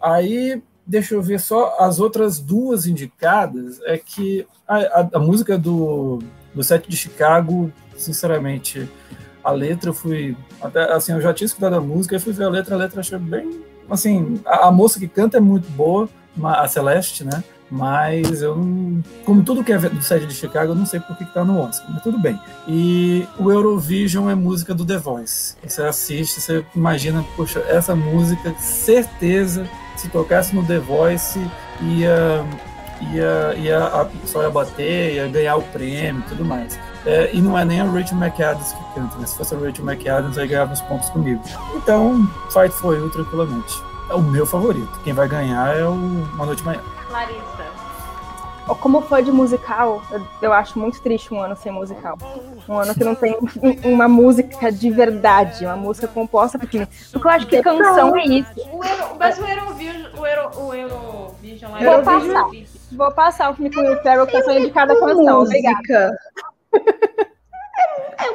Aí, 0.00 0.62
deixa 0.86 1.14
eu 1.14 1.22
ver 1.22 1.40
só 1.40 1.76
as 1.80 1.98
outras 2.00 2.38
duas 2.38 2.86
indicadas, 2.86 3.80
é 3.84 3.96
que 3.96 4.46
a, 4.68 4.76
a, 4.76 5.08
a 5.14 5.18
música 5.18 5.56
do 5.56 6.18
Do 6.54 6.62
set 6.62 6.88
de 6.88 6.96
Chicago, 6.96 7.72
sinceramente, 7.96 8.88
a 9.44 9.50
letra 9.50 9.90
eu 9.90 9.94
fui. 9.94 10.36
Até, 10.60 10.90
assim, 10.92 11.12
eu 11.12 11.20
já 11.20 11.34
tinha 11.34 11.46
escutado 11.46 11.74
a 11.76 11.80
música, 11.80 12.16
e 12.16 12.18
fui 12.18 12.32
ver 12.32 12.44
a 12.44 12.48
letra, 12.48 12.74
a 12.74 12.78
letra 12.78 13.00
achei 13.00 13.18
bem. 13.18 13.60
Assim, 13.88 14.40
a, 14.46 14.68
a 14.68 14.72
moça 14.72 14.98
que 14.98 15.06
canta 15.06 15.36
é 15.36 15.40
muito 15.40 15.70
boa, 15.72 16.08
a 16.42 16.66
Celeste, 16.66 17.24
né? 17.24 17.44
Mas 17.70 18.42
eu 18.42 18.56
não. 18.56 19.02
Como 19.24 19.42
tudo 19.42 19.64
que 19.64 19.72
é 19.72 19.78
do 19.78 20.02
set 20.02 20.26
de 20.26 20.34
Chicago, 20.34 20.72
eu 20.72 20.76
não 20.76 20.86
sei 20.86 21.00
por 21.00 21.16
que, 21.16 21.24
que 21.24 21.34
tá 21.34 21.44
no 21.44 21.58
Oscar, 21.58 21.90
mas 21.92 22.02
tudo 22.02 22.18
bem. 22.18 22.38
E 22.68 23.26
o 23.38 23.50
Eurovision 23.50 24.30
é 24.30 24.34
música 24.34 24.74
do 24.74 24.84
The 24.84 24.98
Voice. 24.98 25.56
Você 25.66 25.82
assiste, 25.82 26.40
você 26.40 26.64
imagina, 26.74 27.24
poxa, 27.36 27.60
essa 27.60 27.94
música, 27.94 28.54
certeza, 28.58 29.68
se 29.96 30.08
tocasse 30.08 30.54
no 30.54 30.64
The 30.64 30.78
Voice, 30.78 31.38
ia. 31.82 32.44
ia, 33.12 33.54
ia 33.56 33.84
a 33.84 34.04
pessoa 34.04 34.44
ia 34.44 34.50
bater, 34.50 35.14
ia 35.14 35.28
ganhar 35.28 35.56
o 35.56 35.62
prêmio 35.62 36.22
tudo 36.28 36.44
mais. 36.44 36.78
É, 37.06 37.30
e 37.34 37.40
não 37.40 37.58
é 37.58 37.64
nem 37.64 37.80
a 37.80 37.84
Rachel 37.84 38.16
McAdams 38.16 38.72
que 38.72 38.94
canta, 38.94 39.18
né? 39.18 39.26
Se 39.26 39.36
fosse 39.36 39.54
a 39.54 39.58
Rachel 39.58 39.84
McAdams, 39.84 40.38
aí 40.38 40.48
ganhava 40.48 40.72
os 40.72 40.80
pontos 40.82 41.10
comigo. 41.10 41.42
Então, 41.74 42.26
Fight 42.50 42.70
for 42.70 42.96
You 42.96 43.10
tranquilamente. 43.10 43.82
É 44.10 44.14
o 44.14 44.22
meu 44.22 44.46
favorito. 44.46 45.00
Quem 45.02 45.12
vai 45.12 45.28
ganhar 45.28 45.76
é 45.76 45.84
o 45.84 45.92
Uma 45.92 46.46
Noite 46.46 46.62
Manhã. 46.62 46.80
Larissa. 47.10 47.74
Como 48.80 49.02
foi 49.02 49.22
de 49.22 49.30
musical, 49.30 50.02
eu, 50.10 50.26
eu, 50.40 50.52
acho 50.52 50.78
muito 50.78 50.98
triste 51.02 51.34
um 51.34 51.38
ano 51.38 51.54
sem 51.54 51.70
musical. 51.70 52.16
Um 52.66 52.78
ano 52.78 52.94
que 52.94 53.04
não 53.04 53.14
tem 53.14 53.36
uma 53.84 54.08
música 54.08 54.72
de 54.72 54.90
verdade, 54.90 55.66
uma 55.66 55.76
música 55.76 56.08
composta 56.08 56.58
por 56.58 56.66
time. 56.66 56.88
Porque 57.12 57.26
eu 57.26 57.30
acho 57.30 57.46
que 57.46 57.62
canção 57.62 58.16
é 58.16 58.24
isso. 58.24 58.50
O 58.72 58.82
Euro, 58.82 59.16
mas 59.18 59.38
o 59.38 59.44
Eurovision, 59.44 60.02
o, 60.16 60.26
Euro, 60.26 60.50
o 60.58 60.74
Eurovision 60.74 61.70
Vou 61.78 62.02
passar. 62.02 62.50
Vou 62.92 63.12
passar 63.12 63.50
o 63.50 63.54
filme 63.54 63.74
com 63.74 63.82
o 63.82 64.02
Ferro 64.02 64.26
que 64.26 64.42
foi 64.42 64.62
de 64.62 64.70
cada 64.70 64.98
canção. 64.98 65.42
Obrigada. 65.42 66.18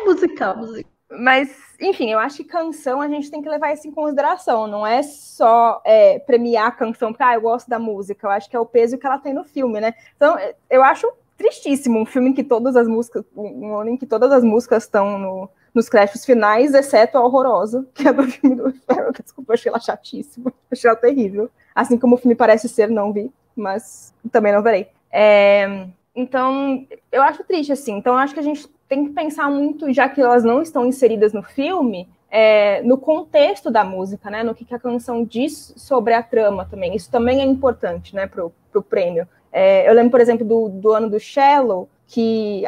Musical, 0.05 0.57
musical. 0.57 0.91
Mas, 1.11 1.49
enfim, 1.81 2.11
eu 2.11 2.19
acho 2.19 2.37
que 2.37 2.43
canção 2.43 3.01
a 3.01 3.07
gente 3.07 3.31
tem 3.31 3.41
que 3.41 3.49
levar 3.49 3.73
isso 3.73 3.87
em 3.87 3.91
consideração. 3.91 4.67
Não 4.67 4.85
é 4.85 5.01
só 5.01 5.81
é, 5.83 6.19
premiar 6.19 6.67
a 6.67 6.71
canção, 6.71 7.11
porque 7.11 7.23
ah, 7.23 7.33
eu 7.33 7.41
gosto 7.41 7.67
da 7.67 7.79
música. 7.79 8.27
Eu 8.27 8.31
acho 8.31 8.49
que 8.49 8.55
é 8.55 8.59
o 8.59 8.65
peso 8.65 8.97
que 8.97 9.07
ela 9.07 9.17
tem 9.17 9.33
no 9.33 9.43
filme, 9.43 9.81
né? 9.81 9.93
Então, 10.15 10.37
eu 10.69 10.83
acho 10.83 11.11
tristíssimo 11.35 11.99
um 11.99 12.05
filme 12.05 12.29
em 12.29 12.33
que 12.33 12.43
todas 12.43 12.75
as 12.75 12.87
músicas, 12.87 13.23
um 13.35 13.75
ano 13.75 13.91
em 13.91 13.97
que 13.97 14.05
todas 14.05 14.31
as 14.31 14.43
músicas 14.43 14.83
estão 14.83 15.17
no, 15.17 15.49
nos 15.73 15.89
créditos 15.89 16.25
finais, 16.25 16.73
exceto 16.73 17.17
a 17.17 17.25
horrorosa, 17.25 17.87
que 17.93 18.07
é 18.07 18.13
do 18.13 18.23
filme 18.23 18.55
do 18.55 18.71
Farrell. 18.85 19.11
Desculpa, 19.23 19.51
eu 19.51 19.53
achei 19.55 19.69
ela 19.69 19.79
chatíssima. 19.79 20.53
Achei 20.71 20.87
ela 20.87 20.99
terrível. 20.99 21.49
Assim 21.73 21.97
como 21.97 22.15
o 22.15 22.17
filme 22.17 22.35
parece 22.35 22.69
ser, 22.69 22.89
não 22.89 23.11
vi, 23.11 23.31
mas 23.55 24.13
também 24.31 24.53
não 24.53 24.61
verei. 24.61 24.89
É, 25.11 25.87
então, 26.15 26.85
eu 27.11 27.23
acho 27.23 27.43
triste, 27.43 27.71
assim. 27.71 27.93
Então, 27.93 28.13
eu 28.13 28.19
acho 28.19 28.33
que 28.33 28.39
a 28.39 28.43
gente 28.43 28.69
tem 28.89 29.05
que 29.05 29.13
pensar 29.13 29.49
muito, 29.51 29.93
já 29.93 30.09
que 30.09 30.19
elas 30.19 30.43
não 30.43 30.63
estão 30.63 30.83
inseridas 30.83 31.31
no 31.31 31.43
filme, 31.43 32.09
é, 32.29 32.81
no 32.81 32.97
contexto 32.97 33.69
da 33.69 33.83
música, 33.83 34.31
né? 34.31 34.43
No 34.43 34.55
que, 34.55 34.65
que, 34.65 34.73
a 34.73 34.79
canção 34.79 35.23
diz 35.23 35.73
sobre 35.77 36.13
a 36.13 36.23
trama 36.23 36.65
também. 36.65 36.95
Isso 36.95 37.09
também 37.09 37.39
é 37.39 37.45
importante, 37.45 38.15
né, 38.15 38.25
pro, 38.25 38.51
pro 38.71 38.81
prêmio. 38.81 39.27
É, 39.51 39.87
eu 39.87 39.93
lembro, 39.93 40.11
por 40.11 40.19
exemplo, 40.19 40.45
do, 40.45 40.69
do 40.69 40.91
ano 40.91 41.09
do 41.09 41.19
Shallow, 41.19 41.87
que 42.07 42.63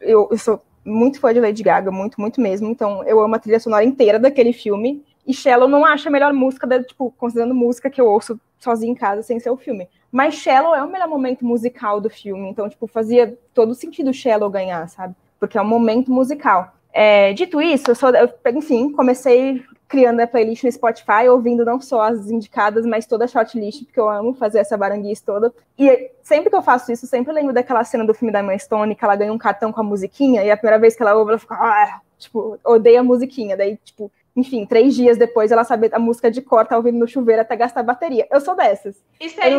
eu, 0.00 0.28
eu, 0.30 0.38
sou 0.38 0.62
muito 0.84 1.20
fã 1.20 1.32
de 1.32 1.40
Lady 1.40 1.62
Gaga, 1.62 1.90
muito, 1.90 2.20
muito 2.20 2.40
mesmo. 2.40 2.68
Então, 2.68 3.04
eu 3.04 3.20
amo 3.20 3.34
a 3.34 3.38
trilha 3.38 3.60
sonora 3.60 3.84
inteira 3.84 4.18
daquele 4.18 4.54
filme. 4.54 5.04
E 5.26 5.34
Shallow 5.34 5.68
não 5.68 5.84
acha 5.84 6.08
a 6.08 6.12
melhor 6.12 6.32
música, 6.32 6.66
da, 6.66 6.82
tipo, 6.82 7.12
considerando 7.18 7.54
música 7.54 7.90
que 7.90 8.00
eu 8.00 8.06
ouço 8.06 8.40
sozinha 8.58 8.92
em 8.92 8.94
casa 8.94 9.22
sem 9.22 9.38
ser 9.38 9.50
o 9.50 9.56
filme. 9.56 9.88
Mas 10.10 10.34
Shallow 10.34 10.74
é 10.74 10.82
o 10.82 10.90
melhor 10.90 11.08
momento 11.08 11.44
musical 11.44 12.00
do 12.00 12.08
filme, 12.08 12.48
então, 12.48 12.68
tipo, 12.68 12.86
fazia 12.86 13.36
todo 13.52 13.74
sentido 13.74 14.12
Shallow 14.14 14.48
ganhar, 14.48 14.88
sabe? 14.88 15.14
Porque 15.38 15.58
é 15.58 15.62
um 15.62 15.66
momento 15.66 16.10
musical. 16.10 16.72
É, 16.92 17.32
dito 17.34 17.60
isso, 17.60 17.90
eu 17.90 17.94
sou, 17.94 18.10
eu, 18.10 18.30
enfim, 18.54 18.90
comecei 18.90 19.62
criando 19.88 20.20
a 20.20 20.26
playlist 20.26 20.64
no 20.64 20.72
Spotify, 20.72 21.28
ouvindo 21.28 21.64
não 21.64 21.80
só 21.80 22.02
as 22.02 22.30
indicadas, 22.30 22.84
mas 22.84 23.06
toda 23.06 23.24
a 23.24 23.28
shortlist, 23.28 23.84
porque 23.84 24.00
eu 24.00 24.08
amo 24.08 24.34
fazer 24.34 24.58
essa 24.58 24.76
baranguice 24.76 25.22
toda. 25.22 25.52
E 25.78 26.10
sempre 26.22 26.50
que 26.50 26.56
eu 26.56 26.62
faço 26.62 26.90
isso, 26.90 27.06
sempre 27.06 27.32
lembro 27.32 27.52
daquela 27.52 27.84
cena 27.84 28.04
do 28.04 28.14
filme 28.14 28.32
da 28.32 28.40
Emma 28.40 28.58
Stone, 28.58 28.94
que 28.94 29.04
ela 29.04 29.14
ganha 29.14 29.32
um 29.32 29.38
cartão 29.38 29.72
com 29.72 29.80
a 29.80 29.84
musiquinha, 29.84 30.42
e 30.42 30.50
a 30.50 30.56
primeira 30.56 30.80
vez 30.80 30.96
que 30.96 31.02
ela 31.02 31.14
ouve, 31.14 31.30
ela 31.30 31.38
fica, 31.38 31.54
ah, 31.54 32.00
tipo, 32.18 32.58
odeia 32.64 33.00
a 33.00 33.04
musiquinha. 33.04 33.56
Daí, 33.56 33.78
tipo, 33.84 34.10
enfim, 34.34 34.66
três 34.66 34.94
dias 34.94 35.16
depois 35.16 35.52
ela 35.52 35.64
sabe 35.64 35.88
a 35.92 35.98
música 35.98 36.30
de 36.30 36.42
cor, 36.42 36.66
tá 36.66 36.76
ouvindo 36.76 36.98
no 36.98 37.08
chuveiro 37.08 37.42
até 37.42 37.56
gastar 37.56 37.82
bateria. 37.82 38.26
Eu 38.30 38.40
sou 38.40 38.56
dessas. 38.56 39.02
Isso 39.20 39.40
é 39.40 39.50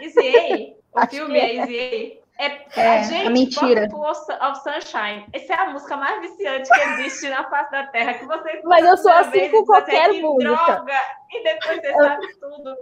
Easy. 0.00 0.76
O 0.94 1.06
filme 1.08 1.38
é 1.38 1.56
Easy 1.56 2.20
A. 2.20 2.23
É, 2.36 2.80
é, 2.80 2.98
a 2.98 3.02
gente, 3.02 3.26
a 3.26 3.30
mentira. 3.30 3.88
of 3.94 4.60
Sunshine. 4.62 5.24
Essa 5.32 5.54
é 5.54 5.56
a 5.56 5.70
música 5.70 5.96
mais 5.96 6.20
viciante 6.20 6.68
que 6.68 6.80
existe 6.80 7.28
na 7.28 7.48
face 7.48 7.70
da 7.70 7.86
Terra. 7.86 8.14
Que 8.14 8.26
você 8.26 8.60
Mas 8.64 8.84
eu 8.84 8.96
sou 8.96 9.12
assim 9.12 9.50
com 9.50 9.64
qualquer 9.64 10.12
música. 10.20 10.52
Droga, 10.52 11.00
e 11.32 11.42
depois 11.42 11.80
você 11.80 11.92
sabe 11.92 12.26
tudo. 12.40 12.76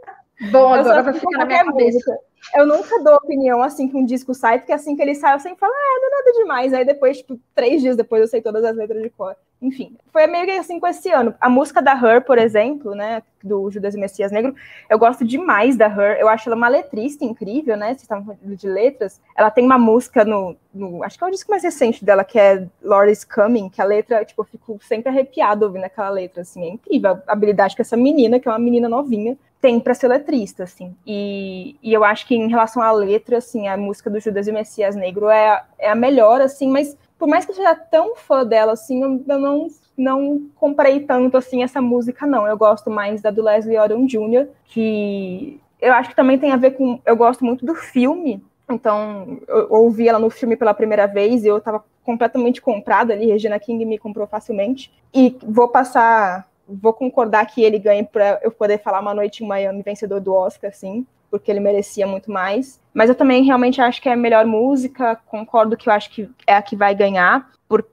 Bom, 0.50 0.74
agora 0.74 1.02
vai 1.02 1.12
ficar 1.14 1.38
na 1.38 1.44
minha 1.46 1.64
cabeça. 1.64 1.98
Música 1.98 2.32
eu 2.54 2.66
nunca 2.66 3.00
dou 3.02 3.14
opinião 3.14 3.62
assim 3.62 3.88
que 3.88 3.96
um 3.96 4.04
disco 4.04 4.34
sai, 4.34 4.58
porque 4.58 4.72
assim 4.72 4.96
que 4.96 5.02
ele 5.02 5.14
sai, 5.14 5.34
eu 5.34 5.40
sempre 5.40 5.60
falo, 5.60 5.72
ah, 5.72 6.00
não 6.00 6.08
é 6.08 6.10
nada 6.10 6.32
demais. 6.38 6.74
Aí 6.74 6.84
depois, 6.84 7.18
tipo, 7.18 7.38
três 7.54 7.80
dias 7.80 7.96
depois, 7.96 8.20
eu 8.20 8.28
sei 8.28 8.42
todas 8.42 8.64
as 8.64 8.76
letras 8.76 9.02
de 9.02 9.10
cor. 9.10 9.36
Enfim, 9.60 9.96
foi 10.12 10.26
meio 10.26 10.44
que 10.44 10.50
assim 10.50 10.80
com 10.80 10.88
esse 10.88 11.08
ano. 11.10 11.34
A 11.40 11.48
música 11.48 11.80
da 11.80 11.92
Her, 11.92 12.24
por 12.24 12.36
exemplo, 12.36 12.96
né, 12.96 13.22
do 13.40 13.70
Judas 13.70 13.94
e 13.94 13.98
Messias 13.98 14.32
Negro, 14.32 14.56
eu 14.90 14.98
gosto 14.98 15.24
demais 15.24 15.76
da 15.76 15.86
Her. 15.86 16.18
Eu 16.18 16.28
acho 16.28 16.48
ela 16.48 16.56
uma 16.56 16.68
letrista 16.68 17.24
incrível, 17.24 17.76
né? 17.76 17.88
Vocês 17.88 18.02
estavam 18.02 18.24
falando 18.24 18.56
de 18.56 18.68
letras. 18.68 19.20
Ela 19.36 19.52
tem 19.52 19.64
uma 19.64 19.78
música 19.78 20.24
no, 20.24 20.56
no, 20.74 21.04
Acho 21.04 21.16
que 21.16 21.22
é 21.22 21.26
o 21.28 21.30
disco 21.30 21.50
mais 21.50 21.62
recente 21.62 22.04
dela, 22.04 22.24
que 22.24 22.40
é 22.40 22.66
Lord 22.82 23.12
is 23.12 23.22
Coming, 23.22 23.68
que 23.68 23.80
a 23.80 23.84
letra, 23.84 24.24
tipo, 24.24 24.42
eu 24.42 24.46
fico 24.46 24.80
sempre 24.82 25.10
arrepiada 25.10 25.64
ouvindo 25.64 25.84
aquela 25.84 26.10
letra, 26.10 26.42
assim. 26.42 26.64
É 26.64 26.68
incrível 26.68 27.20
a 27.24 27.32
habilidade 27.32 27.76
que 27.76 27.82
essa 27.82 27.96
menina, 27.96 28.40
que 28.42 28.48
é 28.48 28.52
uma 28.52 28.58
menina 28.58 28.88
novinha, 28.88 29.38
tem 29.60 29.78
para 29.78 29.94
ser 29.94 30.08
letrista, 30.08 30.64
assim. 30.64 30.94
E, 31.06 31.76
e 31.80 31.92
eu 31.92 32.02
acho 32.02 32.26
que 32.26 32.34
em 32.34 32.48
relação 32.48 32.82
à 32.82 32.90
letra, 32.90 33.38
assim, 33.38 33.68
a 33.68 33.76
música 33.76 34.10
do 34.10 34.18
Judas 34.18 34.48
e 34.48 34.52
Messias 34.52 34.96
Negro 34.96 35.30
é, 35.30 35.62
é 35.78 35.88
a 35.88 35.94
melhor, 35.94 36.40
assim, 36.40 36.68
mas 36.68 36.96
por 37.16 37.28
mais 37.28 37.44
que 37.44 37.52
eu 37.52 37.54
seja 37.54 37.74
tão 37.74 38.16
fã 38.16 38.44
dela, 38.44 38.72
assim, 38.72 39.00
eu, 39.00 39.24
eu 39.28 39.38
não, 39.38 39.68
não 39.96 40.46
comprei 40.56 40.98
tanto, 40.98 41.36
assim, 41.36 41.62
essa 41.62 41.80
música, 41.80 42.26
não. 42.26 42.44
Eu 42.46 42.58
gosto 42.58 42.90
mais 42.90 43.22
da 43.22 43.30
do 43.30 43.42
Leslie 43.42 43.78
Odom 43.78 44.04
Jr., 44.04 44.48
que 44.64 45.60
eu 45.80 45.92
acho 45.92 46.10
que 46.10 46.16
também 46.16 46.38
tem 46.38 46.50
a 46.50 46.56
ver 46.56 46.72
com... 46.72 47.00
Eu 47.06 47.14
gosto 47.14 47.44
muito 47.44 47.64
do 47.64 47.76
filme, 47.76 48.42
então 48.68 49.38
eu 49.46 49.68
ouvi 49.70 50.08
ela 50.08 50.18
no 50.18 50.30
filme 50.30 50.56
pela 50.56 50.74
primeira 50.74 51.06
vez 51.06 51.44
e 51.44 51.48
eu 51.48 51.58
estava 51.58 51.84
completamente 52.02 52.60
comprada 52.60 53.12
ali, 53.12 53.26
Regina 53.26 53.58
King 53.60 53.84
me 53.84 53.98
comprou 53.98 54.26
facilmente. 54.26 54.92
E 55.14 55.36
vou 55.44 55.68
passar 55.68 56.48
vou 56.80 56.92
concordar 56.92 57.46
que 57.46 57.62
ele 57.62 57.78
ganhe 57.78 58.04
para 58.04 58.40
eu 58.42 58.50
poder 58.50 58.78
falar 58.78 59.00
uma 59.00 59.14
noite 59.14 59.42
em 59.42 59.46
Miami 59.46 59.82
vencedor 59.82 60.20
do 60.20 60.34
Oscar, 60.34 60.70
assim, 60.70 61.06
porque 61.30 61.50
ele 61.50 61.60
merecia 61.60 62.06
muito 62.06 62.30
mais. 62.30 62.80
Mas 62.92 63.08
eu 63.08 63.14
também 63.14 63.42
realmente 63.44 63.80
acho 63.80 64.00
que 64.00 64.08
é 64.08 64.12
a 64.12 64.16
melhor 64.16 64.44
música, 64.46 65.16
concordo 65.26 65.76
que 65.76 65.88
eu 65.88 65.92
acho 65.92 66.10
que 66.10 66.28
é 66.46 66.54
a 66.54 66.62
que 66.62 66.76
vai 66.76 66.94
ganhar, 66.94 67.50
por, 67.68 67.84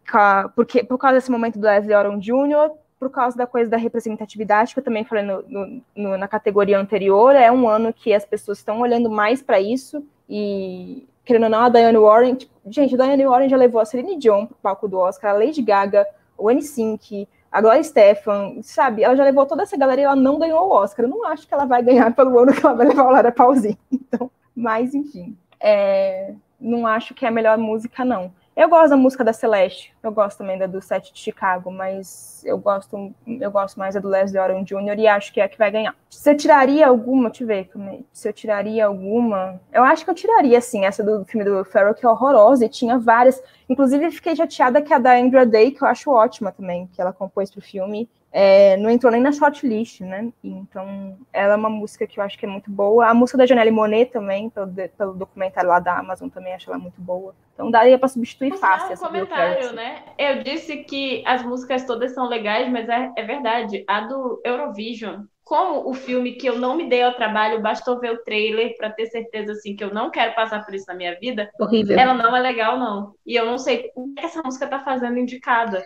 porque, 0.55 0.84
por 0.84 0.97
causa 0.97 1.17
desse 1.17 1.32
momento 1.32 1.57
do 1.57 1.65
Leslie 1.65 1.95
Oron 1.95 2.19
Jr., 2.19 2.71
por 2.99 3.09
causa 3.09 3.38
da 3.38 3.47
coisa 3.47 3.71
da 3.71 3.77
representatividade, 3.77 4.73
que 4.73 4.80
eu 4.80 4.84
também 4.84 5.05
falei 5.05 5.23
no, 5.23 5.41
no, 5.47 5.82
no, 5.95 6.17
na 6.17 6.27
categoria 6.27 6.77
anterior, 6.77 7.34
é 7.34 7.49
um 7.49 7.67
ano 7.67 7.93
que 7.93 8.13
as 8.13 8.25
pessoas 8.25 8.57
estão 8.57 8.82
olhando 8.82 9.09
mais 9.09 9.41
para 9.41 9.59
isso, 9.61 10.05
e 10.30 11.07
querendo 11.23 11.43
ou 11.43 11.49
não, 11.49 11.61
a 11.61 11.69
Diane 11.69 11.97
Warren, 11.97 12.36
tipo, 12.36 12.51
gente, 12.67 12.93
a 12.95 12.97
Diane 12.97 13.25
Warren 13.25 13.47
já 13.47 13.55
levou 13.55 13.80
a 13.80 13.86
Celine 13.86 14.17
Dion 14.17 14.47
pro 14.47 14.57
palco 14.61 14.88
do 14.88 14.97
Oscar, 14.97 15.32
a 15.32 15.38
Lady 15.38 15.61
Gaga, 15.61 16.05
o 16.38 16.51
NSYNC, 16.51 17.27
a 17.52 17.62
Gloria 17.62 17.84
Stefan, 17.84 18.62
sabe? 18.62 19.04
Ela 19.04 19.16
já 19.16 19.24
levou 19.24 19.45
toda 19.45 19.64
essa 19.64 19.78
galera 19.78 20.02
e 20.02 20.04
ela 20.04 20.16
não 20.16 20.38
ganhou 20.38 20.68
o 20.68 20.72
Oscar. 20.72 21.06
Eu 21.06 21.10
não 21.10 21.26
acho 21.26 21.47
que 21.47 21.54
ela 21.54 21.66
vai 21.66 21.82
ganhar 21.82 22.14
pelo 22.14 22.38
ano 22.38 22.54
que 22.54 22.66
ela 22.66 22.76
vai 22.76 22.88
levar 22.88 23.06
o 23.06 23.12
Lara 23.12 23.32
Pausini. 23.32 23.78
Então, 23.91 24.32
mas 24.56 24.93
enfim, 24.95 25.38
é, 25.60 26.34
não 26.60 26.86
acho 26.86 27.14
que 27.14 27.26
é 27.26 27.28
a 27.28 27.32
melhor 27.32 27.58
música, 27.58 28.04
não. 28.04 28.34
Eu 28.60 28.68
gosto 28.68 28.89
da 28.89 28.97
música 28.97 29.24
da 29.24 29.32
Celeste, 29.32 29.95
eu 30.03 30.12
gosto 30.12 30.39
também 30.39 30.57
da 30.57 30.68
do 30.68 30.82
set 30.82 31.14
de 31.14 31.18
Chicago, 31.18 31.72
mas 31.72 32.43
eu 32.45 32.57
gosto, 32.57 33.16
eu 33.26 33.49
gosto 33.49 33.80
mais 33.80 33.95
da 33.95 34.01
do 34.01 34.10
Leslie 34.10 34.38
Oren 34.38 34.66
Jr. 34.66 34.99
e 34.99 35.07
acho 35.07 35.32
que 35.32 35.39
é 35.39 35.45
a 35.45 35.47
que 35.47 35.57
vai 35.57 35.72
ganhar. 35.72 35.95
Se 36.10 36.30
eu 36.30 36.36
tiraria 36.36 36.86
alguma, 36.86 37.30
deixa 37.30 37.45
eu 37.45 37.47
ver, 37.47 37.70
se 38.12 38.28
eu 38.28 38.34
tiraria 38.34 38.86
alguma, 38.86 39.62
eu 39.72 39.82
acho 39.82 40.03
que 40.03 40.12
eu 40.12 40.14
tiraria, 40.14 40.60
sim, 40.60 40.84
essa 40.84 41.01
do 41.01 41.24
filme 41.24 41.45
do 41.45 41.64
Farrell, 41.64 41.93
que 41.93 42.05
é 42.05 42.10
horrorosa, 42.10 42.66
e 42.66 42.68
tinha 42.68 42.99
várias. 42.99 43.41
Inclusive, 43.70 44.12
fiquei 44.12 44.36
chateada 44.36 44.82
que 44.82 44.93
a 44.93 44.97
da 44.97 45.16
Andrea 45.18 45.45
Day, 45.45 45.72
que 45.72 45.82
eu 45.82 45.88
acho 45.88 46.12
ótima 46.12 46.51
também, 46.51 46.86
que 46.88 47.01
ela 47.01 47.14
compôs 47.14 47.49
pro 47.49 47.62
filme, 47.62 48.10
é, 48.32 48.77
não 48.77 48.89
entrou 48.89 49.11
nem 49.11 49.21
na 49.21 49.32
shortlist, 49.32 50.01
né? 50.01 50.32
Então, 50.43 51.17
ela 51.34 51.53
é 51.53 51.57
uma 51.57 51.69
música 51.69 52.05
que 52.05 52.19
eu 52.19 52.23
acho 52.23 52.38
que 52.38 52.45
é 52.45 52.49
muito 52.49 52.69
boa. 52.69 53.07
A 53.07 53.13
música 53.13 53.38
da 53.38 53.45
Janelle 53.45 53.71
Monet 53.71 54.11
também, 54.11 54.49
pelo, 54.49 54.71
pelo 54.97 55.13
documentário 55.13 55.69
lá 55.69 55.80
da 55.80 55.97
Amazon, 55.97 56.30
também 56.30 56.53
acho 56.53 56.69
ela 56.69 56.77
muito 56.77 57.01
boa. 57.01 57.34
Então, 57.53 57.71
daria 57.71 57.97
para 57.97 58.07
substituir 58.07 58.51
mas 58.51 58.59
fácil. 58.59 58.93
Um 58.93 59.07
comentário, 59.07 59.73
né? 59.73 60.03
Eu 60.17 60.43
disse 60.43 60.77
que 60.84 61.23
as 61.25 61.43
músicas 61.43 61.86
todas 61.86 62.13
são 62.13 62.27
legais, 62.27 62.71
mas 62.71 62.88
é, 62.88 63.11
é 63.17 63.23
verdade. 63.23 63.84
A 63.88 64.01
do 64.01 64.41
Eurovision 64.45 65.23
como 65.49 65.89
o 65.89 65.95
filme 65.95 66.34
que 66.34 66.47
eu 66.47 66.59
não 66.59 66.75
me 66.75 66.88
dei 66.88 67.01
ao 67.01 67.15
trabalho, 67.15 67.59
bastou 67.59 67.99
ver 67.99 68.11
o 68.11 68.23
trailer 68.23 68.77
para 68.77 68.91
ter 68.91 69.07
certeza 69.07 69.53
assim 69.53 69.75
que 69.75 69.84
eu 69.84 69.91
não 69.91 70.11
quero 70.11 70.36
passar 70.36 70.63
por 70.63 70.75
isso 70.75 70.86
na 70.88 70.93
minha 70.93 71.19
vida. 71.19 71.49
Horrível. 71.59 71.97
Ela 71.97 72.13
não 72.13 72.38
é 72.38 72.39
legal 72.39 72.77
não. 72.77 73.15
E 73.25 73.36
eu 73.36 73.47
não 73.47 73.57
sei 73.57 73.89
o 73.95 74.13
que 74.13 74.23
essa 74.23 74.43
música 74.45 74.67
tá 74.67 74.77
fazendo 74.82 75.17
indicada. 75.17 75.84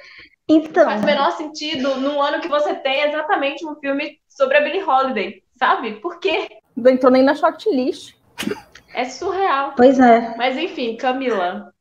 Então, 0.47 0.85
Faz 0.85 1.01
o 1.01 1.05
menor 1.05 1.31
sentido 1.31 1.95
num 1.95 2.21
ano 2.21 2.41
que 2.41 2.47
você 2.47 2.75
tem 2.75 3.01
exatamente 3.01 3.65
um 3.65 3.75
filme 3.75 4.17
sobre 4.27 4.57
a 4.57 4.61
Billie 4.61 4.83
Holiday, 4.83 5.41
sabe? 5.57 5.93
Por 6.01 6.19
quê? 6.19 6.47
Não 6.75 6.91
entrou 6.91 7.11
nem 7.11 7.23
na 7.23 7.35
shortlist. 7.35 8.15
É 8.93 9.05
surreal. 9.05 9.73
pois 9.75 9.99
é. 9.99 10.35
Mas 10.37 10.57
enfim, 10.57 10.97
Camila. 10.97 11.71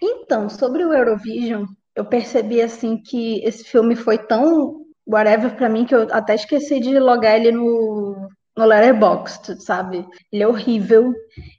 Então, 0.00 0.48
sobre 0.48 0.84
o 0.84 0.92
Eurovision, 0.92 1.64
eu 1.94 2.04
percebi 2.04 2.60
assim 2.62 2.96
que 2.96 3.42
esse 3.44 3.64
filme 3.64 3.96
foi 3.96 4.18
tão 4.18 4.84
whatever 5.06 5.54
pra 5.56 5.68
mim 5.68 5.84
que 5.84 5.94
eu 5.94 6.06
até 6.10 6.34
esqueci 6.34 6.80
de 6.80 6.98
logar 6.98 7.36
ele 7.36 7.52
no 7.52 8.28
no 8.56 8.64
Letterboxd, 8.64 9.62
sabe? 9.62 10.06
Ele 10.32 10.42
é 10.42 10.48
horrível. 10.48 11.12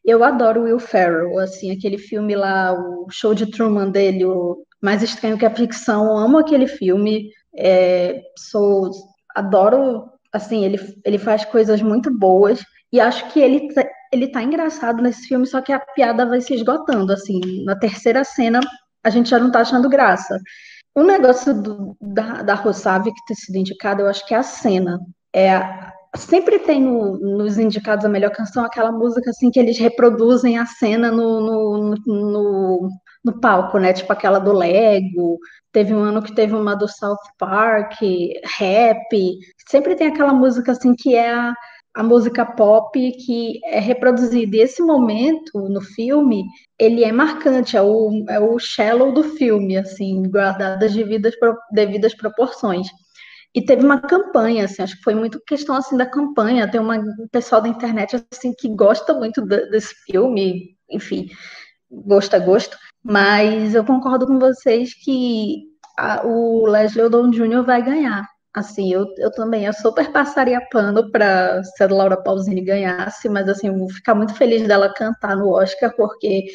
Eu 0.03 0.23
adoro 0.23 0.63
Will 0.63 0.79
Ferrell, 0.79 1.37
assim, 1.37 1.71
aquele 1.71 1.97
filme 1.97 2.35
lá, 2.35 2.73
o 2.73 3.07
show 3.11 3.35
de 3.35 3.45
Truman 3.51 3.91
dele, 3.91 4.25
o 4.25 4.65
Mais 4.81 5.01
Estranho 5.03 5.37
que 5.37 5.45
a 5.45 5.53
Ficção. 5.55 6.17
Amo 6.17 6.37
aquele 6.37 6.67
filme. 6.67 7.29
É, 7.57 8.21
sou 8.37 8.91
adoro, 9.35 10.09
assim, 10.33 10.63
ele 10.65 10.79
ele 11.05 11.17
faz 11.17 11.45
coisas 11.45 11.81
muito 11.81 12.11
boas 12.17 12.63
e 12.91 12.99
acho 12.99 13.27
que 13.31 13.39
ele 13.39 13.73
tá- 13.73 13.87
ele 14.13 14.27
tá 14.31 14.41
engraçado 14.43 15.01
nesse 15.01 15.27
filme, 15.27 15.45
só 15.47 15.61
que 15.61 15.71
a 15.73 15.79
piada 15.79 16.25
vai 16.25 16.39
se 16.41 16.53
esgotando, 16.53 17.11
assim, 17.13 17.39
na 17.65 17.75
terceira 17.77 18.23
cena 18.23 18.59
a 19.03 19.09
gente 19.09 19.29
já 19.29 19.39
não 19.39 19.51
tá 19.51 19.61
achando 19.61 19.89
graça. 19.89 20.39
O 20.95 21.03
negócio 21.03 21.53
do- 21.61 21.95
da, 22.01 22.41
da 22.43 22.53
Rossavik 22.55 23.15
ter 23.27 23.35
sido 23.35 23.57
indicada, 23.57 24.01
eu 24.01 24.07
acho 24.09 24.25
que 24.27 24.33
é 24.33 24.37
a 24.37 24.43
cena. 24.43 24.99
É 25.33 25.51
a- 25.55 25.93
sempre 26.15 26.59
tem 26.59 26.81
no- 26.81 27.17
nos 27.19 27.57
indicados 27.59 28.05
a 28.05 28.09
melhor 28.09 28.31
canção 28.31 28.65
aquela 28.65 28.91
música 28.91 29.29
assim 29.29 29.51
que 29.51 29.59
eles 29.59 29.77
reproduzem 29.77 30.57
a 30.57 30.65
cena 30.65 31.11
no, 31.11 31.41
no, 31.41 31.95
no, 32.05 32.89
no 33.23 33.39
palco, 33.39 33.77
né? 33.79 33.93
Tipo 33.93 34.13
aquela 34.13 34.39
do 34.39 34.53
Lego. 34.53 35.39
Teve 35.71 35.93
um 35.93 36.01
ano 36.03 36.21
que 36.21 36.33
teve 36.33 36.55
uma 36.55 36.75
do 36.75 36.87
South 36.87 37.17
Park, 37.37 37.93
rap. 38.57 39.37
Sempre 39.69 39.95
tem 39.95 40.07
aquela 40.07 40.33
música 40.33 40.71
assim 40.71 40.95
que 40.95 41.15
é 41.15 41.33
a, 41.33 41.53
a 41.95 42.03
música 42.03 42.45
pop 42.45 42.99
que 43.11 43.59
é 43.65 43.79
reproduzida. 43.79 44.57
E 44.57 44.61
esse 44.61 44.81
momento 44.81 45.59
no 45.69 45.81
filme, 45.81 46.43
ele 46.79 47.03
é 47.03 47.11
marcante, 47.11 47.75
é 47.77 47.81
o, 47.81 48.25
é 48.29 48.39
o 48.39 48.57
shallow 48.59 49.11
do 49.13 49.23
filme, 49.23 49.77
assim, 49.77 50.23
guardado 50.29 50.83
as 50.83 50.93
devidas, 50.93 51.33
devidas 51.73 52.15
proporções. 52.15 52.87
E 53.55 53.61
teve 53.65 53.83
uma 53.83 53.99
campanha, 53.99 54.65
assim, 54.65 54.83
acho 54.83 54.97
que 54.97 55.03
foi 55.03 55.15
muito 55.15 55.41
questão 55.45 55.75
assim 55.75 55.97
da 55.97 56.05
campanha. 56.05 56.69
Tem 56.69 56.79
uma, 56.79 56.97
um 56.97 57.27
pessoal 57.31 57.61
da 57.61 57.67
internet 57.67 58.15
assim 58.31 58.53
que 58.57 58.69
gosta 58.69 59.13
muito 59.13 59.41
de- 59.41 59.69
desse 59.71 59.95
filme, 60.05 60.75
enfim, 60.89 61.27
gosto 61.89 62.35
é 62.35 62.39
gosto. 62.39 62.77
Mas 63.09 63.73
eu 63.73 63.85
concordo 63.85 64.27
com 64.27 64.37
vocês 64.37 64.93
que 64.93 65.63
a- 65.97 66.21
o 66.25 66.67
Leslie 66.67 67.05
Odom 67.05 67.29
Jr. 67.31 67.63
vai 67.63 67.81
ganhar. 67.81 68.27
Assim, 68.53 68.91
eu, 68.91 69.05
eu 69.17 69.31
também, 69.31 69.65
eu 69.65 69.73
super 69.73 70.11
passaria 70.11 70.59
pano 70.71 71.09
para 71.11 71.63
se 71.63 71.83
a 71.83 71.87
Laura 71.87 72.17
Pausini 72.21 72.61
ganhasse, 72.61 73.29
mas 73.29 73.47
assim, 73.47 73.67
eu 73.67 73.77
vou 73.77 73.89
ficar 73.89 74.15
muito 74.15 74.33
feliz 74.33 74.67
dela 74.67 74.93
cantar 74.93 75.35
no 75.37 75.49
Oscar, 75.51 75.93
porque 75.95 76.45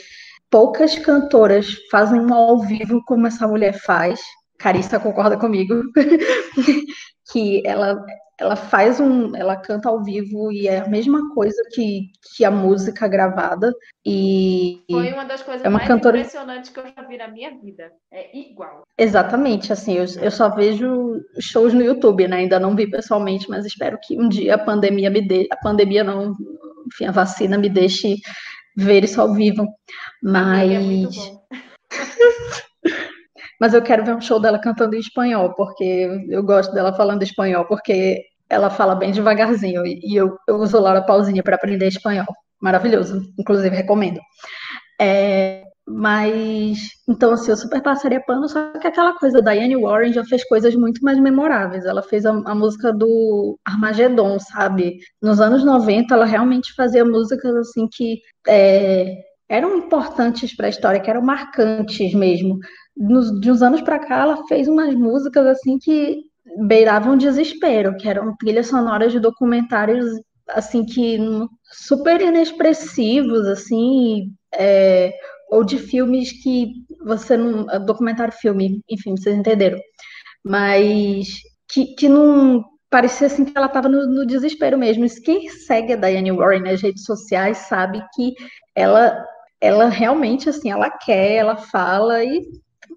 poucas 0.51 0.99
cantoras 0.99 1.67
fazem 1.91 2.21
um 2.21 2.35
ao 2.35 2.59
vivo 2.61 3.01
como 3.07 3.27
essa 3.27 3.47
mulher 3.49 3.73
faz. 3.81 4.21
Carissa 4.59 5.01
concorda 5.01 5.37
comigo, 5.39 5.83
que 7.33 7.63
ela, 7.67 8.05
ela 8.43 8.57
faz 8.57 8.99
um, 8.99 9.35
ela 9.37 9.57
canta 9.57 9.89
ao 9.89 10.03
vivo 10.03 10.51
e 10.51 10.67
é 10.67 10.81
a 10.81 10.89
mesma 10.89 11.33
coisa 11.33 11.63
que, 11.73 12.11
que 12.35 12.45
a 12.45 12.51
música 12.51 13.07
gravada. 13.07 13.73
E 14.05 14.83
Foi 14.91 15.13
uma 15.13 15.25
das 15.25 15.43
coisas 15.43 15.65
É 15.65 15.69
uma 15.69 15.79
mais 15.79 15.87
cantora- 15.89 16.19
impressionantes 16.19 16.71
que 16.71 16.81
eu 16.81 16.85
já 16.87 17.03
vi 17.07 17.17
na 17.17 17.29
minha 17.29 17.57
vida. 17.57 17.93
É 18.13 18.37
igual. 18.37 18.83
Exatamente, 18.99 19.73
assim, 19.73 19.95
eu, 19.95 20.05
eu 20.21 20.31
só 20.31 20.49
vejo 20.49 21.21
shows 21.39 21.73
no 21.73 21.83
YouTube, 21.83 22.27
né? 22.27 22.39
Ainda 22.39 22.59
não 22.59 22.75
vi 22.75 22.91
pessoalmente, 22.91 23.49
mas 23.49 23.65
espero 23.65 23.97
que 24.03 24.21
um 24.21 24.29
dia 24.29 24.57
a 24.57 24.59
pandemia 24.59 25.09
me 25.09 25.21
dê, 25.27 25.47
a 25.51 25.57
pandemia 25.57 26.03
não, 26.03 26.35
enfim, 26.87 27.07
a 27.07 27.13
vacina 27.13 27.57
me 27.57 27.69
deixe 27.69 28.17
ver 28.77 29.05
isso 29.05 29.21
ao 29.21 29.33
vivo. 29.33 29.63
É 29.63 29.67
Mas, 30.21 31.17
bom. 31.17 31.47
mas 33.61 33.73
eu 33.73 33.83
quero 33.83 34.05
ver 34.05 34.17
um 34.17 34.21
show 34.21 34.41
dela 34.41 34.59
cantando 34.59 34.97
em 34.97 34.99
espanhol, 34.99 35.55
porque 35.55 36.09
eu 36.29 36.43
gosto 36.43 36.73
dela 36.75 36.93
falando 36.93 37.23
espanhol, 37.23 37.65
porque 37.67 38.32
ela 38.53 38.69
fala 38.69 38.95
bem 38.95 39.11
devagarzinho 39.11 39.83
e 39.87 40.15
eu, 40.15 40.37
eu 40.47 40.57
uso 40.57 40.79
Laura 40.79 41.03
Pausini 41.03 41.43
para 41.43 41.57
aprender 41.57 41.89
espanhol. 41.89 42.27
Maravilhoso, 42.61 43.23
inclusive 43.39 43.75
recomendo. 43.75 44.21
É, 45.01 45.65
mas, 45.89 46.91
então, 47.09 47.33
assim, 47.33 47.51
eu 47.51 47.57
super 47.57 47.83
passaria 47.83 48.21
pano, 48.21 48.47
só 48.49 48.73
que 48.73 48.87
aquela 48.87 49.19
coisa, 49.19 49.41
da 49.41 49.53
Diane 49.53 49.75
Warren 49.75 50.13
já 50.13 50.23
fez 50.25 50.45
coisas 50.45 50.75
muito 50.77 51.03
mais 51.03 51.19
memoráveis. 51.19 51.87
Ela 51.87 52.03
fez 52.03 52.27
a, 52.27 52.31
a 52.31 52.55
música 52.55 52.93
do 52.93 53.59
Armagedon, 53.65 54.39
sabe? 54.39 54.99
Nos 55.21 55.41
anos 55.41 55.65
90, 55.65 56.15
ela 56.15 56.27
realmente 56.27 56.75
fazia 56.75 57.05
músicas, 57.05 57.57
assim, 57.57 57.89
que 57.91 58.21
é, 58.47 59.17
eram 59.49 59.79
importantes 59.79 60.55
para 60.55 60.67
a 60.67 60.71
história, 60.71 61.01
que 61.01 61.11
eram 61.11 61.23
marcantes 61.23 62.15
mesmo. 62.15 62.59
Nos, 62.97 63.41
de 63.41 63.51
uns 63.51 63.63
anos 63.63 63.81
para 63.81 63.99
cá, 63.99 64.21
ela 64.21 64.47
fez 64.47 64.69
umas 64.69 64.95
músicas, 64.95 65.47
assim, 65.47 65.79
que 65.79 66.31
beiravam 66.67 67.17
desespero, 67.17 67.97
que 67.97 68.09
eram 68.09 68.37
trilhas 68.37 68.67
sonoras 68.69 69.13
de 69.13 69.21
documentários, 69.21 70.07
assim, 70.49 70.85
que 70.85 71.19
super 71.73 72.21
inexpressivos, 72.21 73.47
assim, 73.47 74.33
é, 74.55 75.13
ou 75.51 75.65
de 75.65 75.79
filmes 75.79 76.33
que 76.43 76.73
você 77.05 77.37
não. 77.37 77.67
documentário 77.85 78.33
filme, 78.33 78.83
enfim, 78.89 79.17
vocês 79.17 79.37
entenderam. 79.37 79.79
Mas 80.45 81.29
que, 81.69 81.95
que 81.95 82.09
não. 82.09 82.65
Parecia 82.91 83.27
assim 83.27 83.45
que 83.45 83.57
ela 83.57 83.67
estava 83.67 83.89
no, 83.89 84.07
no 84.07 84.27
desespero 84.27 84.77
mesmo. 84.77 85.07
Quem 85.25 85.49
segue 85.49 85.95
a 85.95 85.97
Diane 85.97 86.31
Warren 86.31 86.63
nas 86.63 86.83
redes 86.83 87.05
sociais 87.05 87.57
sabe 87.59 88.05
que 88.15 88.35
ela, 88.75 89.25
ela 89.61 89.89
realmente, 89.89 90.51
assim, 90.51 90.71
ela 90.71 90.91
quer, 90.91 91.37
ela 91.37 91.57
fala 91.57 92.23
e 92.23 92.43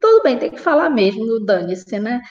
tudo 0.02 0.24
bem, 0.24 0.38
tem 0.38 0.52
que 0.52 0.60
falar 0.60 0.90
mesmo, 0.90 1.40
dane-se, 1.46 1.98
né? 2.00 2.22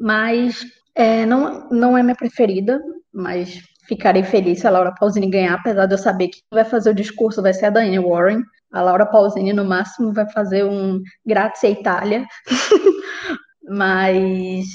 Mas 0.00 0.60
é, 0.94 1.24
não, 1.26 1.68
não 1.70 1.96
é 1.96 2.02
minha 2.02 2.14
preferida, 2.14 2.80
mas 3.12 3.62
ficarei 3.86 4.22
feliz 4.22 4.60
se 4.60 4.66
a 4.66 4.70
Laura 4.70 4.94
Pausini 4.98 5.30
ganhar, 5.30 5.54
apesar 5.54 5.86
de 5.86 5.94
eu 5.94 5.98
saber 5.98 6.28
que 6.28 6.40
vai 6.52 6.64
fazer 6.64 6.90
o 6.90 6.94
discurso 6.94 7.42
vai 7.42 7.52
ser 7.52 7.66
a 7.66 7.70
Diane 7.70 7.98
Warren. 7.98 8.42
A 8.72 8.80
Laura 8.80 9.04
Pausini, 9.04 9.52
no 9.52 9.64
máximo, 9.64 10.12
vai 10.12 10.28
fazer 10.30 10.64
um 10.64 11.00
Grazie 11.26 11.72
Itália. 11.72 12.24
Mas 13.68 14.66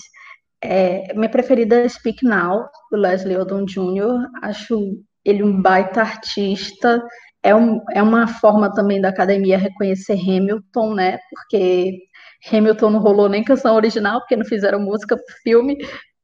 é, 0.61 1.13
minha 1.13 1.29
preferida 1.29 1.81
é 1.81 1.89
Speak 1.89 2.23
Now, 2.23 2.67
do 2.91 2.97
Leslie 2.97 3.37
Odom 3.37 3.65
Jr. 3.65 4.27
Acho 4.41 4.79
ele 5.25 5.43
um 5.43 5.61
baita 5.61 6.01
artista. 6.01 7.03
É, 7.43 7.55
um, 7.55 7.81
é 7.93 8.01
uma 8.01 8.27
forma 8.27 8.71
também 8.73 9.01
da 9.01 9.09
academia 9.09 9.57
reconhecer 9.57 10.13
Hamilton, 10.13 10.93
né? 10.93 11.17
Porque 11.29 11.97
Hamilton 12.51 12.89
não 12.89 12.99
rolou 12.99 13.29
nem 13.29 13.43
canção 13.43 13.75
original, 13.75 14.19
porque 14.19 14.35
não 14.35 14.45
fizeram 14.45 14.79
música 14.79 15.15
pro 15.15 15.35
filme, 15.43 15.77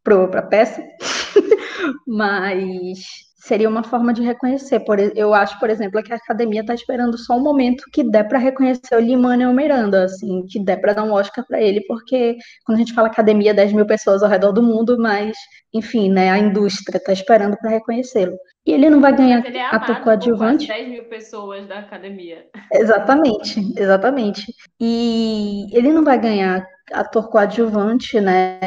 para 0.04 0.42
peça. 0.44 0.84
Mas 2.08 3.00
seria 3.44 3.68
uma 3.68 3.84
forma 3.84 4.14
de 4.14 4.22
reconhecer. 4.22 4.80
Por, 4.80 4.98
eu 5.00 5.34
acho, 5.34 5.60
por 5.60 5.70
exemplo, 5.70 6.02
que 6.02 6.14
a 6.14 6.16
academia 6.16 6.62
está 6.62 6.74
esperando 6.74 7.18
só 7.18 7.36
um 7.36 7.42
momento 7.42 7.84
que 7.92 8.02
der 8.04 8.24
para 8.24 8.40
reconhecer 8.40 8.96
o 8.96 9.00
Lin-Manuel 9.00 9.54
Miranda, 9.54 10.06
assim, 10.06 10.46
que 10.48 10.60
der 10.60 10.78
para 10.78 10.94
dar 10.94 11.04
um 11.04 11.12
Oscar 11.12 11.46
para 11.46 11.62
ele, 11.62 11.82
porque 11.82 12.38
quando 12.66 12.78
a 12.78 12.80
gente 12.80 12.94
fala 12.94 13.10
academia, 13.10 13.54
10 13.54 13.74
mil 13.74 13.86
pessoas 13.86 14.24
ao 14.24 14.30
redor 14.30 14.54
do 14.54 14.64
mundo, 14.64 14.98
mas, 14.98 15.36
enfim, 15.74 16.10
né, 16.10 16.32
a 16.32 16.40
indústria 16.40 16.98
está 16.98 17.12
esperando 17.12 17.58
para 17.58 17.72
reconhecê-lo. 17.72 18.38
E 18.66 18.72
ele 18.72 18.90
não 18.90 19.02
vai 19.02 19.14
ganhar 19.14 19.46
ele 19.46 19.58
é 19.58 19.66
ator 19.66 20.00
coadjuvante. 20.02 20.68
quase 20.68 20.82
10 20.82 20.92
mil 20.94 21.04
pessoas 21.06 21.68
da 21.68 21.80
academia. 21.80 22.46
Exatamente, 22.72 23.60
exatamente. 23.78 24.56
E 24.80 25.68
ele 25.74 25.92
não 25.92 26.06
vai 26.06 26.18
ganhar 26.18 26.66
ator 26.94 27.30
coadjuvante, 27.30 28.22
né? 28.22 28.58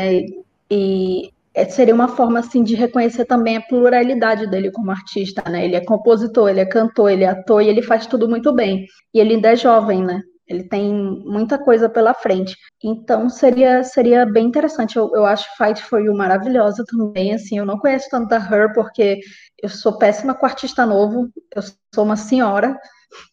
E 0.71 1.31
seria 1.65 1.95
uma 1.95 2.09
forma 2.09 2.41
assim 2.41 2.63
de 2.63 2.75
reconhecer 2.75 3.25
também 3.25 3.57
a 3.57 3.63
pluralidade 3.63 4.47
dele 4.47 4.71
como 4.71 4.91
artista, 4.91 5.43
né? 5.49 5.65
Ele 5.65 5.77
é 5.77 5.85
compositor, 5.85 6.51
ele 6.51 6.61
é 6.61 6.67
cantor, 6.67 7.11
ele 7.11 7.25
é 7.25 7.29
ator 7.29 7.63
e 7.63 7.69
ele 7.69 7.83
faz 7.83 8.07
tudo 8.07 8.29
muito 8.29 8.53
bem. 8.55 8.87
E 9.15 9.19
ele 9.21 9.35
ainda 9.35 9.53
é 9.53 9.57
jovem, 9.57 10.05
né? 10.05 10.21
Ele 10.47 10.63
tem 10.69 10.93
muita 11.25 11.59
coisa 11.59 11.89
pela 11.89 12.15
frente. 12.15 12.57
Então 12.85 13.29
seria 13.29 13.83
seria 13.83 14.25
bem 14.27 14.47
interessante. 14.47 14.97
Eu, 14.97 15.11
eu 15.15 15.25
acho 15.25 15.49
Fight 15.57 15.83
for 15.83 16.01
You 16.01 16.15
maravilhosa 16.15 16.85
também. 16.87 17.35
Assim, 17.35 17.59
eu 17.59 17.67
não 17.67 17.79
conheço 17.79 18.09
tanto 18.11 18.29
da 18.29 18.37
Her 18.37 18.73
porque 18.75 19.19
eu 19.63 19.69
sou 19.69 19.99
péssima 19.99 20.35
com 20.35 20.47
artista 20.47 20.87
novo. 20.87 21.29
Eu 21.55 21.63
sou 21.95 22.05
uma 22.05 22.17
senhora, 22.17 22.79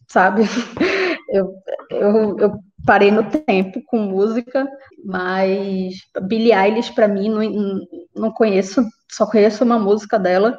sabe? 0.08 0.44
Eu, 1.34 1.52
eu, 1.90 2.38
eu 2.38 2.52
parei 2.86 3.12
no 3.12 3.24
tempo 3.24 3.82
com 3.86 4.00
música, 4.00 4.68
mas 5.04 5.96
Billie 6.24 6.54
Eilish 6.54 6.94
para 6.94 7.08
mim 7.08 7.30
não, 7.30 7.82
não 8.16 8.32
conheço, 8.32 8.86
só 9.12 9.26
conheço 9.26 9.64
uma 9.64 9.80
música 9.80 10.20
dela, 10.20 10.58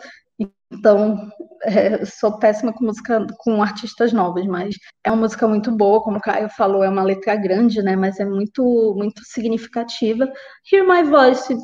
então 0.70 1.30
é, 1.62 2.04
sou 2.04 2.38
péssima 2.38 2.72
com 2.72 2.84
música 2.84 3.26
com 3.38 3.62
artistas 3.62 4.12
novos, 4.12 4.46
mas 4.46 4.74
é 5.04 5.10
uma 5.10 5.22
música 5.22 5.46
muito 5.46 5.70
boa, 5.72 6.02
como 6.02 6.18
o 6.18 6.20
Caio 6.20 6.48
falou, 6.50 6.82
é 6.82 6.88
uma 6.88 7.02
letra 7.02 7.36
grande, 7.36 7.82
né? 7.82 7.96
Mas 7.96 8.18
é 8.20 8.24
muito 8.24 8.94
muito 8.96 9.22
significativa. 9.24 10.30
Hear 10.70 10.86
My 10.86 11.08
Voice 11.08 11.56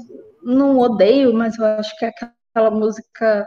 não 0.43 0.79
odeio, 0.79 1.35
mas 1.35 1.59
eu 1.59 1.65
acho 1.65 1.97
que 1.99 2.07
é 2.07 2.13
aquela 2.53 2.71
música 2.71 3.47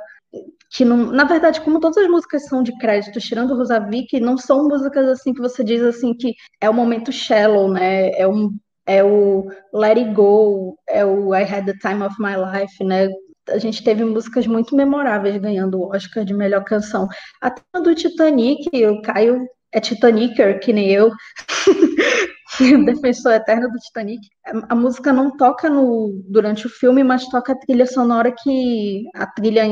que 0.69 0.83
não, 0.83 0.97
na 1.11 1.23
verdade, 1.23 1.61
como 1.61 1.79
todas 1.79 1.97
as 1.97 2.09
músicas 2.09 2.47
são 2.47 2.63
de 2.63 2.75
crédito, 2.79 3.19
tirando 3.19 3.55
Rosavik, 3.55 4.19
não 4.19 4.37
são 4.37 4.67
músicas 4.67 5.07
assim 5.07 5.33
que 5.33 5.41
você 5.41 5.63
diz 5.63 5.81
assim 5.81 6.13
que 6.13 6.33
é 6.59 6.69
o 6.69 6.73
momento 6.73 7.11
shallow, 7.11 7.71
né? 7.71 8.09
É 8.11 8.27
um 8.27 8.55
é 8.85 9.03
o 9.03 9.47
Let 9.73 9.97
It 9.97 10.13
Go, 10.13 10.77
é 10.89 11.05
o 11.05 11.33
I 11.33 11.43
Had 11.43 11.65
the 11.65 11.73
Time 11.73 12.03
of 12.03 12.15
My 12.19 12.35
Life, 12.35 12.83
né? 12.83 13.07
A 13.49 13.57
gente 13.57 13.83
teve 13.83 14.03
músicas 14.03 14.47
muito 14.47 14.75
memoráveis 14.75 15.37
ganhando 15.37 15.79
o 15.79 15.95
Oscar 15.95 16.25
de 16.25 16.33
melhor 16.33 16.63
canção. 16.63 17.07
Até 17.41 17.61
do 17.81 17.95
Titanic, 17.95 18.67
o 18.85 19.01
Caio 19.01 19.47
é 19.71 19.79
Titanicer, 19.79 20.59
que 20.59 20.73
nem 20.73 20.91
eu. 20.91 21.11
defensor 22.85 23.33
eterno 23.33 23.69
do 23.71 23.77
Titanic. 23.79 24.21
A 24.69 24.75
música 24.75 25.11
não 25.11 25.35
toca 25.35 25.69
no, 25.69 26.21
durante 26.27 26.67
o 26.67 26.69
filme, 26.69 27.03
mas 27.03 27.27
toca 27.27 27.53
a 27.53 27.57
trilha 27.57 27.85
sonora 27.85 28.31
que 28.31 29.05
a 29.15 29.25
trilha, 29.25 29.63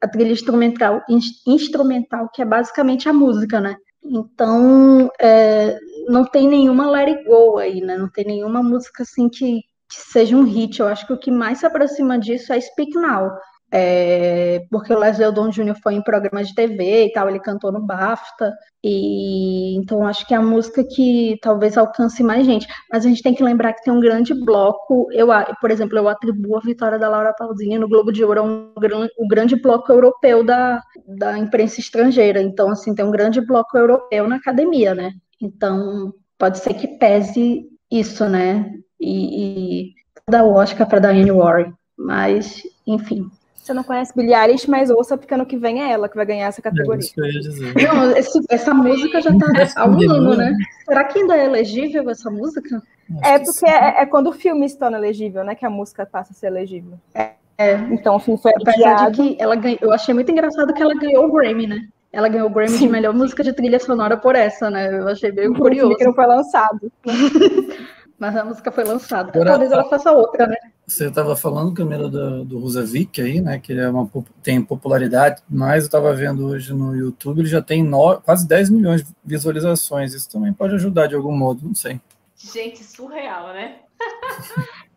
a 0.00 0.08
trilha 0.08 0.32
instrumental, 0.32 1.02
instrumental 1.46 2.28
que 2.32 2.42
é 2.42 2.44
basicamente 2.44 3.08
a 3.08 3.12
música, 3.12 3.60
né? 3.60 3.76
Então 4.02 5.10
é, 5.20 5.78
não 6.08 6.24
tem 6.24 6.48
nenhuma 6.48 6.96
It 6.98 7.24
Go 7.24 7.58
aí, 7.58 7.80
né? 7.80 7.96
Não 7.96 8.08
tem 8.08 8.24
nenhuma 8.24 8.62
música 8.62 9.02
assim 9.02 9.28
que, 9.28 9.60
que 9.88 9.96
seja 9.96 10.36
um 10.36 10.44
hit. 10.44 10.80
Eu 10.80 10.88
acho 10.88 11.06
que 11.06 11.12
o 11.12 11.18
que 11.18 11.30
mais 11.30 11.58
se 11.58 11.66
aproxima 11.66 12.18
disso 12.18 12.52
é 12.52 12.60
Speak 12.60 12.94
Now 12.94 13.30
é, 13.78 14.66
porque 14.70 14.90
o 14.90 14.98
Leslie 14.98 15.26
Odom 15.26 15.50
Jr. 15.50 15.74
foi 15.82 15.92
em 15.92 16.02
programas 16.02 16.48
de 16.48 16.54
TV 16.54 17.04
e 17.04 17.12
tal, 17.12 17.28
ele 17.28 17.38
cantou 17.38 17.70
no 17.70 17.78
BAFTA, 17.78 18.54
e 18.82 19.76
então 19.76 20.06
acho 20.06 20.26
que 20.26 20.32
é 20.32 20.38
a 20.38 20.42
música 20.42 20.82
que 20.82 21.38
talvez 21.42 21.76
alcance 21.76 22.22
mais 22.22 22.46
gente. 22.46 22.66
Mas 22.90 23.04
a 23.04 23.08
gente 23.10 23.22
tem 23.22 23.34
que 23.34 23.44
lembrar 23.44 23.74
que 23.74 23.82
tem 23.82 23.92
um 23.92 24.00
grande 24.00 24.32
bloco, 24.32 25.08
eu, 25.12 25.28
por 25.60 25.70
exemplo, 25.70 25.98
eu 25.98 26.08
atribuo 26.08 26.56
a 26.56 26.60
vitória 26.60 26.98
da 26.98 27.10
Laura 27.10 27.34
Pausini 27.34 27.78
no 27.78 27.86
Globo 27.86 28.10
de 28.10 28.24
Ouro 28.24 28.40
a 28.40 28.44
um, 28.44 29.28
grande 29.28 29.56
bloco 29.60 29.92
europeu 29.92 30.42
da, 30.42 30.80
da 31.06 31.38
imprensa 31.38 31.78
estrangeira. 31.78 32.40
Então, 32.40 32.70
assim, 32.70 32.94
tem 32.94 33.04
um 33.04 33.10
grande 33.10 33.44
bloco 33.44 33.76
europeu 33.76 34.26
na 34.26 34.36
academia, 34.36 34.94
né? 34.94 35.12
Então, 35.38 36.14
pode 36.38 36.60
ser 36.60 36.72
que 36.72 36.88
pese 36.96 37.66
isso, 37.90 38.26
né? 38.26 38.72
E, 38.98 39.90
e 39.90 39.94
dar 40.30 40.44
o 40.44 40.54
Oscar 40.54 40.88
para 40.88 40.98
Diane 40.98 41.30
Warren. 41.30 41.74
Mas, 41.98 42.62
enfim, 42.86 43.30
você 43.66 43.74
não 43.74 43.82
conhece 43.82 44.12
Billie 44.14 44.34
Eilish, 44.34 44.70
mas 44.70 44.90
ouça, 44.90 45.16
porque 45.16 45.34
ano 45.34 45.44
que 45.44 45.56
vem 45.56 45.82
é 45.82 45.90
ela 45.90 46.08
que 46.08 46.14
vai 46.14 46.24
ganhar 46.24 46.46
essa 46.46 46.62
categoria. 46.62 46.94
É 46.94 46.98
isso 47.00 47.14
que 47.14 47.20
eu 47.20 47.26
ia 47.26 47.40
dizer. 47.40 47.74
Não, 47.74 48.16
esse, 48.16 48.40
essa 48.48 48.72
música 48.72 49.20
já 49.20 49.30
está 49.30 49.82
há 49.82 49.88
um 49.88 50.10
ano, 50.10 50.36
né? 50.36 50.54
Será 50.84 51.04
que 51.04 51.18
ainda 51.18 51.36
é 51.36 51.44
elegível 51.44 52.08
essa 52.08 52.30
música? 52.30 52.80
É 53.24 53.38
porque 53.38 53.66
é, 53.66 54.02
é, 54.02 54.06
quando 54.06 54.28
o 54.28 54.32
filme 54.32 54.68
se 54.68 54.78
torna 54.78 54.98
elegível, 54.98 55.42
né? 55.42 55.56
Que 55.56 55.66
a 55.66 55.70
música 55.70 56.06
passa 56.06 56.32
a 56.32 56.36
ser 56.36 56.46
elegível. 56.46 56.98
É. 57.12 57.32
é. 57.58 57.74
Então 57.90 58.14
o 58.14 58.20
filme 58.20 58.40
foi 58.40 58.52
Apesar 58.54 59.10
de 59.10 59.16
que 59.16 59.42
ela 59.42 59.56
ganhou, 59.56 59.78
eu 59.82 59.92
achei 59.92 60.14
muito 60.14 60.30
engraçado 60.30 60.72
que 60.72 60.82
ela 60.82 60.94
ganhou 60.94 61.26
o 61.26 61.32
Grammy, 61.32 61.66
né? 61.66 61.88
Ela 62.12 62.28
ganhou 62.28 62.48
o 62.48 62.52
Grammy 62.52 62.70
Sim. 62.70 62.86
de 62.86 62.92
melhor 62.92 63.12
música 63.12 63.42
de 63.42 63.52
trilha 63.52 63.80
sonora 63.80 64.16
por 64.16 64.36
essa, 64.36 64.70
né? 64.70 64.96
Eu 64.96 65.08
achei 65.08 65.32
meio 65.32 65.52
curioso. 65.54 65.96
que 65.96 66.04
não 66.04 66.14
foi 66.14 66.26
lançado. 66.26 66.90
Mas 68.18 68.34
a 68.36 68.44
música 68.44 68.70
foi 68.70 68.84
lançada. 68.84 69.30
Agora, 69.30 69.50
Talvez 69.50 69.72
ela 69.72 69.84
faça 69.84 70.12
outra, 70.12 70.46
né? 70.46 70.56
Você 70.86 71.08
estava 71.08 71.34
falando, 71.34 71.74
Camila, 71.74 72.08
do, 72.08 72.44
do 72.44 72.58
Rusavik 72.60 73.20
aí, 73.20 73.40
né? 73.40 73.58
Que 73.58 73.72
ele 73.72 73.80
é 73.80 73.88
uma, 73.88 74.08
tem 74.42 74.62
popularidade, 74.62 75.42
mas 75.50 75.82
eu 75.82 75.86
estava 75.86 76.14
vendo 76.14 76.46
hoje 76.46 76.72
no 76.72 76.94
YouTube, 76.94 77.40
ele 77.40 77.48
já 77.48 77.60
tem 77.60 77.82
no, 77.82 78.20
quase 78.20 78.46
10 78.46 78.70
milhões 78.70 79.02
de 79.02 79.12
visualizações. 79.24 80.14
Isso 80.14 80.30
também 80.30 80.52
pode 80.52 80.74
ajudar 80.76 81.08
de 81.08 81.16
algum 81.16 81.36
modo, 81.36 81.66
não 81.66 81.74
sei. 81.74 82.00
Gente, 82.36 82.84
surreal, 82.84 83.48
né? 83.48 83.78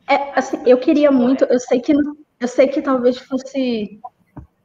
é, 0.07 0.37
assim, 0.37 0.57
eu 0.65 0.77
queria 0.77 1.11
muito, 1.11 1.43
eu 1.45 1.59
sei 1.59 1.79
que 1.79 1.93
eu 2.39 2.47
sei 2.47 2.67
que 2.67 2.81
talvez 2.81 3.17
fosse. 3.17 3.99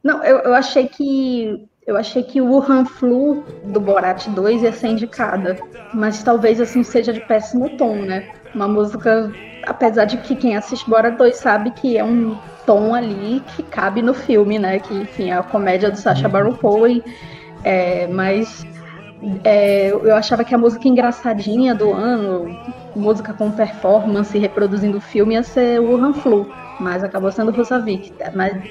Não, 0.02 0.22
eu, 0.22 0.38
eu 0.40 0.54
achei 0.54 0.86
que 0.86 1.66
eu 1.86 1.96
achei 1.96 2.22
que 2.22 2.40
o 2.40 2.46
Wuhan 2.46 2.84
Flu 2.84 3.42
do 3.64 3.80
Borat 3.80 4.26
2 4.28 4.62
ia 4.62 4.72
ser 4.72 4.88
indicada, 4.88 5.58
mas 5.92 6.22
talvez 6.22 6.60
assim 6.60 6.82
seja 6.82 7.12
de 7.12 7.20
péssimo 7.20 7.76
tom, 7.76 7.96
né? 7.96 8.32
Uma 8.54 8.68
música, 8.68 9.32
apesar 9.66 10.04
de 10.04 10.18
que 10.18 10.36
quem 10.36 10.56
assiste 10.56 10.88
Borat 10.88 11.16
2 11.16 11.36
sabe 11.36 11.70
que 11.72 11.96
é 11.96 12.04
um 12.04 12.36
tom 12.66 12.94
ali 12.94 13.42
que 13.54 13.62
cabe 13.62 14.00
no 14.00 14.14
filme, 14.14 14.58
né? 14.58 14.78
Que, 14.78 14.94
enfim, 14.94 15.30
é 15.30 15.34
a 15.34 15.42
comédia 15.42 15.90
do 15.90 15.96
Sacha 15.96 16.28
Baron 16.28 16.54
Cohen, 16.54 17.02
é, 17.62 18.06
mas 18.06 18.66
é, 19.42 19.90
eu 19.90 20.14
achava 20.14 20.44
que 20.44 20.54
a 20.54 20.58
música 20.58 20.86
engraçadinha 20.86 21.74
do 21.74 21.92
ano, 21.92 22.56
música 22.94 23.32
com 23.32 23.50
performance 23.50 24.36
reproduzindo 24.38 24.98
o 24.98 25.00
filme, 25.00 25.34
ia 25.34 25.42
ser 25.42 25.80
o 25.80 25.90
Wuhan 25.90 26.12
Flu, 26.12 26.50
mas 26.78 27.02
acabou 27.02 27.32
sendo 27.32 27.50
Rosavik. 27.50 28.12
Mas 28.34 28.62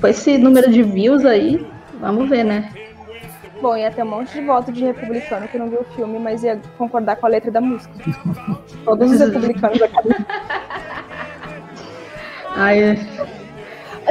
com 0.00 0.06
esse 0.06 0.36
número 0.38 0.70
de 0.70 0.82
views 0.82 1.24
aí, 1.24 1.66
Vamos 2.00 2.30
ver, 2.30 2.44
né? 2.44 2.70
Bom, 3.60 3.76
ia 3.76 3.90
ter 3.90 4.02
um 4.02 4.06
monte 4.06 4.32
de 4.32 4.40
voto 4.40 4.72
de 4.72 4.84
republicano 4.84 5.46
que 5.46 5.58
não 5.58 5.68
viu 5.68 5.80
o 5.80 5.84
filme, 5.84 6.18
mas 6.18 6.42
ia 6.42 6.60
concordar 6.78 7.16
com 7.16 7.26
a 7.26 7.28
letra 7.28 7.50
da 7.50 7.60
música. 7.60 7.92
Todos 8.84 9.12
os 9.12 9.20
republicanos 9.20 9.78
da 9.78 9.88
cabeça. 9.88 10.26
Ai. 12.56 12.96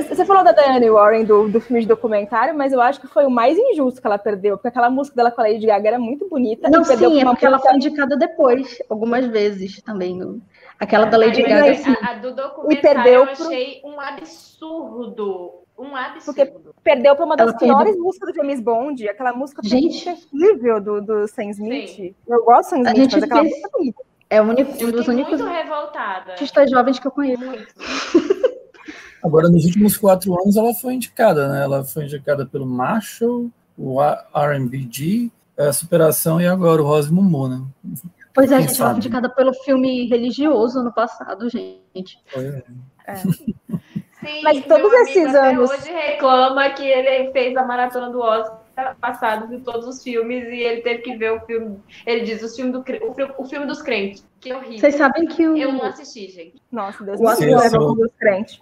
Você 0.08 0.24
falou 0.24 0.44
da 0.44 0.52
Diane 0.52 0.90
Warren 0.90 1.26
do, 1.26 1.50
do 1.50 1.60
filme 1.60 1.82
de 1.82 1.88
documentário, 1.88 2.56
mas 2.56 2.72
eu 2.72 2.80
acho 2.80 3.02
que 3.02 3.08
foi 3.08 3.26
o 3.26 3.30
mais 3.30 3.58
injusto 3.58 4.00
que 4.00 4.08
ela 4.08 4.18
perdeu, 4.18 4.56
porque 4.56 4.68
aquela 4.68 4.90
música 4.90 5.16
dela 5.16 5.32
com 5.32 5.42
a 5.42 5.46
Lady 5.46 5.66
Gaga 5.66 5.90
era 5.90 6.00
muito 6.00 6.30
bonita. 6.30 6.70
Não, 6.70 6.84
sim, 6.84 7.20
é 7.20 7.26
porque 7.26 7.46
ela 7.46 7.60
foi 7.60 7.74
indicada 7.74 8.16
depois, 8.16 8.82
algumas 8.90 9.26
vezes 9.26 9.82
também. 9.82 10.42
Aquela 10.80 11.06
da 11.06 11.18
Lady 11.18 11.42
Gaga, 11.42 11.74
sim. 11.74 11.96
A, 12.02 12.12
a 12.12 12.14
do 12.16 12.34
documentário 12.34 12.72
e 12.72 12.82
perdeu 12.82 13.14
eu 13.14 13.24
achei 13.24 13.80
pro... 13.82 13.90
um 13.90 14.00
absurdo 14.00 15.64
um 15.80 15.96
absurdo. 15.96 16.36
Porque 16.36 16.72
perdeu 16.84 17.16
para 17.16 17.26
uma 17.26 17.38
das 17.38 17.50
Ela 17.50 17.58
piores 17.58 17.84
perdeu. 17.86 18.04
músicas 18.04 18.34
do 18.34 18.36
James 18.36 18.60
Bond, 18.60 19.08
aquela 19.08 19.34
música 19.34 19.62
Gente. 19.64 20.04
terrível 20.04 20.82
do, 20.82 21.02
do 21.02 21.28
Sam 21.28 21.50
Smith. 21.52 21.90
Sim. 21.90 22.16
Eu 22.28 22.44
gosto 22.44 22.76
do 22.76 22.84
Sam 22.84 22.92
Smith, 22.92 23.12
mas 23.14 23.24
aquela 23.24 23.42
fez... 23.42 23.52
música 23.52 23.68
é 23.68 23.78
bonita. 23.78 24.10
É 24.32 24.42
um 24.42 24.54
dos 24.92 25.08
únicos 25.08 25.42
artistas 25.42 26.70
jovens 26.70 27.00
que 27.00 27.08
eu 27.08 27.12
conheço. 27.12 27.44
Muito. 27.44 27.74
Agora, 29.24 29.50
nos 29.50 29.66
últimos 29.66 29.98
quatro 29.98 30.34
anos, 30.42 30.56
ela 30.56 30.74
foi 30.74 30.94
indicada, 30.94 31.50
né? 31.50 31.64
Ela 31.64 31.84
foi 31.84 32.06
indicada 32.06 32.46
pelo 32.46 32.66
Marshall, 32.66 33.50
o 33.78 34.02
R&BG, 34.02 35.30
a 35.58 35.74
Superação 35.74 36.40
e 36.40 36.48
agora 36.48 36.82
o 36.82 36.86
Rose 36.86 37.12
Mumu, 37.12 37.50
né? 37.50 37.62
Pois 38.34 38.50
é, 38.50 38.56
a 38.56 38.62
gente 38.62 38.78
foi 38.78 38.92
indicada 38.92 39.28
pelo 39.30 39.54
filme 39.54 40.08
religioso 40.08 40.82
no 40.82 40.94
passado, 40.94 41.50
gente. 41.50 42.18
Foi. 42.28 42.46
É. 42.46 42.64
é. 43.08 43.24
Sim, 44.20 44.42
Mas 44.44 44.66
todos 44.66 44.92
esses 44.92 45.34
anos. 45.34 45.70
hoje 45.70 45.92
reclama 45.92 46.70
que 46.72 46.86
ele 46.86 47.32
fez 47.32 47.56
a 47.56 47.64
maratona 47.64 48.10
do 48.10 48.20
Oscar 48.20 48.60
passado 49.00 49.48
de 49.48 49.62
todos 49.62 49.88
os 49.88 50.04
filmes 50.04 50.44
e 50.46 50.62
ele 50.62 50.82
teve 50.82 51.02
que 51.02 51.16
ver 51.18 51.32
o 51.32 51.40
filme. 51.42 51.80
Ele 52.06 52.22
diz 52.22 52.44
o 52.44 52.54
filme, 52.54 52.72
do, 52.72 52.80
o 52.80 53.14
filme, 53.14 53.34
o 53.38 53.46
filme 53.46 53.66
dos 53.66 53.82
crentes. 53.82 54.26
Que 54.40 54.54
horrível. 54.54 54.80
Vocês 54.80 54.96
sabem 54.96 55.26
que 55.26 55.48
o. 55.48 55.58
Eu 55.58 55.72
não 55.74 55.84
assisti, 55.84 56.30
gente. 56.30 56.56
Nossa, 56.72 57.04
Deus 57.04 57.20
me 57.20 57.56
leva 57.56 57.78
dos 57.78 58.12
crentes. 58.18 58.60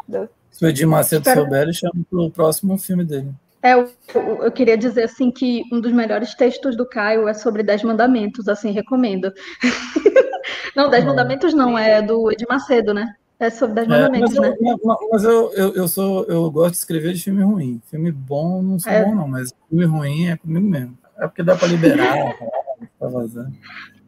Se 0.51 0.65
o 0.65 0.69
Edir 0.69 0.87
Macedo 0.87 1.21
Espero... 1.21 1.41
souber, 1.41 1.61
ele 1.63 1.73
chama 1.73 1.93
pro 2.09 2.31
próximo 2.31 2.77
filme 2.77 3.03
dele. 3.03 3.31
É, 3.61 3.73
eu, 3.73 3.91
eu, 4.43 4.51
queria 4.51 4.77
dizer 4.77 5.03
assim 5.03 5.31
que 5.31 5.63
um 5.71 5.81
dos 5.81 5.91
melhores 5.91 6.33
textos 6.35 6.75
do 6.75 6.85
Caio 6.85 7.27
é 7.27 7.33
sobre 7.33 7.63
Dez 7.63 7.83
Mandamentos, 7.83 8.47
assim, 8.47 8.71
recomendo. 8.71 9.33
não, 10.75 10.89
Dez 10.89 11.03
Mandamentos 11.03 11.53
não, 11.53 11.77
é 11.77 12.01
do 12.01 12.31
Edir 12.31 12.47
Macedo, 12.47 12.93
né? 12.93 13.13
É 13.39 13.49
sobre 13.51 13.75
10 13.75 13.87
mandamentos, 13.87 14.35
é, 14.35 14.39
mas 14.39 14.49
né? 14.59 14.71
Eu, 14.71 15.09
mas 15.11 15.23
eu, 15.23 15.53
eu, 15.53 15.73
eu, 15.75 15.87
sou, 15.87 16.25
eu 16.25 16.49
gosto 16.49 16.71
de 16.71 16.77
escrever 16.77 17.13
de 17.13 17.23
filme 17.23 17.43
ruim. 17.43 17.81
Filme 17.85 18.11
bom 18.11 18.63
não 18.63 18.79
sou 18.79 18.91
é. 18.91 19.05
bom, 19.05 19.13
não, 19.13 19.27
mas 19.27 19.53
filme 19.69 19.85
ruim 19.85 20.27
é 20.27 20.37
comigo 20.37 20.65
mesmo. 20.65 20.97
É 21.19 21.27
porque 21.27 21.43
dá 21.43 21.55
para 21.55 21.67
liberar, 21.67 22.35
para 22.97 23.09
vazar. 23.09 23.47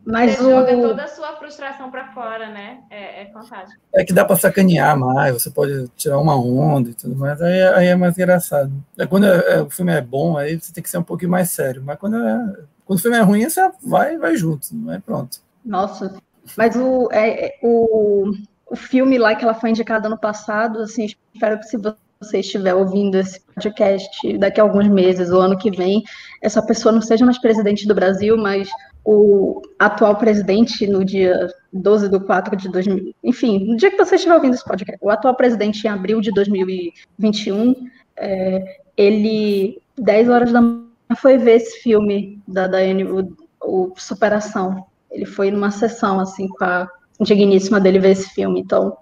Mas 0.04 0.36
você 0.36 0.44
o... 0.44 0.50
joga 0.50 0.76
toda 0.76 1.04
a 1.04 1.08
sua 1.08 1.36
frustração 1.38 1.92
para 1.92 2.12
fora, 2.12 2.50
né? 2.50 2.80
É, 2.90 3.24
é, 3.24 3.26
fantástico. 3.32 3.80
É 3.94 4.04
que 4.04 4.14
dá 4.14 4.26
para 4.26 4.36
sacanear 4.36 4.98
mais, 4.98 5.34
você 5.34 5.52
pode 5.52 5.88
tirar 5.90 6.18
uma 6.18 6.36
onda 6.36 6.90
e 6.90 6.94
tudo 6.96 7.16
mais, 7.16 7.40
aí, 7.40 7.62
aí 7.62 7.88
é 7.88 7.96
mais 7.96 8.18
engraçado. 8.18 8.72
É 8.98 9.06
quando 9.06 9.28
é, 9.28 9.58
é, 9.58 9.62
o 9.62 9.70
filme 9.70 9.94
é 9.94 10.02
bom, 10.02 10.38
aí 10.38 10.60
você 10.60 10.74
tem 10.74 10.82
que 10.82 10.90
ser 10.90 10.98
um 10.98 11.04
pouquinho 11.04 11.30
mais 11.30 11.52
sério. 11.52 11.84
Mas 11.86 12.00
quando, 12.00 12.18
é, 12.18 12.56
quando 12.86 12.98
o 12.98 13.02
filme 13.02 13.18
é 13.18 13.22
ruim, 13.22 13.48
você 13.48 13.70
vai, 13.84 14.18
vai 14.18 14.36
junto, 14.36 14.68
não 14.74 14.92
é 14.92 15.00
pronto. 15.00 15.40
Nossa, 15.64 16.16
mas 16.58 16.76
o, 16.76 17.10
é, 17.12 17.60
o, 17.62 18.32
o 18.70 18.76
filme 18.76 19.18
lá 19.18 19.36
que 19.36 19.44
ela 19.44 19.54
foi 19.54 19.72
indicada 19.72 20.08
no 20.08 20.18
passado, 20.18 20.80
assim, 20.80 21.08
espero 21.34 21.60
que 21.60 21.66
se 21.66 21.78
você 21.78 22.40
estiver 22.40 22.76
ouvindo 22.76 23.16
esse 23.16 23.42
podcast 23.42 24.38
daqui 24.38 24.60
a 24.60 24.64
alguns 24.64 24.88
meses 24.88 25.32
ou 25.32 25.42
ano 25.42 25.58
que 25.58 25.72
vem, 25.72 26.04
essa 26.42 26.62
pessoa 26.62 26.92
não 26.92 27.02
seja 27.02 27.26
mais 27.26 27.40
presidente 27.40 27.88
do 27.88 27.96
Brasil, 27.96 28.38
mas 28.38 28.70
o 29.04 29.62
atual 29.80 30.18
presidente, 30.18 30.86
no 30.86 31.04
dia 31.04 31.48
12 31.74 32.10
de 32.10 32.20
4 32.20 32.56
de 32.56 32.70
2000, 32.70 33.16
enfim, 33.24 33.66
no 33.66 33.78
dia 33.78 33.90
que 33.90 33.98
você 33.98 34.16
estiver 34.16 34.36
ouvindo 34.36 34.54
esse 34.54 34.66
podcast, 34.66 35.00
o 35.02 35.10
atual 35.10 35.36
presidente 35.36 35.86
em 35.86 35.90
abril 35.90 36.22
de 36.22 36.32
2021, 36.32 37.74
é, 38.18 38.80
ele, 38.96 39.82
10 39.98 40.30
horas 40.30 40.52
da 40.52 40.62
manhã, 40.62 40.86
foi 41.16 41.38
ver 41.38 41.56
esse 41.56 41.80
filme 41.82 42.40
da 42.48 42.68
Daiane, 42.68 43.06
o, 43.06 43.36
o 43.64 43.94
Superação. 43.98 44.86
Ele 45.10 45.26
foi 45.26 45.50
numa 45.50 45.72
sessão, 45.72 46.20
assim, 46.20 46.48
com 46.48 46.64
a 46.64 46.88
digníssima 47.24 47.80
dele 47.80 48.00
ver 48.00 48.12
esse 48.12 48.30
filme, 48.30 48.60
então, 48.60 48.98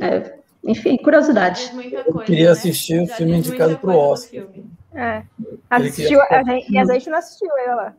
é, 0.00 0.38
enfim, 0.64 0.96
curiosidade. 0.96 1.70
Coisa, 1.70 2.04
eu 2.06 2.18
queria 2.20 2.46
né? 2.46 2.50
assistir 2.52 3.02
o 3.02 3.06
filme 3.06 3.36
indicado 3.36 3.78
para 3.78 3.90
o 3.90 3.96
Oscar. 3.96 4.46
É, 4.92 5.22
assistiu, 5.68 6.20
a 6.22 6.42
gente, 6.42 6.72
e 6.72 6.78
a 6.78 6.84
gente 6.84 7.08
não 7.10 7.18
assistiu 7.18 7.48
ele 7.58 7.74
lá. 7.74 7.94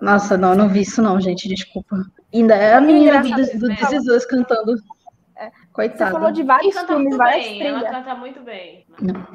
Nossa, 0.00 0.36
não, 0.36 0.54
não 0.54 0.68
vi 0.68 0.82
isso 0.82 1.02
não, 1.02 1.20
gente, 1.20 1.48
desculpa. 1.48 1.96
Ainda 2.32 2.54
é 2.54 2.74
a 2.74 2.80
menina 2.80 3.22
do, 3.22 3.58
do 3.58 3.76
This 3.76 4.06
Is 4.06 4.26
cantando. 4.26 4.74
É. 5.36 5.50
Coitada. 5.72 6.10
Você 6.10 6.12
falou 6.12 6.32
de 6.32 6.42
vários 6.42 6.78
filmes, 6.78 7.16
várias 7.16 7.46
bem. 7.46 7.66
Ela 7.66 7.90
canta 7.90 8.14
muito 8.14 8.40
bem. 8.40 8.86
Não. 9.00 9.26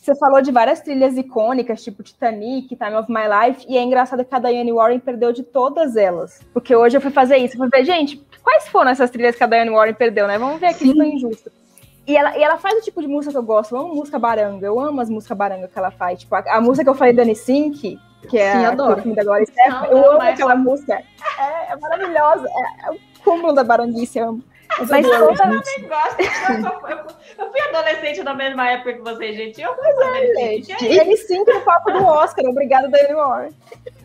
Você 0.00 0.14
falou 0.14 0.40
de 0.40 0.52
várias 0.52 0.80
trilhas 0.80 1.16
icônicas, 1.16 1.82
tipo 1.82 2.02
Titanic, 2.02 2.68
Time 2.68 2.94
of 2.96 3.12
My 3.12 3.24
Life, 3.28 3.66
e 3.68 3.76
é 3.76 3.82
engraçado 3.82 4.24
que 4.24 4.34
a 4.34 4.38
Diane 4.38 4.72
Warren 4.72 5.00
perdeu 5.00 5.32
de 5.32 5.42
todas 5.42 5.96
elas. 5.96 6.40
Porque 6.54 6.74
hoje 6.74 6.96
eu 6.96 7.00
fui 7.00 7.10
fazer 7.10 7.36
isso, 7.36 7.54
eu 7.54 7.58
fui 7.58 7.68
ver, 7.68 7.84
gente, 7.84 8.24
quais 8.42 8.68
foram 8.68 8.90
essas 8.90 9.10
trilhas 9.10 9.36
que 9.36 9.44
a 9.44 9.46
Diane 9.46 9.70
Warren 9.70 9.94
perdeu, 9.94 10.26
né? 10.26 10.38
Vamos 10.38 10.60
ver 10.60 10.68
aqui 10.68 10.84
Sim. 10.84 10.92
se 10.92 10.96
foi 10.96 11.08
injusto. 11.08 11.52
E 12.06 12.16
ela, 12.16 12.38
e 12.38 12.42
ela 12.42 12.56
faz 12.56 12.78
o 12.78 12.82
tipo 12.82 13.02
de 13.02 13.08
música 13.08 13.32
que 13.32 13.38
eu 13.38 13.42
gosto, 13.42 13.74
eu 13.74 13.82
amo 13.82 13.94
música 13.94 14.18
baranga, 14.18 14.66
eu 14.66 14.80
amo 14.80 15.00
as 15.00 15.10
músicas 15.10 15.36
baranga 15.36 15.68
que 15.68 15.78
ela 15.78 15.90
faz. 15.90 16.20
Tipo, 16.20 16.36
a, 16.36 16.56
a 16.56 16.60
música 16.60 16.84
que 16.84 16.90
eu 16.90 16.94
falei, 16.94 17.12
Dani 17.12 17.34
Sink, 17.34 17.98
que 18.30 18.38
é 18.38 18.52
Sim, 18.52 18.64
adoro. 18.64 18.98
o 18.98 19.02
filme 19.02 19.14
da 19.14 19.24
Glória 19.24 19.44
Estefan. 19.44 19.86
Eu 19.90 20.12
amo 20.12 20.22
aquela 20.22 20.56
música. 20.56 21.02
É, 21.38 21.72
é 21.72 21.76
maravilhosa. 21.76 22.48
É, 22.48 22.88
é, 22.88 22.90
o 22.92 22.98
cúmulo 23.22 23.52
da 23.52 23.62
baranguice, 23.62 24.18
eu 24.18 24.30
amo. 24.30 24.44
Mas 24.88 25.06
toda... 25.06 25.16
eu 25.16 25.34
também 25.34 25.60
gosto. 25.88 26.20
Eu, 27.38 27.50
fui 27.50 27.60
adolescente 27.60 28.22
na 28.22 28.34
mesma 28.34 28.70
época 28.70 28.94
que 28.94 29.00
vocês, 29.00 29.36
gente. 29.36 29.60
Eu 29.60 29.74
pois 29.74 30.36
é, 30.38 30.62
gente. 30.62 30.84
Ele 30.84 31.16
sim 31.16 31.38
no 31.38 31.60
papo 31.60 31.90
do 31.92 32.04
Oscar. 32.04 32.44
Obrigada, 32.46 32.88
Daniel 32.88 33.16
Moore. 33.16 33.50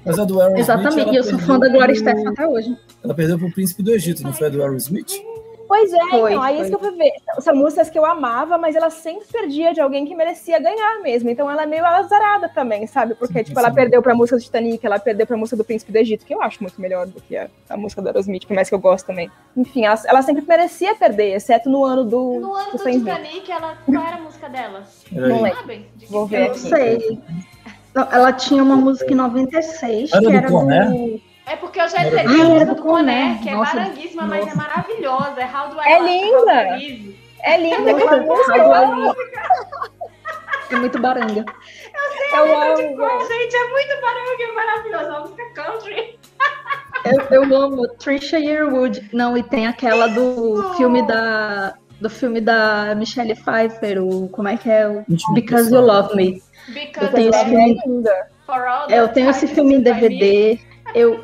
Mas 0.05 0.19
a 0.19 0.25
do 0.25 0.41
Aaron 0.41 0.57
Exatamente, 0.57 0.99
Smith, 0.99 1.15
eu 1.15 1.23
sou 1.23 1.39
fã 1.39 1.59
da 1.59 1.69
Glória 1.69 1.93
Estefan 1.93 2.29
até 2.29 2.47
hoje. 2.47 2.77
Ela 3.03 3.13
perdeu 3.13 3.39
pro 3.39 3.51
Príncipe 3.51 3.83
do 3.83 3.91
Egito, 3.91 4.23
não 4.23 4.33
foi 4.33 4.47
a 4.47 4.49
do 4.49 4.61
Aaron 4.61 4.75
Smith? 4.75 5.13
Pois 5.73 5.91
é, 5.91 5.99
foi, 6.11 6.33
então, 6.33 6.43
aí 6.43 6.55
foi. 6.57 6.61
isso 6.61 6.69
que 6.69 6.85
eu 6.85 6.91
fui 6.91 6.97
ver. 6.97 7.11
São 7.39 7.55
músicas 7.55 7.89
que 7.89 7.97
eu 7.97 8.05
amava, 8.05 8.59
mas 8.59 8.75
ela 8.75 8.91
sempre 8.91 9.25
perdia 9.25 9.73
de 9.73 9.81
alguém 9.81 10.05
que 10.05 10.13
merecia 10.13 10.59
ganhar 10.59 11.01
mesmo. 11.01 11.31
Então 11.31 11.49
ela 11.49 11.63
é 11.63 11.65
meio 11.65 11.83
azarada 11.83 12.47
também, 12.47 12.85
sabe? 12.85 13.15
Porque, 13.15 13.39
sim, 13.39 13.45
tipo, 13.45 13.59
sim. 13.59 13.65
ela 13.65 13.73
perdeu 13.73 13.99
pra 13.99 14.13
música 14.13 14.37
do 14.37 14.43
Titanic, 14.43 14.85
ela 14.85 14.99
perdeu 14.99 15.25
pra 15.25 15.35
música 15.35 15.57
do 15.57 15.63
Príncipe 15.63 15.91
do 15.91 15.95
Egito, 15.95 16.27
que 16.27 16.35
eu 16.35 16.43
acho 16.43 16.61
muito 16.61 16.79
melhor 16.79 17.07
do 17.07 17.19
que 17.19 17.35
a, 17.35 17.49
a 17.71 17.75
música 17.75 18.03
da 18.03 18.11
Aerosmith, 18.11 18.45
que 18.45 18.53
mais 18.53 18.69
que 18.69 18.75
eu 18.75 18.79
gosto 18.79 19.07
também. 19.07 19.31
Enfim, 19.57 19.85
ela, 19.85 19.99
ela, 20.05 20.21
sempre 20.21 20.45
merecia 20.47 20.93
perder, 20.93 21.33
exceto 21.33 21.67
no 21.67 21.83
ano 21.83 22.03
do. 22.03 22.39
No 22.39 22.53
ano 22.53 22.71
do, 22.73 22.77
do 22.77 22.83
Titanic, 22.83 23.51
ela, 23.51 23.75
qual 23.83 24.05
era 24.05 24.17
a 24.17 24.21
música 24.21 24.49
dela? 24.49 24.83
Não 25.11 25.41
lembro. 25.41 25.85
Vou 26.07 26.27
ver 26.27 26.49
eu 26.49 26.51
aqui. 26.51 26.69
Não 26.69 26.69
sei. 26.69 27.19
Ela 28.11 28.31
tinha 28.31 28.61
uma 28.61 28.75
música 28.75 29.11
em 29.11 29.15
96, 29.15 30.13
era 30.13 30.21
que 30.21 30.35
era 30.35 30.47
do... 30.47 30.59
do... 30.59 31.32
É 31.53 31.55
porque 31.55 31.79
eu 31.79 31.87
já 31.87 31.99
recebi 31.99 32.41
a 32.41 32.45
música 32.45 32.73
do 32.73 32.81
Coné, 32.81 33.39
que 33.43 33.49
é 33.49 33.53
nossa, 33.53 33.75
baranguíssima, 33.75 34.23
mas 34.23 34.47
é 34.47 34.55
maravilhosa. 34.55 35.39
É 35.39 35.45
How 35.45 35.69
Do 35.69 35.79
I 35.79 35.85
É 35.85 35.99
linda! 35.99 37.13
É 37.43 37.57
linda 37.57 37.91
aquela 37.91 38.17
música. 38.17 39.15
É 40.71 40.75
muito 40.75 40.99
baranga. 40.99 41.45
Eu 41.93 42.11
sei 42.17 42.39
eu 42.39 42.57
a 42.57 42.65
letra 42.65 42.87
de 42.87 42.95
cor, 42.95 43.27
gente. 43.27 43.55
É 43.55 43.69
muito 43.69 44.01
baranga, 44.01 44.43
é 44.43 44.51
maravilhosa. 44.51 45.13
A 45.15 45.19
música 45.19 45.43
country. 45.53 46.19
Eu, 47.05 47.43
eu 47.43 47.55
amo 47.55 47.87
Trisha 47.99 48.39
Yearwood. 48.39 49.09
Não, 49.13 49.37
e 49.37 49.43
tem 49.43 49.67
aquela 49.67 50.07
do 50.07 50.73
filme 50.75 51.05
da 51.05 51.75
do 52.01 52.09
filme 52.09 52.41
da 52.41 52.95
Michelle 52.95 53.35
Pfeiffer, 53.35 54.03
o 54.03 54.27
como 54.29 54.47
é 54.47 54.57
que 54.57 54.71
é 54.71 54.87
o 54.87 55.05
Because 55.35 55.71
You 55.71 55.81
Love 55.81 56.15
Me. 56.15 56.41
Because 56.69 57.05
eu 57.05 57.11
tenho 57.11 57.29
esse 57.29 57.45
filme, 57.45 58.03
é, 58.89 58.99
eu 58.99 59.07
tenho 59.09 59.29
esse 59.29 59.47
filme 59.47 59.75
em 59.75 59.81
DVD. 59.81 60.72
Eu, 60.95 61.23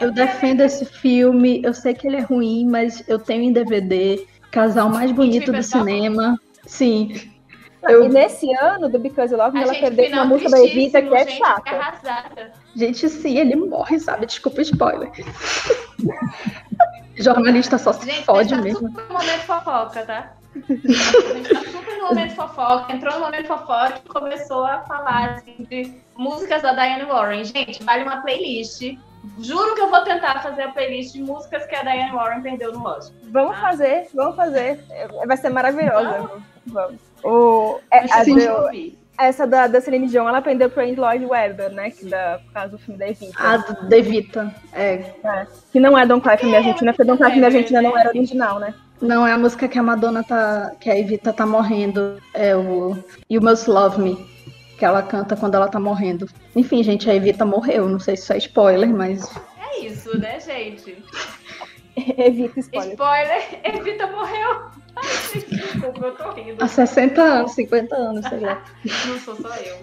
eu 0.00 0.12
defendo 0.12 0.60
esse 0.60 0.84
filme. 0.84 1.60
Eu 1.64 1.72
sei 1.72 1.94
que 1.94 2.06
ele 2.06 2.16
é 2.16 2.20
ruim, 2.20 2.66
mas 2.66 3.02
eu 3.08 3.18
tenho 3.18 3.42
em 3.42 3.52
DVD. 3.52 4.26
Casal 4.50 4.88
mais 4.88 5.10
bonito 5.12 5.52
do 5.52 5.62
cinema. 5.62 6.38
Sim. 6.66 7.14
Eu... 7.88 8.04
E 8.04 8.08
nesse 8.08 8.52
ano 8.54 8.88
do 8.88 8.98
Because 8.98 9.32
You 9.32 9.38
Love 9.38 9.56
Me, 9.56 9.62
ela 9.62 9.74
perdeu 9.74 10.08
uma 10.08 10.24
música 10.24 10.50
da 10.50 10.60
Evita 10.60 11.00
que 11.00 11.14
é 11.14 11.26
chata. 11.28 12.02
Gente, 12.74 13.08
sim, 13.08 13.38
ele 13.38 13.54
morre, 13.54 14.00
sabe? 14.00 14.26
Desculpa 14.26 14.58
o 14.58 14.62
spoiler. 14.62 15.10
Jornalista 17.16 17.78
só 17.78 17.92
se 17.92 18.04
gente, 18.04 18.24
fode 18.24 18.50
tá 18.50 18.60
mesmo. 18.60 18.90
Momento 18.90 19.46
fofoca, 19.46 20.04
tá? 20.04 20.32
A 20.68 21.34
gente 21.34 21.48
tá 21.48 21.60
super 21.70 21.98
no 21.98 22.08
momento 22.08 22.34
fofoca, 22.34 22.92
entrou 22.92 23.14
no 23.14 23.20
momento 23.20 23.46
fofoca 23.46 24.00
e 24.04 24.08
começou 24.08 24.64
a 24.64 24.80
falar 24.80 25.34
assim, 25.34 25.66
de 25.68 25.92
músicas 26.16 26.62
da 26.62 26.72
Diane 26.72 27.04
Warren. 27.04 27.44
Gente, 27.44 27.82
vale 27.82 28.02
uma 28.04 28.22
playlist. 28.22 28.96
Juro 29.40 29.74
que 29.74 29.80
eu 29.80 29.90
vou 29.90 30.02
tentar 30.02 30.40
fazer 30.42 30.62
a 30.62 30.70
playlist 30.70 31.12
de 31.12 31.22
músicas 31.22 31.66
que 31.66 31.74
a 31.74 31.82
Diane 31.82 32.12
Warren 32.12 32.42
perdeu 32.42 32.72
no 32.72 32.86
Oscar. 32.86 33.16
Vamos 33.30 33.56
tá? 33.56 33.62
fazer, 33.62 34.08
vamos 34.14 34.36
fazer. 34.36 34.84
Vai 35.26 35.36
ser 35.36 35.50
maravilhosa. 35.50 36.18
Vamos. 36.18 36.42
vamos. 36.66 37.00
O, 37.24 37.80
é, 37.90 37.98
a, 38.12 38.22
do, 38.22 38.96
essa 39.18 39.46
da, 39.46 39.66
da 39.66 39.80
Celine 39.80 40.06
Dion, 40.06 40.28
ela 40.28 40.38
aprendeu 40.38 40.70
com 40.70 40.80
Andrew 40.80 41.04
Lloyd 41.04 41.24
Webber, 41.24 41.70
né? 41.70 41.90
Que 41.90 42.06
da, 42.06 42.40
por 42.44 42.52
causa 42.52 42.68
do 42.70 42.78
filme 42.78 42.98
da 42.98 43.08
Evita. 43.08 43.34
Ah, 43.38 43.56
da 43.56 43.96
Evita, 43.96 44.54
é. 44.72 44.92
é. 45.24 45.46
Que 45.72 45.80
não 45.80 45.96
é 45.96 46.06
Don't 46.06 46.22
Cry 46.22 46.36
For 46.36 46.46
Me 46.46 46.56
Argentina, 46.56 46.92
porque 46.92 47.04
Don't 47.04 47.22
Cry 47.22 47.32
For 47.32 47.40
Me 47.40 47.46
Argentina 47.46 47.82
não 47.82 47.98
era 47.98 48.10
original, 48.10 48.58
né? 48.58 48.74
Não, 49.00 49.26
é 49.26 49.32
a 49.32 49.38
música 49.38 49.68
que 49.68 49.78
a 49.78 49.82
Madonna 49.82 50.24
tá. 50.24 50.72
que 50.80 50.90
a 50.90 50.98
Evita 50.98 51.32
tá 51.32 51.46
morrendo. 51.46 52.20
É 52.32 52.56
o 52.56 52.96
You 53.30 53.42
Must 53.42 53.68
Love 53.68 54.00
Me. 54.00 54.36
Que 54.78 54.84
ela 54.84 55.02
canta 55.02 55.36
quando 55.36 55.54
ela 55.54 55.68
tá 55.68 55.80
morrendo. 55.80 56.28
Enfim, 56.54 56.82
gente, 56.82 57.08
a 57.08 57.14
Evita 57.14 57.44
morreu. 57.44 57.88
Não 57.88 57.98
sei 57.98 58.16
se 58.16 58.22
isso 58.24 58.32
é 58.32 58.38
spoiler, 58.38 58.88
mas. 58.88 59.30
É 59.58 59.80
isso, 59.80 60.18
né, 60.18 60.40
gente? 60.40 61.02
Evita 61.96 62.60
spoiler. 62.60 62.92
Spoiler, 62.92 63.60
Evita 63.64 64.06
morreu. 64.08 64.70
Desculpa, 65.32 66.06
eu 66.06 66.14
tô 66.14 66.30
rindo. 66.30 66.62
Há 66.62 66.68
60 66.68 67.22
anos, 67.22 67.52
50 67.52 67.94
anos, 67.94 68.26
sei 68.26 68.40
lá. 68.40 68.62
Não 69.06 69.18
sou 69.18 69.36
só 69.36 69.54
eu. 69.56 69.78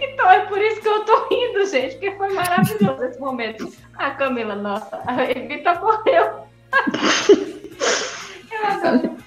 Então 0.00 0.30
é 0.30 0.40
por 0.46 0.60
isso 0.60 0.80
que 0.80 0.88
eu 0.88 1.04
tô 1.04 1.28
rindo, 1.28 1.66
gente, 1.66 1.92
porque 1.92 2.10
foi 2.12 2.32
maravilhoso 2.34 3.04
esse 3.04 3.20
momento. 3.20 3.72
A 3.94 4.10
Camila, 4.10 4.54
nossa, 4.54 5.00
a 5.06 5.24
Evita 5.30 5.74
morreu. 5.80 6.47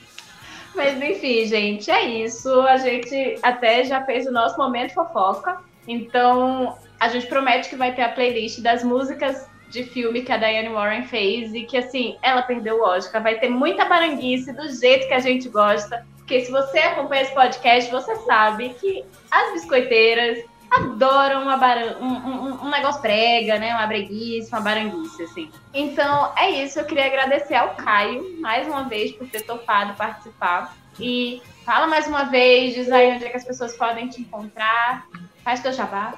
Mas 0.76 1.02
enfim, 1.02 1.46
gente, 1.46 1.92
é 1.92 2.06
isso. 2.06 2.50
A 2.62 2.78
gente 2.78 3.38
até 3.44 3.84
já 3.84 4.04
fez 4.06 4.26
o 4.26 4.32
nosso 4.32 4.58
momento 4.58 4.94
fofoca. 4.94 5.60
Então, 5.88 6.78
a 7.00 7.10
gente 7.10 7.28
promete 7.28 7.70
que 7.70 7.76
vai 7.76 7.94
ter 7.94 8.04
a 8.04 8.10
playlist 8.10 8.62
das 8.62 8.84
músicas 8.84 9.48
de 9.70 9.84
filme 9.84 10.22
que 10.22 10.32
a 10.32 10.38
Diane 10.38 10.70
Warren 10.70 11.04
fez 11.04 11.54
e 11.54 11.64
que, 11.64 11.78
assim, 11.78 12.18
ela 12.22 12.42
perdeu 12.42 12.84
o. 12.84 13.20
Vai 13.20 13.40
ter 13.40 13.50
muita 13.50 13.86
baranguice 13.86 14.54
do 14.54 14.70
jeito 14.70 15.08
que 15.08 15.14
a 15.14 15.20
gente 15.20 15.50
gosta. 15.50 16.06
Porque 16.18 16.42
se 16.42 16.52
você 16.52 16.80
acompanha 16.80 17.24
esse 17.24 17.34
podcast, 17.34 17.92
você 17.92 18.16
sabe 18.18 18.70
que 18.80 19.04
as 19.30 19.54
biscoiteiras 19.54 20.40
adoram 20.72 21.44
uma 21.44 21.58
baran... 21.58 21.98
um, 22.00 22.08
um, 22.08 22.66
um, 22.66 22.70
negócio 22.70 23.02
prega, 23.02 23.60
né? 23.60 23.76
Uma 23.76 23.86
breguice, 23.88 24.50
uma 24.50 24.62
baranguice, 24.62 25.24
assim. 25.24 25.52
Então, 25.74 26.32
é 26.38 26.64
isso. 26.64 26.80
Eu 26.80 26.86
queria 26.86 27.08
agradecer 27.08 27.56
ao 27.56 27.76
Caio, 27.76 28.40
mais 28.40 28.66
uma 28.68 28.84
vez, 28.84 29.12
por 29.12 29.28
ter 29.28 29.42
topado 29.42 29.94
participar. 29.96 30.76
E 30.98 31.42
fala 31.66 31.88
mais 31.88 32.08
uma 32.08 32.24
vez, 32.24 32.74
diz 32.74 32.90
aí 32.92 33.14
onde 33.14 33.26
é 33.26 33.30
que 33.30 33.38
as 33.38 33.44
pessoas 33.44 33.76
podem 33.76 34.08
te 34.08 34.22
encontrar. 34.22 35.06
Faz 35.44 35.62
teu 35.62 35.74
jabá. 35.74 36.18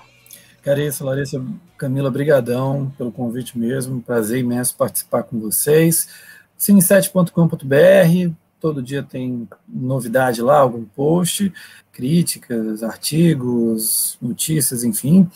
Carissa, 0.61 1.03
Larissa, 1.03 1.43
Camila, 1.77 2.11
brigadão 2.11 2.93
pelo 2.97 3.11
convite 3.11 3.57
mesmo. 3.57 4.01
Prazer 4.01 4.39
imenso 4.39 4.75
participar 4.77 5.23
com 5.23 5.39
vocês. 5.39 6.07
cine7.com.br, 6.57 8.33
todo 8.63 8.81
dia 8.81 9.03
tem 9.03 9.45
novidade 9.67 10.41
lá, 10.41 10.59
algum 10.59 10.85
post, 10.85 11.51
críticas, 11.91 12.81
artigos, 12.81 14.17
notícias, 14.21 14.85
enfim. 14.85 15.29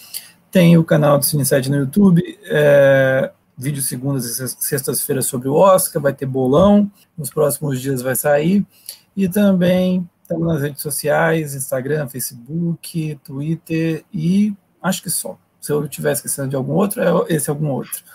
Tem 0.50 0.78
o 0.78 0.84
canal 0.86 1.20
do 1.20 1.26
Cine7 1.26 1.68
no 1.68 1.76
YouTube, 1.76 2.24
é, 2.46 3.30
vídeo 3.58 3.82
segundas 3.82 4.40
e 4.40 4.48
sextas-feiras 4.48 5.26
sobre 5.26 5.50
o 5.50 5.56
Oscar, 5.56 6.02
vai 6.02 6.14
ter 6.14 6.26
bolão, 6.26 6.90
nos 7.18 7.30
próximos 7.30 7.82
dias 7.82 8.02
vai 8.02 8.16
sair. 8.16 8.66
E 9.14 9.28
também 9.28 10.10
estamos 10.22 10.48
nas 10.48 10.62
redes 10.62 10.82
sociais, 10.82 11.54
Instagram, 11.54 12.08
Facebook, 12.08 13.20
Twitter 13.26 14.06
e 14.14 14.56
acho 14.82 15.04
que 15.04 15.10
só. 15.10 15.38
Se 15.60 15.74
eu 15.74 15.84
estiver 15.84 16.14
esquecendo 16.14 16.48
de 16.48 16.56
algum 16.56 16.76
outro, 16.76 17.02
é 17.02 17.36
esse 17.36 17.50
é 17.50 17.52
algum 17.52 17.72
outro. 17.72 18.06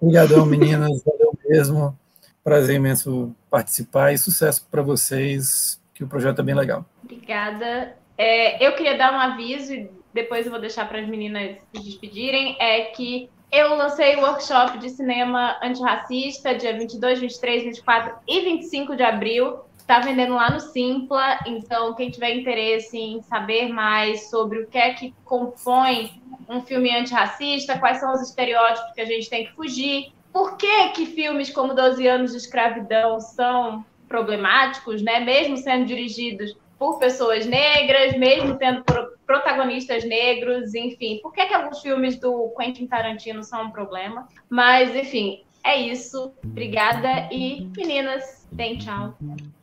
Obrigadão, 0.00 0.46
meninas. 0.46 1.02
Valeu 1.04 1.36
mesmo. 1.48 1.98
Prazer 2.42 2.76
imenso 2.76 3.34
participar 3.50 4.12
e 4.12 4.18
sucesso 4.18 4.66
para 4.70 4.82
vocês, 4.82 5.80
que 5.94 6.02
o 6.02 6.08
projeto 6.08 6.40
é 6.40 6.42
bem 6.42 6.54
legal. 6.54 6.84
Obrigada. 7.04 7.96
É, 8.16 8.66
eu 8.66 8.74
queria 8.74 8.96
dar 8.96 9.12
um 9.12 9.18
aviso 9.18 9.74
e 9.74 9.90
depois 10.12 10.46
eu 10.46 10.50
vou 10.50 10.60
deixar 10.60 10.88
para 10.88 11.00
as 11.00 11.06
meninas 11.06 11.56
se 11.74 11.82
despedirem, 11.82 12.56
é 12.58 12.86
que 12.86 13.30
eu 13.52 13.74
lancei 13.74 14.16
o 14.16 14.20
workshop 14.20 14.78
de 14.78 14.90
cinema 14.90 15.58
antirracista 15.62 16.54
dia 16.54 16.76
22, 16.76 17.18
23, 17.18 17.64
24 17.64 18.14
e 18.26 18.40
25 18.42 18.96
de 18.96 19.02
abril. 19.02 19.60
Está 19.76 19.98
vendendo 19.98 20.34
lá 20.34 20.50
no 20.50 20.60
Simpla, 20.60 21.40
então 21.44 21.94
quem 21.94 22.10
tiver 22.10 22.36
interesse 22.36 22.96
em 22.96 23.20
saber 23.22 23.68
mais 23.68 24.30
sobre 24.30 24.60
o 24.60 24.66
que 24.68 24.78
é 24.78 24.94
que 24.94 25.12
compõe 25.24 26.12
um 26.48 26.60
filme 26.60 26.96
antirracista, 26.96 27.78
quais 27.78 27.98
são 27.98 28.12
os 28.12 28.20
estereótipos 28.20 28.92
que 28.92 29.00
a 29.00 29.04
gente 29.04 29.28
tem 29.28 29.46
que 29.46 29.52
fugir, 29.52 30.12
por 30.32 30.56
que, 30.56 30.88
que 30.90 31.06
filmes 31.06 31.50
como 31.50 31.74
12 31.74 32.06
anos 32.06 32.32
de 32.32 32.38
escravidão 32.38 33.20
são 33.20 33.84
problemáticos, 34.08 35.02
né? 35.02 35.20
mesmo 35.20 35.56
sendo 35.56 35.86
dirigidos 35.86 36.56
por 36.78 36.98
pessoas 36.98 37.44
negras, 37.46 38.16
mesmo 38.16 38.56
tendo 38.56 38.82
protagonistas 39.26 40.02
negros, 40.04 40.74
enfim. 40.74 41.20
Por 41.22 41.32
que, 41.32 41.46
que 41.46 41.54
alguns 41.54 41.80
filmes 41.80 42.18
do 42.18 42.52
Quentin 42.58 42.86
Tarantino 42.86 43.44
são 43.44 43.66
um 43.66 43.70
problema? 43.70 44.26
Mas, 44.48 44.96
enfim, 44.96 45.44
é 45.62 45.76
isso. 45.76 46.32
Obrigada 46.42 47.28
e, 47.30 47.68
meninas, 47.76 48.39
Deem 48.52 48.78
tchau. 48.78 49.14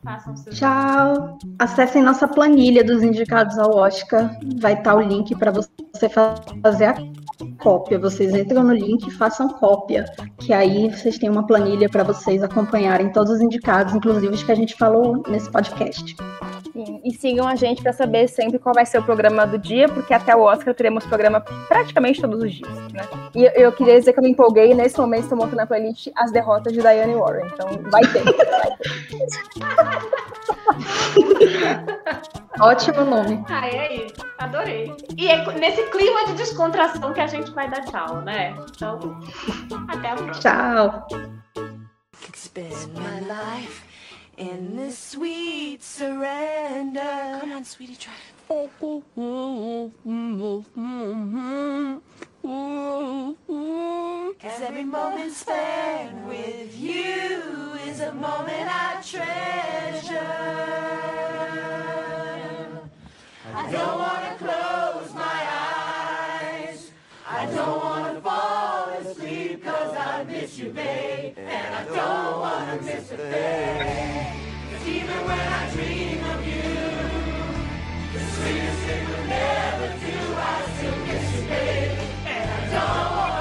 Façam 0.02 0.36
seu 0.36 0.52
Tchau. 0.52 1.38
Acessem 1.58 2.02
nossa 2.02 2.26
planilha 2.26 2.82
dos 2.82 3.02
indicados 3.02 3.58
ao 3.58 3.76
Oscar. 3.76 4.36
Vai 4.60 4.74
estar 4.74 4.94
o 4.94 5.00
link 5.00 5.34
para 5.36 5.50
você 5.50 6.08
fazer 6.62 6.86
a 6.86 6.96
cópia. 7.58 7.98
Vocês 7.98 8.34
entram 8.34 8.62
no 8.62 8.72
link 8.72 9.06
e 9.06 9.10
façam 9.10 9.48
cópia. 9.48 10.04
Que 10.38 10.52
aí 10.52 10.88
vocês 10.90 11.18
têm 11.18 11.28
uma 11.28 11.46
planilha 11.46 11.88
para 11.88 12.02
vocês 12.02 12.42
acompanharem 12.42 13.12
todos 13.12 13.34
os 13.34 13.40
indicados, 13.40 13.94
inclusive 13.94 14.34
os 14.34 14.42
que 14.42 14.52
a 14.52 14.56
gente 14.56 14.74
falou 14.74 15.22
nesse 15.28 15.50
podcast. 15.50 16.16
Sim, 16.78 17.00
e 17.02 17.12
sigam 17.12 17.48
a 17.48 17.56
gente 17.56 17.82
para 17.82 17.92
saber 17.92 18.28
sempre 18.28 18.56
qual 18.56 18.72
vai 18.72 18.86
ser 18.86 18.98
o 18.98 19.02
programa 19.02 19.44
do 19.44 19.58
dia, 19.58 19.88
porque 19.88 20.14
até 20.14 20.36
o 20.36 20.42
Oscar 20.42 20.72
teremos 20.72 21.04
programa 21.04 21.40
praticamente 21.40 22.20
todos 22.20 22.40
os 22.40 22.52
dias, 22.52 22.72
né? 22.92 23.02
E 23.34 23.50
eu, 23.60 23.72
queria 23.72 23.98
dizer 23.98 24.12
que 24.12 24.20
eu 24.20 24.22
me 24.22 24.30
empolguei, 24.30 24.72
nesse 24.74 24.96
momento 24.96 25.24
estou 25.24 25.36
montando 25.36 25.56
na 25.56 25.66
playlist 25.66 26.08
as 26.14 26.30
derrotas 26.30 26.72
de 26.72 26.80
Diane 26.80 27.16
Warren, 27.16 27.46
então 27.52 27.68
vai 27.90 28.02
ter. 28.02 28.22
Vai 28.22 28.76
ter. 28.76 28.77
Ótimo 32.60 33.04
nome. 33.04 33.44
Ah, 33.48 33.68
é 33.68 34.06
isso. 34.06 34.16
Adorei. 34.38 34.92
E 35.16 35.28
é 35.28 35.44
nesse 35.52 35.82
clima 35.90 36.26
de 36.26 36.34
descontração 36.34 37.12
que 37.12 37.20
a 37.20 37.26
gente 37.26 37.50
vai 37.52 37.68
dar 37.68 37.84
tchau, 37.84 38.22
né? 38.22 38.56
Então, 38.74 39.20
até 39.88 40.10
a 40.10 40.16
próxima. 40.16 40.40
Tchau. 40.40 41.06
in 44.38 44.76
this 44.76 44.96
sweet 44.96 45.82
surrender. 45.82 47.38
Come 47.40 47.52
on, 47.52 47.64
sweetie, 47.64 47.96
try. 47.96 48.12
Cause 52.48 53.36
every 54.62 54.84
moment 54.84 55.34
spent 55.34 56.26
with 56.26 56.74
you 56.78 57.74
is 57.86 58.00
a 58.00 58.14
moment 58.14 58.70
I 58.70 59.02
treasure. 59.04 60.16
I 63.54 63.70
don't 63.70 63.98
want 63.98 64.24
to 64.24 64.34
close 64.42 65.12
my 65.14 65.46
eyes. 66.32 66.90
I 67.28 67.44
don't 67.54 67.84
want 67.84 68.14
to 68.14 68.20
fall 68.22 68.88
asleep 68.92 69.62
cause 69.62 69.94
I 69.94 70.24
miss 70.24 70.58
you, 70.58 70.70
babe. 70.70 71.34
And 71.36 71.74
I 71.74 71.84
don't 71.84 72.40
want 72.40 72.80
to 72.80 72.86
miss 72.86 73.12
a 73.12 73.16
thing. 73.18 74.26
Cause 74.72 74.86
even 74.88 75.22
when 75.26 75.38
I 75.38 75.70
dream 75.74 76.24
of 76.24 76.46
you, 76.46 76.62
the 78.14 78.20
sweetest 78.24 78.78
thing 78.86 79.06
will 79.06 79.26
never 79.26 79.88
do. 79.98 80.34
I 80.34 80.62
still 80.78 80.96
miss 81.04 81.42
you, 81.42 81.48
babe. 81.48 81.97
Victor! 82.70 83.37